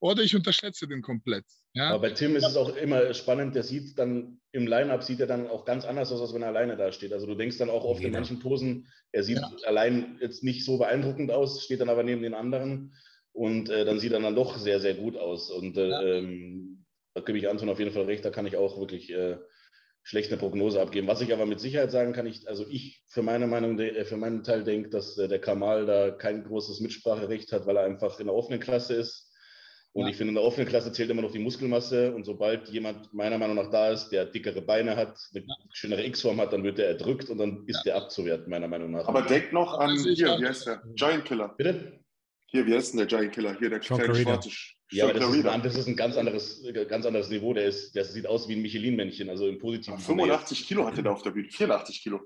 [0.00, 1.46] oder ich unterschätze den komplett.
[1.74, 1.90] Ja?
[1.90, 5.26] Aber bei Tim ist es auch immer spannend, der sieht dann im Line-Up sieht er
[5.26, 7.12] dann auch ganz anders aus, als wenn er alleine da steht.
[7.12, 8.08] Also du denkst dann auch oft Jeder.
[8.08, 9.50] in manchen Posen, er sieht ja.
[9.64, 12.94] allein jetzt nicht so beeindruckend aus, steht dann aber neben den anderen
[13.32, 15.50] und äh, dann sieht er dann doch sehr, sehr gut aus.
[15.50, 16.02] Und äh, ja.
[16.02, 16.84] ähm,
[17.14, 19.38] da gebe ich Anton auf jeden Fall recht, da kann ich auch wirklich äh,
[20.02, 21.06] schlecht eine Prognose abgeben.
[21.06, 24.18] Was ich aber mit Sicherheit sagen kann, ich, also ich für meine Meinung, äh, für
[24.18, 28.20] meinen Teil denke, dass äh, der Kamal da kein großes Mitspracherecht hat, weil er einfach
[28.20, 29.31] in der offenen Klasse ist.
[29.94, 30.08] Und ja.
[30.08, 32.14] ich finde, in der offenen Klasse zählt immer noch die Muskelmasse.
[32.14, 35.54] Und sobald jemand meiner Meinung nach da ist, der dickere Beine hat, eine ja.
[35.72, 37.92] schönere X-Form hat, dann wird er erdrückt und dann ist ja.
[37.92, 39.06] der abzuwerten, meiner Meinung nach.
[39.06, 40.82] Aber denk noch an, hier, wie heißt der?
[40.94, 41.54] Giant Killer.
[41.58, 42.00] Bitte?
[42.46, 43.56] Hier, wie heißt denn der Giant Killer?
[43.58, 44.50] Hier, der kleine schwarze
[44.92, 47.54] ja, aber das ist, ein, das ist, ein, ganz anderes, ganz anderes Niveau.
[47.54, 51.12] Der, ist, der sieht aus wie ein Michelin-Männchen, also im positiven 85 Kilo hatte der
[51.12, 52.20] auf der Bühne, 84 Kilo.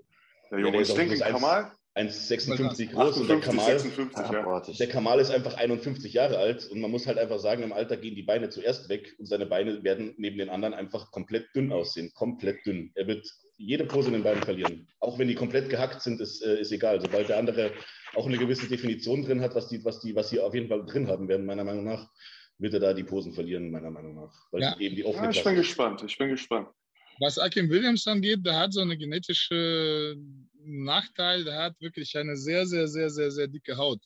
[0.51, 1.71] Der Junge, ja, ich denke, Kamal.
[1.97, 4.61] 1,56 groß 58, und der Kamal, 56, ja.
[4.79, 7.97] der Kamal ist einfach 51 Jahre alt und man muss halt einfach sagen, im Alter
[7.97, 11.73] gehen die Beine zuerst weg und seine Beine werden neben den anderen einfach komplett dünn
[11.73, 12.93] aussehen, komplett dünn.
[12.95, 14.87] Er wird jede Pose in den Beinen verlieren.
[15.01, 17.01] Auch wenn die komplett gehackt sind, ist, äh, ist egal.
[17.01, 17.73] Sobald der andere
[18.15, 20.85] auch eine gewisse Definition drin hat, was die, was die, was sie auf jeden Fall
[20.85, 22.11] drin haben werden, meiner Meinung nach,
[22.59, 24.35] wird er da die Posen verlieren, meiner Meinung nach.
[24.51, 24.79] Weil ja.
[24.79, 26.69] eben die ja, ich bin gespannt, ich bin gespannt.
[27.19, 30.17] Was Akim Williams angeht, der hat so eine genetische
[30.65, 34.01] Nachteil, der hat wirklich eine sehr, sehr, sehr, sehr, sehr dicke Haut.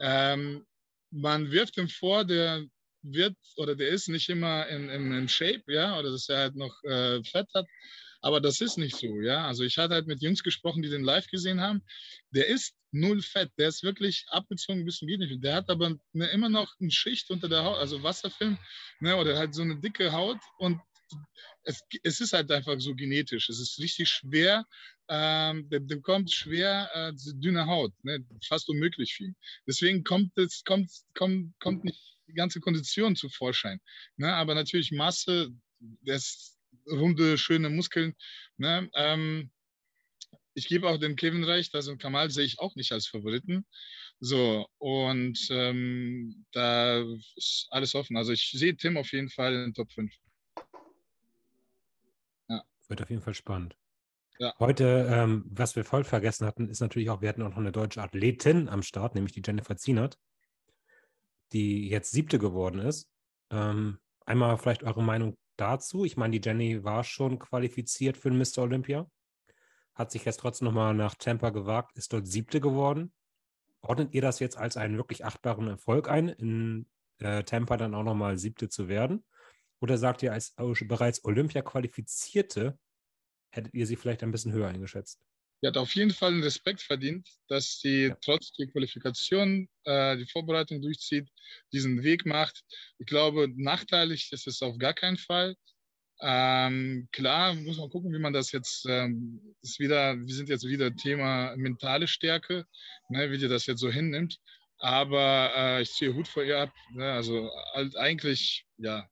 [0.00, 0.64] Ähm,
[1.10, 2.64] man wirft ihm vor, der
[3.02, 6.56] wird oder der ist nicht immer in, in, in Shape, ja, oder dass er halt
[6.56, 7.66] noch äh, Fett hat.
[8.20, 9.46] Aber das ist nicht so, ja.
[9.48, 11.82] Also ich hatte halt mit Jungs gesprochen, die den live gesehen haben.
[12.30, 13.50] Der ist null Fett.
[13.58, 15.42] Der ist wirklich abgezogen bis zum geht nicht.
[15.42, 18.58] Der hat aber ne, immer noch eine Schicht unter der Haut, also Wasserfilm,
[19.00, 20.80] ne, oder halt so eine dicke Haut und
[21.64, 23.48] es, es ist halt einfach so genetisch.
[23.48, 24.66] Es ist richtig schwer,
[25.08, 28.24] ähm, dem, dem, kommt schwer äh, dünne Haut, ne?
[28.46, 29.34] fast unmöglich viel.
[29.66, 33.80] Deswegen kommt es kommt, kommt, kommt nicht die ganze Kondition zu Vorschein.
[34.16, 34.32] Ne?
[34.32, 35.50] Aber natürlich Masse,
[36.02, 36.56] das
[36.90, 38.14] runde, schöne Muskeln.
[38.56, 38.88] Ne?
[38.94, 39.50] Ähm,
[40.54, 43.66] ich gebe auch dem Kevin recht, also Kamal sehe ich auch nicht als Favoriten.
[44.20, 47.02] So, und ähm, da
[47.36, 48.16] ist alles offen.
[48.16, 50.12] Also ich sehe Tim auf jeden Fall in den Top 5.
[52.92, 53.74] Wird auf jeden Fall spannend.
[54.38, 54.52] Ja.
[54.58, 57.72] Heute, ähm, was wir voll vergessen hatten, ist natürlich auch, wir hatten auch noch eine
[57.72, 60.18] deutsche Athletin am Start, nämlich die Jennifer Zienert,
[61.52, 63.08] die jetzt siebte geworden ist.
[63.48, 66.04] Ähm, einmal vielleicht eure Meinung dazu.
[66.04, 68.58] Ich meine, die Jenny war schon qualifiziert für den Mr.
[68.58, 69.10] Olympia,
[69.94, 73.14] hat sich jetzt trotzdem nochmal nach Tampa gewagt, ist dort siebte geworden.
[73.80, 76.90] Ordnet ihr das jetzt als einen wirklich achtbaren Erfolg ein, in
[77.20, 79.24] äh, Tampa dann auch nochmal siebte zu werden?
[79.82, 80.54] Oder sagt ihr, als
[80.86, 82.78] bereits Olympia-Qualifizierte
[83.50, 85.20] hättet ihr sie vielleicht ein bisschen höher eingeschätzt?
[85.60, 88.16] Die hat auf jeden Fall einen Respekt verdient, dass sie ja.
[88.24, 91.28] trotz der Qualifikation äh, die Vorbereitung durchzieht,
[91.72, 92.62] diesen Weg macht.
[92.98, 95.56] Ich glaube, nachteilig ist es auf gar keinen Fall.
[96.20, 100.64] Ähm, klar, muss man gucken, wie man das jetzt ähm, ist wieder, wir sind jetzt
[100.64, 102.66] wieder Thema mentale Stärke,
[103.08, 104.38] ne, wie die das jetzt so hinnimmt.
[104.78, 106.72] Aber äh, ich ziehe Hut vor ihr ab.
[106.94, 109.08] Ne, also halt eigentlich, ja.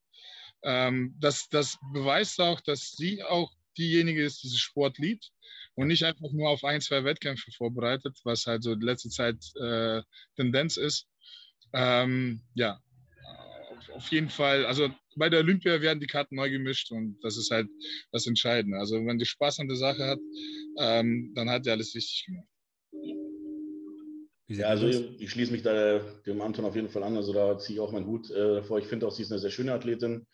[0.63, 5.31] Ähm, das, das beweist auch, dass sie auch diejenige ist, die diesen Sport liebt
[5.75, 9.37] und nicht einfach nur auf ein, zwei Wettkämpfe vorbereitet, was halt so die letzte Zeit
[9.61, 10.03] äh,
[10.37, 11.07] Tendenz ist.
[11.73, 12.81] Ähm, ja,
[13.95, 17.51] auf, jeden Fall, also bei der Olympia werden die Karten neu gemischt und das ist
[17.51, 17.69] halt
[18.13, 18.79] das Entscheidende.
[18.79, 20.19] Also wenn die Spaß an der Sache hat,
[20.79, 22.49] ähm, dann hat er alles richtig gemacht.
[24.49, 27.17] Ja, also ich schließe mich da dem Anton auf jeden Fall an.
[27.17, 28.81] Also da ziehe ich auch meinen Hut äh, vor.
[28.81, 30.27] Ich finde auch, sie ist eine sehr schöne Athletin.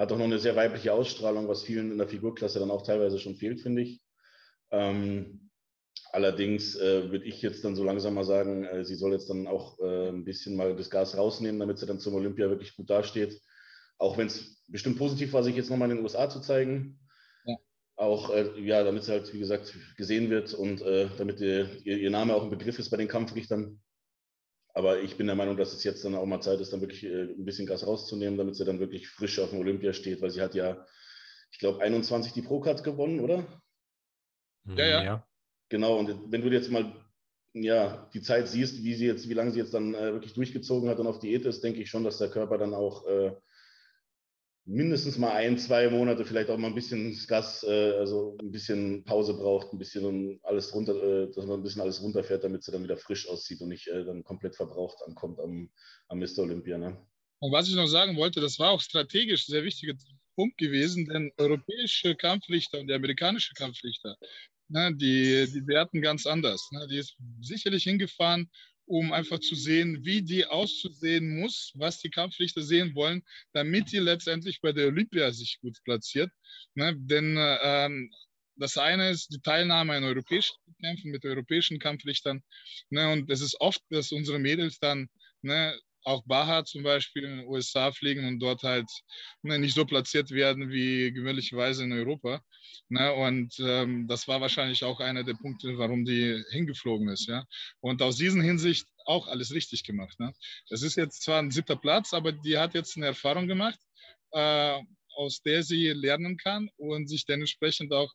[0.00, 3.18] Hat auch noch eine sehr weibliche Ausstrahlung, was vielen in der Figurklasse dann auch teilweise
[3.18, 4.00] schon fehlt, finde ich.
[4.70, 5.50] Ähm,
[6.10, 9.46] allerdings äh, würde ich jetzt dann so langsam mal sagen, äh, sie soll jetzt dann
[9.46, 12.88] auch äh, ein bisschen mal das Gas rausnehmen, damit sie dann zum Olympia wirklich gut
[12.88, 13.42] dasteht.
[13.98, 16.98] Auch wenn es bestimmt positiv war, sich jetzt nochmal in den USA zu zeigen.
[17.44, 17.56] Ja.
[17.96, 22.10] Auch, äh, ja, damit sie halt, wie gesagt, gesehen wird und äh, damit ihr, ihr,
[22.10, 23.82] Name auch ein Begriff ist bei den Kampfrichtern.
[24.74, 27.04] Aber ich bin der Meinung, dass es jetzt dann auch mal Zeit ist, dann wirklich
[27.04, 30.30] äh, ein bisschen Gas rauszunehmen, damit sie dann wirklich frisch auf dem Olympia steht, weil
[30.30, 30.86] sie hat ja,
[31.50, 33.44] ich glaube, 21 die Pro-Card gewonnen, oder?
[34.76, 35.26] Ja, ja, ja.
[35.68, 36.92] Genau, und wenn du jetzt mal
[37.52, 40.88] ja, die Zeit siehst, wie sie jetzt, wie lange sie jetzt dann äh, wirklich durchgezogen
[40.88, 43.32] hat und auf Diät ist, denke ich schon, dass der Körper dann auch äh,
[44.64, 49.04] mindestens mal ein, zwei Monate, vielleicht auch mal ein bisschen Gas, äh, also ein bisschen
[49.04, 52.72] Pause braucht, ein bisschen alles runter, äh, dass man ein bisschen alles runterfährt, damit sie
[52.72, 55.70] dann wieder frisch aussieht und nicht äh, dann komplett verbraucht ankommt am,
[56.08, 56.40] am Mr.
[56.40, 56.78] Olympia.
[56.78, 56.96] Ne?
[57.40, 59.96] Und was ich noch sagen wollte, das war auch strategisch sehr wichtige
[60.36, 64.16] Punkt gewesen, denn europäische Kampfrichter und die amerikanische Kampfrichter,
[64.68, 66.68] ne, die, die werten ganz anders.
[66.72, 66.86] Ne.
[66.88, 68.50] Die ist sicherlich hingefahren,
[68.90, 73.22] um einfach zu sehen, wie die auszusehen muss, was die Kampfrichter sehen wollen,
[73.52, 76.32] damit die letztendlich bei der Olympia sich gut platziert.
[76.74, 76.96] Ne?
[76.98, 78.10] Denn ähm,
[78.56, 82.42] das eine ist die Teilnahme an europäischen Kämpfen mit europäischen Kampfrichtern.
[82.90, 83.12] Ne?
[83.12, 85.08] Und es ist oft, dass unsere Mädels dann
[85.42, 88.88] ne, auch Baha zum Beispiel in den USA fliegen und dort halt
[89.42, 92.42] ne, nicht so platziert werden wie gewöhnlicherweise in Europa.
[92.88, 93.12] Ne?
[93.14, 97.26] Und ähm, das war wahrscheinlich auch einer der Punkte, warum die hingeflogen ist.
[97.26, 97.44] Ja?
[97.80, 100.18] Und aus diesen Hinsicht auch alles richtig gemacht.
[100.18, 100.32] Ne?
[100.70, 103.78] Es ist jetzt zwar ein siebter Platz, aber die hat jetzt eine Erfahrung gemacht,
[104.32, 104.80] äh,
[105.16, 108.12] aus der sie lernen kann und sich dementsprechend auch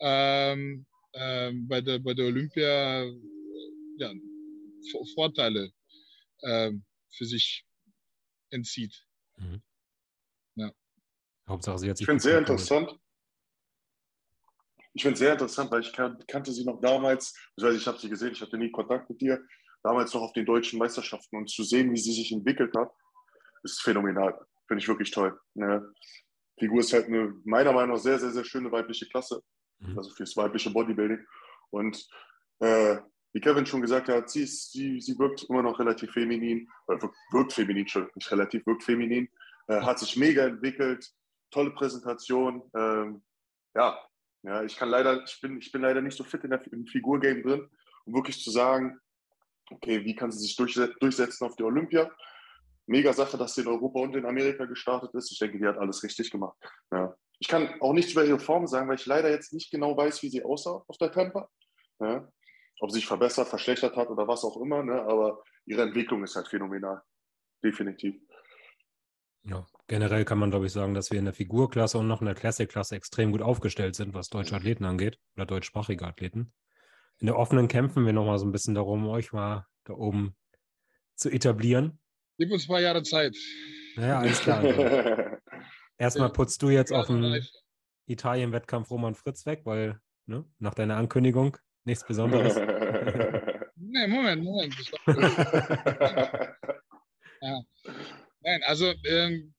[0.00, 3.04] ähm, äh, bei, der, bei der Olympia
[3.98, 4.12] ja,
[5.14, 5.70] Vorteile
[6.42, 6.72] äh,
[7.10, 7.66] für sich
[8.50, 9.06] entzieht.
[9.36, 9.62] Mhm.
[10.56, 10.70] Ja.
[11.48, 12.04] Hauptsache, sie hat sich.
[12.04, 12.98] Ich finde es sehr interessant.
[14.94, 17.98] Ich finde es sehr interessant, weil ich kan kannte sie noch damals, also ich habe
[17.98, 19.44] sie gesehen, ich hatte nie Kontakt mit ihr,
[19.82, 22.90] damals noch auf den deutschen Meisterschaften und zu sehen, wie sie sich entwickelt hat,
[23.62, 24.32] ist phänomenal.
[24.66, 25.38] Finde ich wirklich toll.
[25.54, 25.92] Eine
[26.58, 29.42] Figur ist halt eine, meiner Meinung nach, sehr, sehr, sehr schöne weibliche Klasse,
[29.80, 29.98] mhm.
[29.98, 31.24] also fürs weibliche Bodybuilding.
[31.70, 32.08] Und
[32.60, 32.96] äh,
[33.36, 36.96] wie Kevin schon gesagt hat, sie, ist, sie, sie wirkt immer noch relativ feminin, äh,
[37.32, 39.28] wirkt feminin schon, nicht relativ, wirkt feminin,
[39.68, 41.06] äh, hat sich mega entwickelt,
[41.50, 42.62] tolle Präsentation.
[42.74, 43.22] Ähm,
[43.74, 44.00] ja,
[44.42, 46.86] ja, ich kann leider, ich bin, ich bin leider nicht so fit in der, im
[46.86, 47.68] Figurgame drin,
[48.06, 48.98] um wirklich zu sagen,
[49.70, 52.10] okay, wie kann sie sich durchsetzen auf die Olympia?
[52.86, 55.30] Mega Sache, dass sie in Europa und in Amerika gestartet ist.
[55.30, 56.56] Ich denke, die hat alles richtig gemacht.
[56.90, 57.14] Ja.
[57.38, 60.22] Ich kann auch nichts über ihre Form sagen, weil ich leider jetzt nicht genau weiß,
[60.22, 61.50] wie sie aussah auf der Camper.
[62.00, 62.26] Ja
[62.80, 65.02] ob sie sich verbessert, verschlechtert hat oder was auch immer, ne?
[65.02, 67.02] aber ihre Entwicklung ist halt phänomenal.
[67.62, 68.14] Definitiv.
[69.44, 72.26] Ja, generell kann man, glaube ich, sagen, dass wir in der Figurklasse und noch in
[72.26, 76.52] der Classic-Klasse extrem gut aufgestellt sind, was deutsche Athleten angeht oder deutschsprachige Athleten.
[77.18, 80.36] In der offenen kämpfen wir nochmal so ein bisschen darum, euch mal da oben
[81.14, 82.00] zu etablieren.
[82.38, 83.36] Gib uns ein paar Jahre Zeit.
[83.94, 84.58] Naja, alles klar.
[84.58, 84.82] Also.
[85.98, 87.40] Erstmal putzt du jetzt auf dem
[88.06, 91.56] Italien-Wettkampf Roman Fritz weg, weil ne, nach deiner Ankündigung
[91.86, 92.56] Nichts Besonderes.
[93.76, 94.74] nee, Moment, Moment.
[97.40, 97.62] ja.
[98.40, 99.54] Nein, also ähm,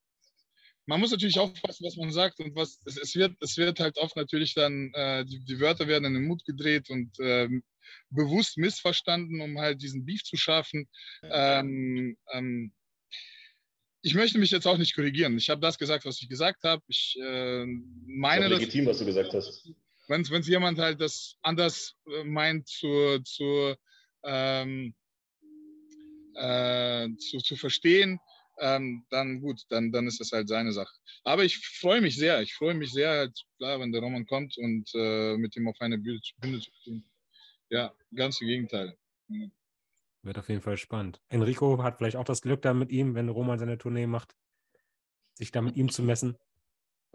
[0.88, 3.98] man muss natürlich aufpassen, was man sagt und was es, es, wird, es wird halt
[3.98, 7.64] oft natürlich dann, äh, die, die, Wörter werden in den Mut gedreht und ähm,
[8.10, 10.90] bewusst missverstanden, um halt diesen Beef zu schaffen.
[11.24, 12.74] Ähm, ähm,
[14.02, 15.38] ich möchte mich jetzt auch nicht korrigieren.
[15.38, 16.84] Ich habe das gesagt, was ich gesagt habe.
[16.90, 17.66] Ich äh,
[18.06, 19.72] meine, das ist legitim, was du gesagt hast
[20.08, 23.76] wenn es jemand halt das anders äh, meint zu, zu,
[24.24, 24.94] ähm,
[26.36, 28.20] äh, zu, zu verstehen,
[28.60, 30.94] ähm, dann gut, dann, dann ist das halt seine Sache.
[31.24, 34.58] Aber ich freue mich sehr, ich freue mich sehr, halt, klar, wenn der Roman kommt
[34.58, 37.04] und äh, mit ihm auf eine Bühne, Bühne zu tun.
[37.70, 38.98] Ja, ganz im Gegenteil.
[40.24, 41.22] Wird auf jeden Fall spannend.
[41.30, 44.36] Enrico hat vielleicht auch das Glück da mit ihm, wenn Roman seine Tournee macht,
[45.36, 46.38] sich da mit ihm zu messen.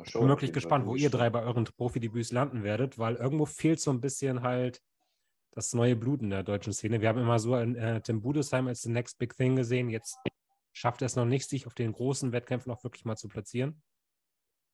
[0.05, 3.81] Ich bin wirklich gespannt, wo ihr drei bei euren Profidebüts landen werdet, weil irgendwo fehlt
[3.81, 4.83] so ein bisschen halt
[5.53, 7.01] das neue Blut in der deutschen Szene.
[7.01, 9.91] Wir haben immer so in, äh, Tim Budesheim als the next big thing gesehen.
[9.91, 10.19] Jetzt
[10.73, 13.83] schafft er es noch nicht, sich auf den großen Wettkämpfen auch wirklich mal zu platzieren.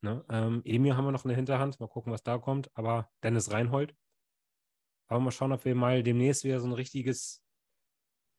[0.01, 0.25] Ne?
[0.29, 1.81] Ähm, Emil haben wir noch in der Hinterhand.
[1.81, 2.71] Mal gucken, was da kommt.
[2.75, 3.95] Aber Dennis Reinhold.
[5.09, 7.43] Aber mal schauen, ob wir mal demnächst wieder so ein richtiges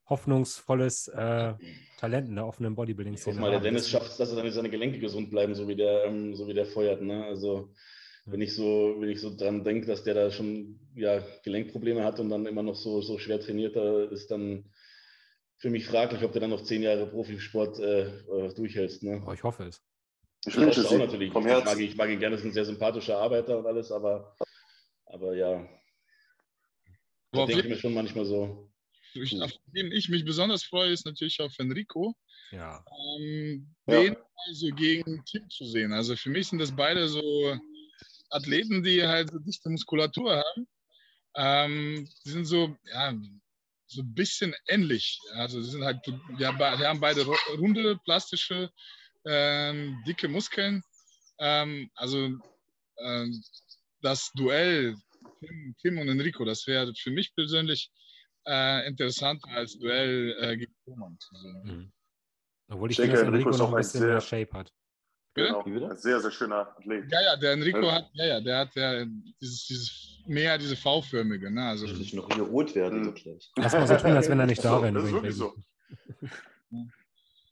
[0.10, 1.54] hoffnungsvolles äh,
[1.98, 3.36] Talent in der offenen Bodybuilding-Szene.
[3.36, 6.06] Ich mal, der Dennis schafft es, dass seine, seine Gelenke gesund bleiben, so wie der,
[6.06, 7.02] ähm, so wie der feuert.
[7.02, 7.26] Ne?
[7.26, 7.74] Also
[8.26, 12.20] wenn ich so, wenn ich so dran denke, dass der da schon ja, Gelenkprobleme hat
[12.20, 14.66] und dann immer noch so, so schwer trainiert, da ist dann
[15.58, 19.04] für mich fraglich, ob der dann noch zehn Jahre Profisport äh, äh durchhältst.
[19.04, 19.22] Ne?
[19.28, 19.82] Oh, ich hoffe es.
[20.46, 21.34] Ich wünsche es auch natürlich.
[21.34, 21.68] Vom Herzen.
[21.68, 24.36] Ich mag, ich mag ihn gerne, ist ein sehr sympathischer Arbeiter und alles, aber,
[25.06, 25.68] aber ja.
[27.34, 28.69] Denke ich mir schon manchmal so,
[29.42, 32.16] auf den ich mich besonders freue, ist natürlich auf Enrico.
[32.52, 32.84] Ja.
[33.18, 34.20] Ähm, den ja.
[34.48, 35.94] also gegen Tim zu sehen.
[35.94, 37.60] Also für mich sind das beide so
[38.30, 40.68] Athleten, die halt so dichte Muskulatur haben.
[41.36, 43.14] Ähm, die sind so, ja,
[43.88, 45.20] so ein bisschen ähnlich.
[45.34, 47.26] Also sie sind halt, die haben beide
[47.58, 48.72] runde, plastische,
[49.26, 50.84] ähm, dicke Muskeln.
[51.40, 52.38] Ähm, also
[53.00, 53.44] ähm,
[54.02, 54.96] das Duell
[55.40, 57.92] Tim, Tim, und Enrico, das wäre für mich persönlich
[58.50, 61.62] äh, interessanter als Duell äh, gegen Roman zu sehen.
[61.64, 61.92] Mhm.
[62.70, 64.72] Obwohl ich denke, dass Enrico, Enrico noch ein bisschen mehr Shape hat.
[65.36, 67.12] Genau, ein sehr, sehr schöner Athlet.
[67.12, 67.92] Ja, ja, der Enrico ja.
[67.94, 69.06] hat, ja, ja, der hat ja
[69.40, 71.52] dieses, dieses mehr diese V-förmige.
[71.52, 71.64] Ne?
[71.64, 73.02] Also, ich noch hier rot werden.
[73.02, 73.16] Mhm.
[73.56, 74.94] Lass mal so tun, als wenn er nicht da wäre.
[74.94, 75.56] Das ist wirklich so.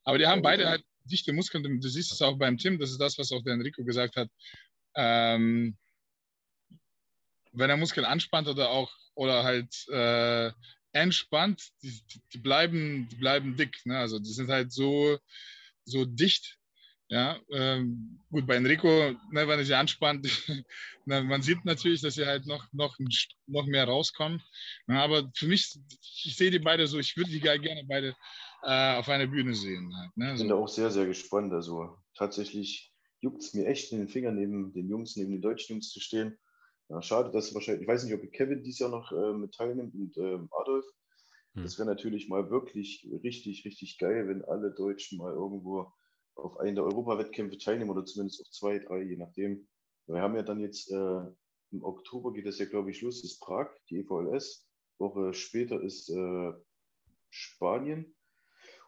[0.03, 1.63] Aber die haben beide halt dichte Muskeln.
[1.63, 4.29] Du siehst es auch beim Tim, das ist das, was auch der Enrico gesagt hat.
[4.95, 5.77] Ähm,
[7.53, 10.51] wenn er Muskeln anspannt oder auch oder halt äh,
[10.93, 12.01] entspannt, die,
[12.33, 13.77] die, bleiben, die bleiben dick.
[13.85, 13.97] Ne?
[13.97, 15.17] Also die sind halt so,
[15.83, 16.57] so dicht.
[17.09, 18.89] Ja, ähm, gut, bei Enrico,
[19.31, 20.27] ne, wenn er sie anspannt,
[21.05, 22.97] na, man sieht natürlich, dass sie halt noch, noch,
[23.45, 24.43] noch mehr rauskommen.
[24.89, 25.73] Ja, aber für mich,
[26.25, 28.13] ich sehe die beide so, ich würde die gerne beide
[28.63, 29.95] äh, auf einer Bühne sehen.
[29.95, 30.33] Halt, ne?
[30.33, 31.53] Ich bin da auch sehr, sehr gespannt.
[31.53, 35.75] Also tatsächlich juckt es mir echt in den Fingern, neben den Jungs, neben den deutschen
[35.75, 36.37] Jungs zu stehen.
[36.89, 39.93] Ja, schade, dass wahrscheinlich, ich weiß nicht, ob Kevin dieses Jahr noch äh, mit teilnimmt
[39.93, 40.85] und äh, Adolf.
[41.53, 41.63] Hm.
[41.63, 45.91] Das wäre natürlich mal wirklich richtig, richtig geil, wenn alle Deutschen mal irgendwo
[46.35, 49.67] auf einen der Europawettkämpfe teilnehmen oder zumindest auf zwei, drei, je nachdem.
[50.05, 51.21] Wir haben ja dann jetzt äh,
[51.71, 54.65] im Oktober geht das ja, glaube ich, los, ist Prag, die EVLS.
[54.99, 56.53] Woche später ist äh,
[57.29, 58.15] Spanien.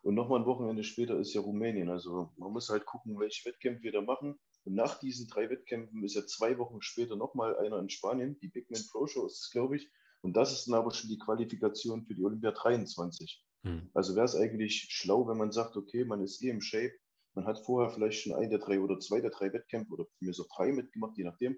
[0.02, 1.90] Und nochmal ein Wochenende später ist ja Rumänien.
[1.90, 4.40] Also man muss halt gucken, welche Wettkämpfe wir da machen.
[4.70, 8.50] Und nach diesen drei Wettkämpfen ist ja zwei Wochen später nochmal einer in Spanien, die
[8.50, 9.90] Big Man Pro Show ist es, glaube ich.
[10.22, 13.44] Und das ist dann aber schon die Qualifikation für die Olympia 23.
[13.64, 13.90] Hm.
[13.96, 16.94] Also wäre es eigentlich schlau, wenn man sagt, okay, man ist eh im Shape,
[17.34, 20.36] man hat vorher vielleicht schon ein der drei oder zwei der drei Wettkämpfe oder mir
[20.36, 21.58] so drei mitgemacht, je nachdem,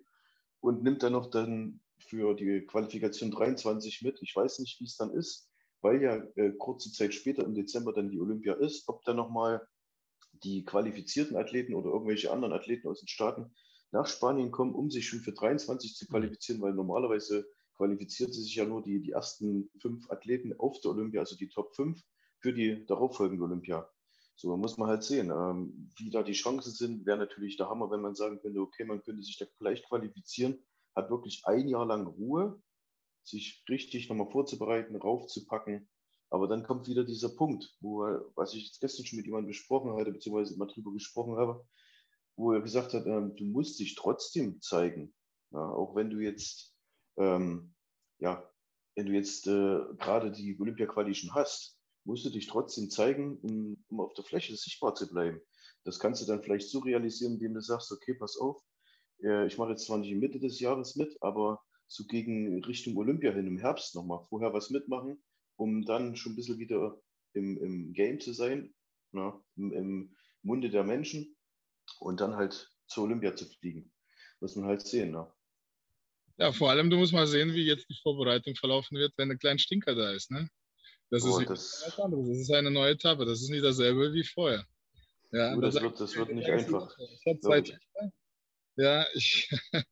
[0.61, 4.21] und nimmt dann noch dann für die Qualifikation 23 mit.
[4.21, 5.49] Ich weiß nicht, wie es dann ist,
[5.81, 9.67] weil ja äh, kurze Zeit später im Dezember dann die Olympia ist, ob dann nochmal
[10.43, 13.51] die qualifizierten Athleten oder irgendwelche anderen Athleten aus den Staaten
[13.91, 17.45] nach Spanien kommen, um sich schon für 23 zu qualifizieren, weil normalerweise
[17.75, 21.75] qualifiziert sich ja nur die, die ersten fünf Athleten auf der Olympia, also die Top
[21.75, 22.01] 5
[22.39, 23.89] für die darauffolgende Olympia.
[24.35, 27.05] So muss man halt sehen, ähm, wie da die Chancen sind.
[27.05, 30.57] Wäre natürlich der Hammer, wenn man sagen könnte, okay, man könnte sich da vielleicht qualifizieren,
[30.95, 32.59] hat wirklich ein Jahr lang Ruhe,
[33.23, 35.87] sich richtig nochmal vorzubereiten, raufzupacken.
[36.31, 38.03] Aber dann kommt wieder dieser Punkt, wo,
[38.35, 41.67] was ich jetzt gestern schon mit jemandem besprochen hatte, beziehungsweise mal drüber gesprochen habe,
[42.37, 45.13] wo er gesagt hat, ähm, du musst dich trotzdem zeigen.
[45.51, 46.73] Ja, auch wenn du jetzt,
[47.17, 47.75] ähm,
[48.19, 48.49] ja,
[48.95, 53.83] wenn du jetzt äh, gerade die Olympia-Quali schon hast, musst du dich trotzdem zeigen, um,
[53.89, 55.41] um auf der Fläche sichtbar zu bleiben.
[55.83, 58.63] Das kannst du dann vielleicht so realisieren, indem du sagst, okay, pass auf,
[59.21, 63.33] äh, ich mache jetzt zwar nicht Mitte des Jahres mit, aber so gegen Richtung Olympia
[63.33, 65.21] hin im Herbst nochmal vorher was mitmachen,
[65.61, 66.99] um dann schon ein bisschen wieder
[67.33, 68.73] im, im Game zu sein,
[69.11, 71.35] na, im, im Munde der Menschen
[71.99, 73.91] und dann halt zur Olympia zu fliegen.
[74.39, 75.11] Muss man halt sehen.
[75.11, 75.31] Ne?
[76.37, 79.37] Ja, vor allem, du musst mal sehen, wie jetzt die Vorbereitung verlaufen wird, wenn ein
[79.37, 80.31] kleiner Stinker da ist.
[80.31, 80.49] Ne?
[81.11, 83.23] Das, oh, ist das, das ist eine neue Etappe.
[83.25, 84.65] Das ist nicht dasselbe wie vorher.
[85.31, 86.91] Ja, oh, das, wird, das wird nicht einfach.
[86.97, 87.79] Ich habe Zeit.
[88.77, 89.47] Ja, ich,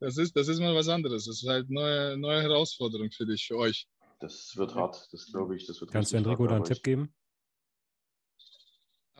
[0.00, 1.26] das, ist, das ist mal was anderes.
[1.26, 3.86] Das ist halt eine neue, neue Herausforderung für dich, für euch.
[4.20, 5.66] Das wird hart, das glaube ich.
[5.66, 7.14] Das wird Kannst du Enrico da einen Tipp geben?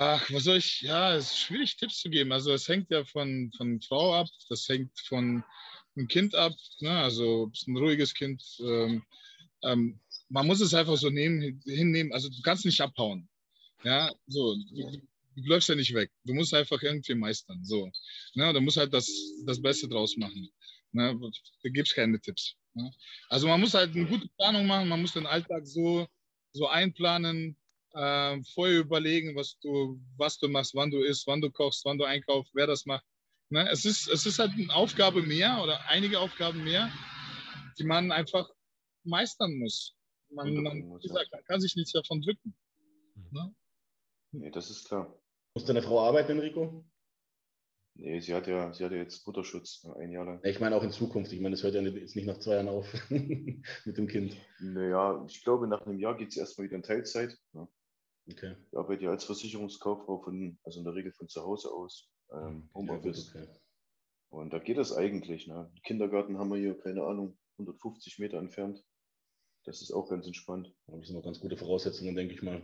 [0.01, 0.81] Ach, was soll ich?
[0.83, 2.31] Ja, es ist schwierig, Tipps zu geben.
[2.31, 5.43] Also, es hängt ja von, von Frau ab, das hängt von
[5.97, 6.53] einem Kind ab.
[6.81, 6.91] Ne?
[6.91, 8.43] Also, es ist ein ruhiges Kind.
[8.61, 9.03] Ähm,
[9.65, 12.13] ähm, man muss es einfach so nehmen, hinnehmen.
[12.13, 13.29] Also, du kannst nicht abhauen.
[13.83, 14.55] Ja, so.
[14.55, 15.01] Du,
[15.37, 16.11] du läufst ja nicht weg.
[16.25, 17.65] Du musst einfach irgendwie meistern.
[17.65, 17.91] So.
[18.35, 18.53] Ne?
[18.53, 19.09] Du musst halt das,
[19.47, 20.49] das Beste draus machen.
[20.93, 21.19] Ne?
[21.63, 22.57] Da gibt es keine Tipps.
[23.29, 26.07] Also man muss halt eine gute Planung machen, man muss den Alltag so,
[26.53, 27.57] so einplanen,
[27.95, 31.99] äh, vorher überlegen, was du, was du machst, wann du isst, wann du kochst, wann
[31.99, 33.05] du einkaufst, wer das macht.
[33.51, 33.69] Ne?
[33.71, 36.91] Es, ist, es ist halt eine Aufgabe mehr oder einige Aufgaben mehr,
[37.79, 38.49] die man einfach
[39.05, 39.95] meistern muss.
[40.31, 42.55] Man, man, gesagt, man kann sich nichts davon drücken.
[43.31, 43.55] Ne?
[44.33, 45.19] Nee, das ist klar.
[45.55, 46.85] Muss deine Frau arbeiten, Enrico?
[48.01, 50.41] Nee, sie hat ja, sie hat ja jetzt Mutterschutz ein Jahr lang.
[50.45, 51.33] Ich meine auch in Zukunft.
[51.33, 54.37] Ich meine, das hört ja jetzt nicht nach zwei Jahren auf mit dem Kind.
[54.61, 57.37] Naja, ich glaube, nach einem Jahr geht sie erstmal wieder in Teilzeit.
[57.55, 57.69] Ja.
[58.31, 58.55] Okay.
[58.71, 62.71] Ich arbeite ja als Versicherungskauffrau von, also in der Regel von zu Hause aus, ähm,
[62.73, 63.33] Homeoffice.
[63.35, 63.51] Ja, okay.
[64.31, 65.49] Und da geht das eigentlich.
[65.49, 65.69] Ne?
[65.83, 68.85] Kindergarten haben wir hier, keine Ahnung, 150 Meter entfernt.
[69.65, 70.73] Das ist auch ganz entspannt.
[70.87, 72.63] Das sind noch ganz gute Voraussetzungen, denke ich mal.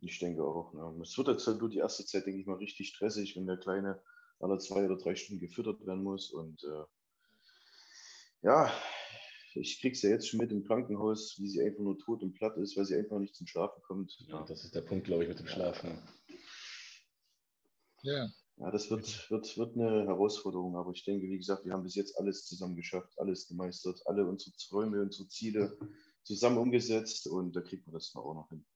[0.00, 0.72] Ich denke auch.
[0.72, 1.00] Ne?
[1.02, 3.58] Es wird jetzt halt nur die erste Zeit, denke ich mal, richtig stressig, wenn der
[3.58, 4.02] Kleine
[4.40, 6.30] alle zwei oder drei Stunden gefüttert werden muss.
[6.30, 6.84] Und äh,
[8.42, 8.72] ja,
[9.54, 12.34] ich kriege es ja jetzt schon mit im Krankenhaus, wie sie einfach nur tot und
[12.34, 14.16] platt ist, weil sie einfach nicht zum Schlafen kommt.
[14.28, 15.98] Ja, das ist der Punkt, glaube ich, mit dem Schlafen.
[18.02, 18.28] Ja.
[18.60, 21.94] Ja, das wird, wird, wird eine Herausforderung, aber ich denke, wie gesagt, wir haben bis
[21.94, 25.78] jetzt alles zusammen geschafft, alles gemeistert, alle unsere Träume, unsere Ziele
[26.24, 28.66] zusammen umgesetzt und da kriegt man das auch noch hin.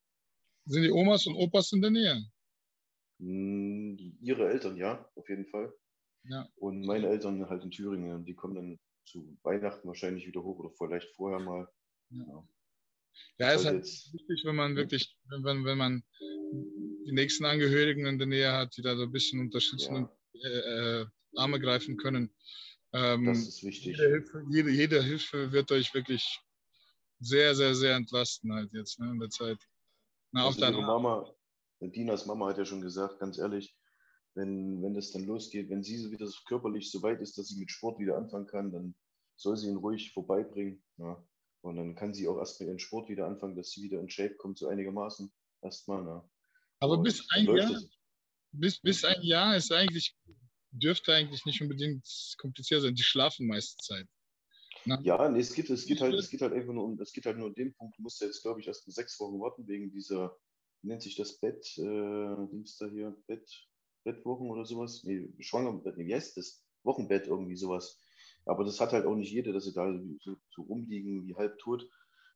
[0.66, 2.24] Sind die Omas und Opas in der Nähe?
[3.22, 5.72] Hm, ihre Eltern, ja, auf jeden Fall.
[6.24, 6.48] Ja.
[6.56, 8.24] Und meine Eltern halt in Thüringen.
[8.24, 11.68] Die kommen dann zu Weihnachten wahrscheinlich wieder hoch oder vielleicht vorher mal.
[12.10, 12.44] Ja,
[13.38, 16.02] ja ist halt, wichtig, wenn man wirklich, wenn, wenn man
[17.06, 21.00] die nächsten Angehörigen in der Nähe hat, die da so ein bisschen unterstützen und äh,
[21.02, 22.34] äh, Arme greifen können.
[22.92, 23.96] Ähm, das ist wichtig.
[23.96, 26.40] Jede Hilfe, jede, jede Hilfe wird euch wirklich
[27.20, 29.58] sehr, sehr, sehr entlastend halt jetzt ne, in der Zeit.
[30.32, 31.32] Na, also ihre Mama,
[31.90, 33.76] Dinas Mama hat ja schon gesagt, ganz ehrlich,
[34.34, 37.70] wenn, wenn das dann losgeht, wenn sie wieder körperlich so weit ist, dass sie mit
[37.70, 38.94] Sport wieder anfangen kann, dann
[39.36, 40.82] soll sie ihn ruhig vorbeibringen.
[40.98, 41.22] Ja.
[41.62, 44.34] Und dann kann sie auch erstmal ihren Sport wieder anfangen, dass sie wieder in Shape
[44.36, 45.32] kommt, so einigermaßen.
[45.62, 46.04] Erstmal.
[46.04, 46.30] Ja.
[46.80, 47.80] Aber Und bis ein Jahr,
[48.52, 50.16] bis, bis ein Jahr ist eigentlich,
[50.70, 52.06] dürfte eigentlich nicht unbedingt
[52.38, 52.94] kompliziert sein.
[52.94, 54.06] Die schlafen meiste Zeit.
[54.84, 55.00] Na?
[55.02, 57.26] Ja, nee, es geht, es geht halt, es geht halt einfach nur um, es geht
[57.26, 59.92] halt nur um den Punkt, du musst jetzt, glaube ich, erst sechs Wochen warten wegen
[59.92, 60.36] dieser,
[60.82, 63.68] nennt sich das Bett, äh, Dings da hier, Bett,
[64.04, 65.04] Bettwochen oder sowas.
[65.04, 66.64] Nee, Schwanger, nee, wie heißt das?
[66.82, 68.00] Wochenbett, irgendwie sowas.
[68.44, 71.58] Aber das hat halt auch nicht jeder, dass sie da so, so rumliegen wie halb
[71.58, 71.88] tot.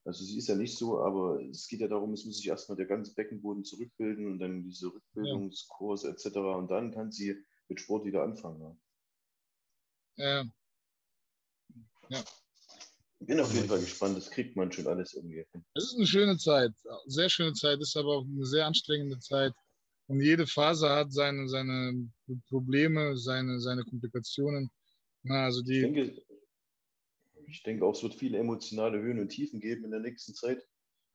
[0.04, 2.76] Also sie ist ja nicht so, aber es geht ja darum, es muss sich erstmal
[2.76, 6.12] der ganze Beckenboden zurückbilden und dann diese Rückbildungskurse ja.
[6.12, 6.36] etc.
[6.36, 8.80] Und dann kann sie mit Sport wieder anfangen.
[10.14, 10.44] Ja.
[12.08, 12.24] ja.
[13.20, 15.44] Bin auf jeden Fall gespannt, das kriegt man schon alles irgendwie.
[15.74, 16.72] Es ist eine schöne Zeit,
[17.06, 19.52] sehr schöne Zeit, ist aber auch eine sehr anstrengende Zeit.
[20.08, 22.08] Und jede Phase hat seine, seine
[22.48, 24.70] Probleme, seine, seine Komplikationen.
[25.28, 26.22] Also die, ich, denke,
[27.48, 30.62] ich denke auch, es wird viele emotionale Höhen und Tiefen geben in der nächsten Zeit,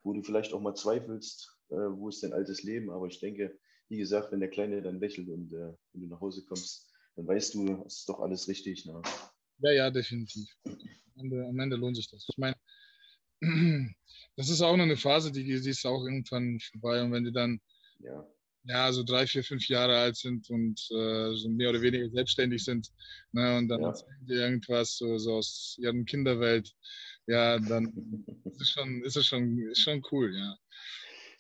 [0.03, 2.89] wo du vielleicht auch mal zweifelst, äh, wo ist dein altes Leben.
[2.89, 3.57] Aber ich denke,
[3.87, 7.27] wie gesagt, wenn der Kleine dann lächelt und äh, wenn du nach Hause kommst, dann
[7.27, 8.85] weißt du, es ist doch alles richtig.
[8.85, 9.01] Na.
[9.61, 10.49] Ja, ja, definitiv.
[10.65, 10.77] Am
[11.15, 12.25] Ende, am Ende lohnt sich das.
[12.27, 12.55] Ich meine,
[14.35, 17.03] das ist auch noch eine Phase, die, die ist auch irgendwann vorbei.
[17.03, 17.59] Und wenn du dann
[17.99, 18.27] ja
[18.63, 22.63] ja, so drei, vier, fünf Jahre alt sind und äh, so mehr oder weniger selbstständig
[22.63, 22.91] sind
[23.31, 23.93] ne, und dann ja.
[24.21, 26.71] die irgendwas so, so, aus ihren Kinderwelt,
[27.27, 30.55] ja, dann ist es schon, ist es schon, ist schon cool, ja.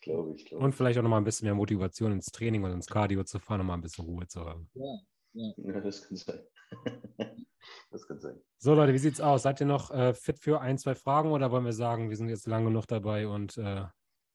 [0.01, 2.87] Glaube ich, glaube Und vielleicht auch nochmal ein bisschen mehr Motivation ins Training und ins
[2.87, 4.67] Cardio zu fahren, nochmal ein bisschen Ruhe zu haben.
[4.73, 4.99] Ja,
[5.33, 5.53] ja.
[5.57, 6.39] ja das kann sein.
[7.91, 8.41] das kann sein.
[8.57, 9.43] So, Leute, wie sieht's aus?
[9.43, 12.29] Seid ihr noch äh, fit für ein, zwei Fragen oder wollen wir sagen, wir sind
[12.29, 13.85] jetzt lange genug dabei und äh,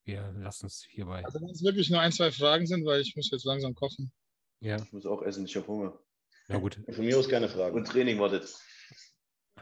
[0.05, 1.25] wir lassen es hierbei.
[1.25, 4.13] Also wenn es wirklich nur ein, zwei Fragen sind, weil ich muss jetzt langsam kochen.
[4.61, 4.77] Ja.
[4.77, 5.99] Ich muss auch essen, ich habe Hunger.
[6.49, 6.81] Na gut.
[6.91, 7.77] Von mir aus keine Fragen.
[7.77, 8.55] Und Training wartet.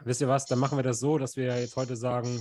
[0.03, 2.39] Wisst ihr was, dann machen wir das so, dass wir jetzt heute sagen,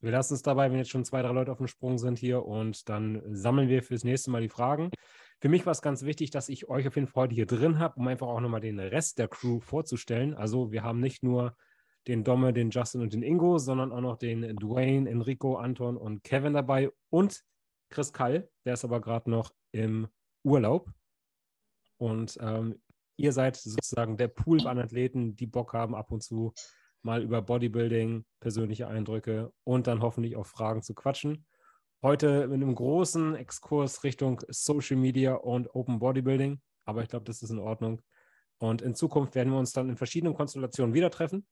[0.00, 2.44] wir lassen es dabei, wenn jetzt schon zwei, drei Leute auf dem Sprung sind hier
[2.44, 4.90] und dann sammeln wir fürs nächste Mal die Fragen.
[5.42, 7.80] Für mich war es ganz wichtig, dass ich euch auf jeden Fall heute hier drin
[7.80, 10.34] habe, um einfach auch nochmal den Rest der Crew vorzustellen.
[10.34, 11.56] Also wir haben nicht nur
[12.06, 16.22] den Domme, den Justin und den Ingo, sondern auch noch den Dwayne, Enrico, Anton und
[16.22, 17.42] Kevin dabei und
[17.90, 20.06] Chris Kall, der ist aber gerade noch im
[20.44, 20.88] Urlaub.
[21.96, 22.80] Und ähm,
[23.16, 26.54] ihr seid sozusagen der Pool an Athleten, die Bock haben, ab und zu
[27.02, 31.46] mal über Bodybuilding, persönliche Eindrücke und dann hoffentlich auch Fragen zu quatschen.
[32.04, 37.44] Heute mit einem großen Exkurs Richtung Social Media und Open Bodybuilding, aber ich glaube, das
[37.44, 38.02] ist in Ordnung.
[38.58, 41.46] Und in Zukunft werden wir uns dann in verschiedenen Konstellationen wieder treffen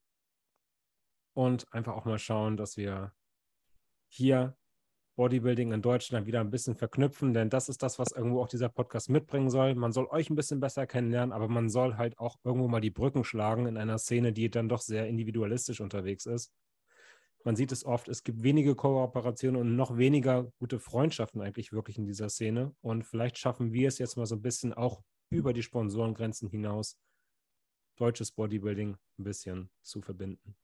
[1.33, 3.13] und einfach auch mal schauen, dass wir
[4.09, 4.57] hier
[5.15, 8.67] Bodybuilding in Deutschland wieder ein bisschen verknüpfen, denn das ist das, was irgendwo auch dieser
[8.67, 9.73] Podcast mitbringen soll.
[9.75, 12.91] Man soll euch ein bisschen besser kennenlernen, aber man soll halt auch irgendwo mal die
[12.91, 16.51] Brücken schlagen in einer Szene, die dann doch sehr individualistisch unterwegs ist.
[17.43, 21.97] Man sieht es oft, es gibt wenige Kooperationen und noch weniger gute Freundschaften eigentlich wirklich
[21.97, 22.75] in dieser Szene.
[22.81, 26.97] Und vielleicht schaffen wir es jetzt mal so ein bisschen auch über die Sponsorengrenzen hinaus,
[27.97, 30.55] deutsches Bodybuilding ein bisschen zu verbinden.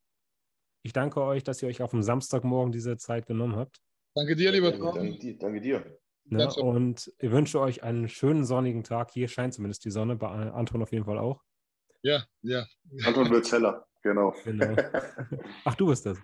[0.84, 3.82] Ich danke euch, dass ihr euch auf dem Samstagmorgen diese Zeit genommen habt.
[4.16, 4.96] Danke dir, lieber Tom.
[4.96, 6.00] Danke, danke dir.
[6.26, 6.48] Ne?
[6.56, 9.12] Und ich wünsche euch einen schönen sonnigen Tag.
[9.12, 11.42] Hier scheint zumindest die Sonne, bei Anton auf jeden Fall auch.
[12.02, 12.66] Ja, ja.
[13.06, 14.34] Anton wird heller, genau.
[14.44, 14.76] genau.
[15.66, 16.18] Ach, du bist das.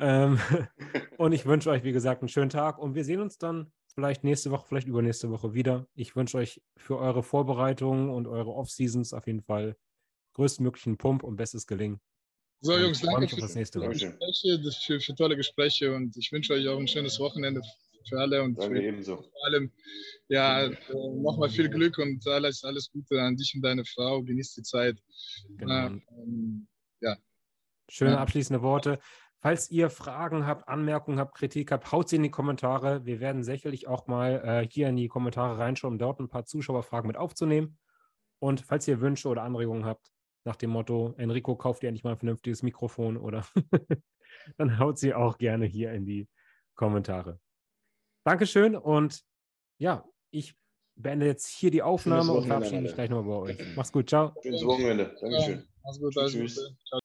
[0.00, 0.38] Ähm,
[1.18, 4.24] und ich wünsche euch, wie gesagt, einen schönen Tag und wir sehen uns dann vielleicht
[4.24, 5.86] nächste Woche, vielleicht übernächste Woche wieder.
[5.94, 9.76] Ich wünsche euch für eure Vorbereitungen und eure Off-Seasons auf jeden Fall
[10.34, 12.00] größtmöglichen Pump und bestes Gelingen.
[12.62, 16.52] So, und Jungs, danke für, das nächste Gespräche, für, für, tolle Gespräche und ich wünsche
[16.52, 17.62] euch auch ein schönes Wochenende
[18.08, 19.16] für alle und danke für, ebenso.
[19.16, 19.72] vor allem
[20.28, 20.76] ja, äh,
[21.22, 24.22] nochmal viel Glück und alles, alles Gute an dich und deine Frau.
[24.22, 24.98] Genießt die Zeit.
[25.56, 25.86] Genau.
[25.86, 26.68] Ähm,
[27.00, 27.16] ja.
[27.88, 29.00] Schöne abschließende Worte.
[29.42, 33.06] Falls ihr Fragen habt, Anmerkungen habt, Kritik habt, haut sie in die Kommentare.
[33.06, 36.44] Wir werden sicherlich auch mal äh, hier in die Kommentare reinschauen, um dort ein paar
[36.44, 37.78] Zuschauerfragen mit aufzunehmen.
[38.38, 40.12] Und falls ihr Wünsche oder Anregungen habt,
[40.44, 43.46] nach dem Motto, Enrico, kauft dir endlich mal ein vernünftiges Mikrofon oder
[44.58, 46.28] dann haut sie auch gerne hier in die
[46.74, 47.40] Kommentare.
[48.24, 49.22] Dankeschön und
[49.78, 50.54] ja, ich
[50.96, 53.76] beende jetzt hier die Aufnahme und verabschiede mich gleich nochmal bei euch.
[53.76, 54.34] Mach's gut, ciao.
[54.42, 55.14] Schönes Wochenende.
[55.20, 55.58] Dankeschön.
[55.58, 56.56] Ja, mach's gut, alles Tschüss.
[56.56, 56.76] Gute.
[56.86, 56.98] Ciao.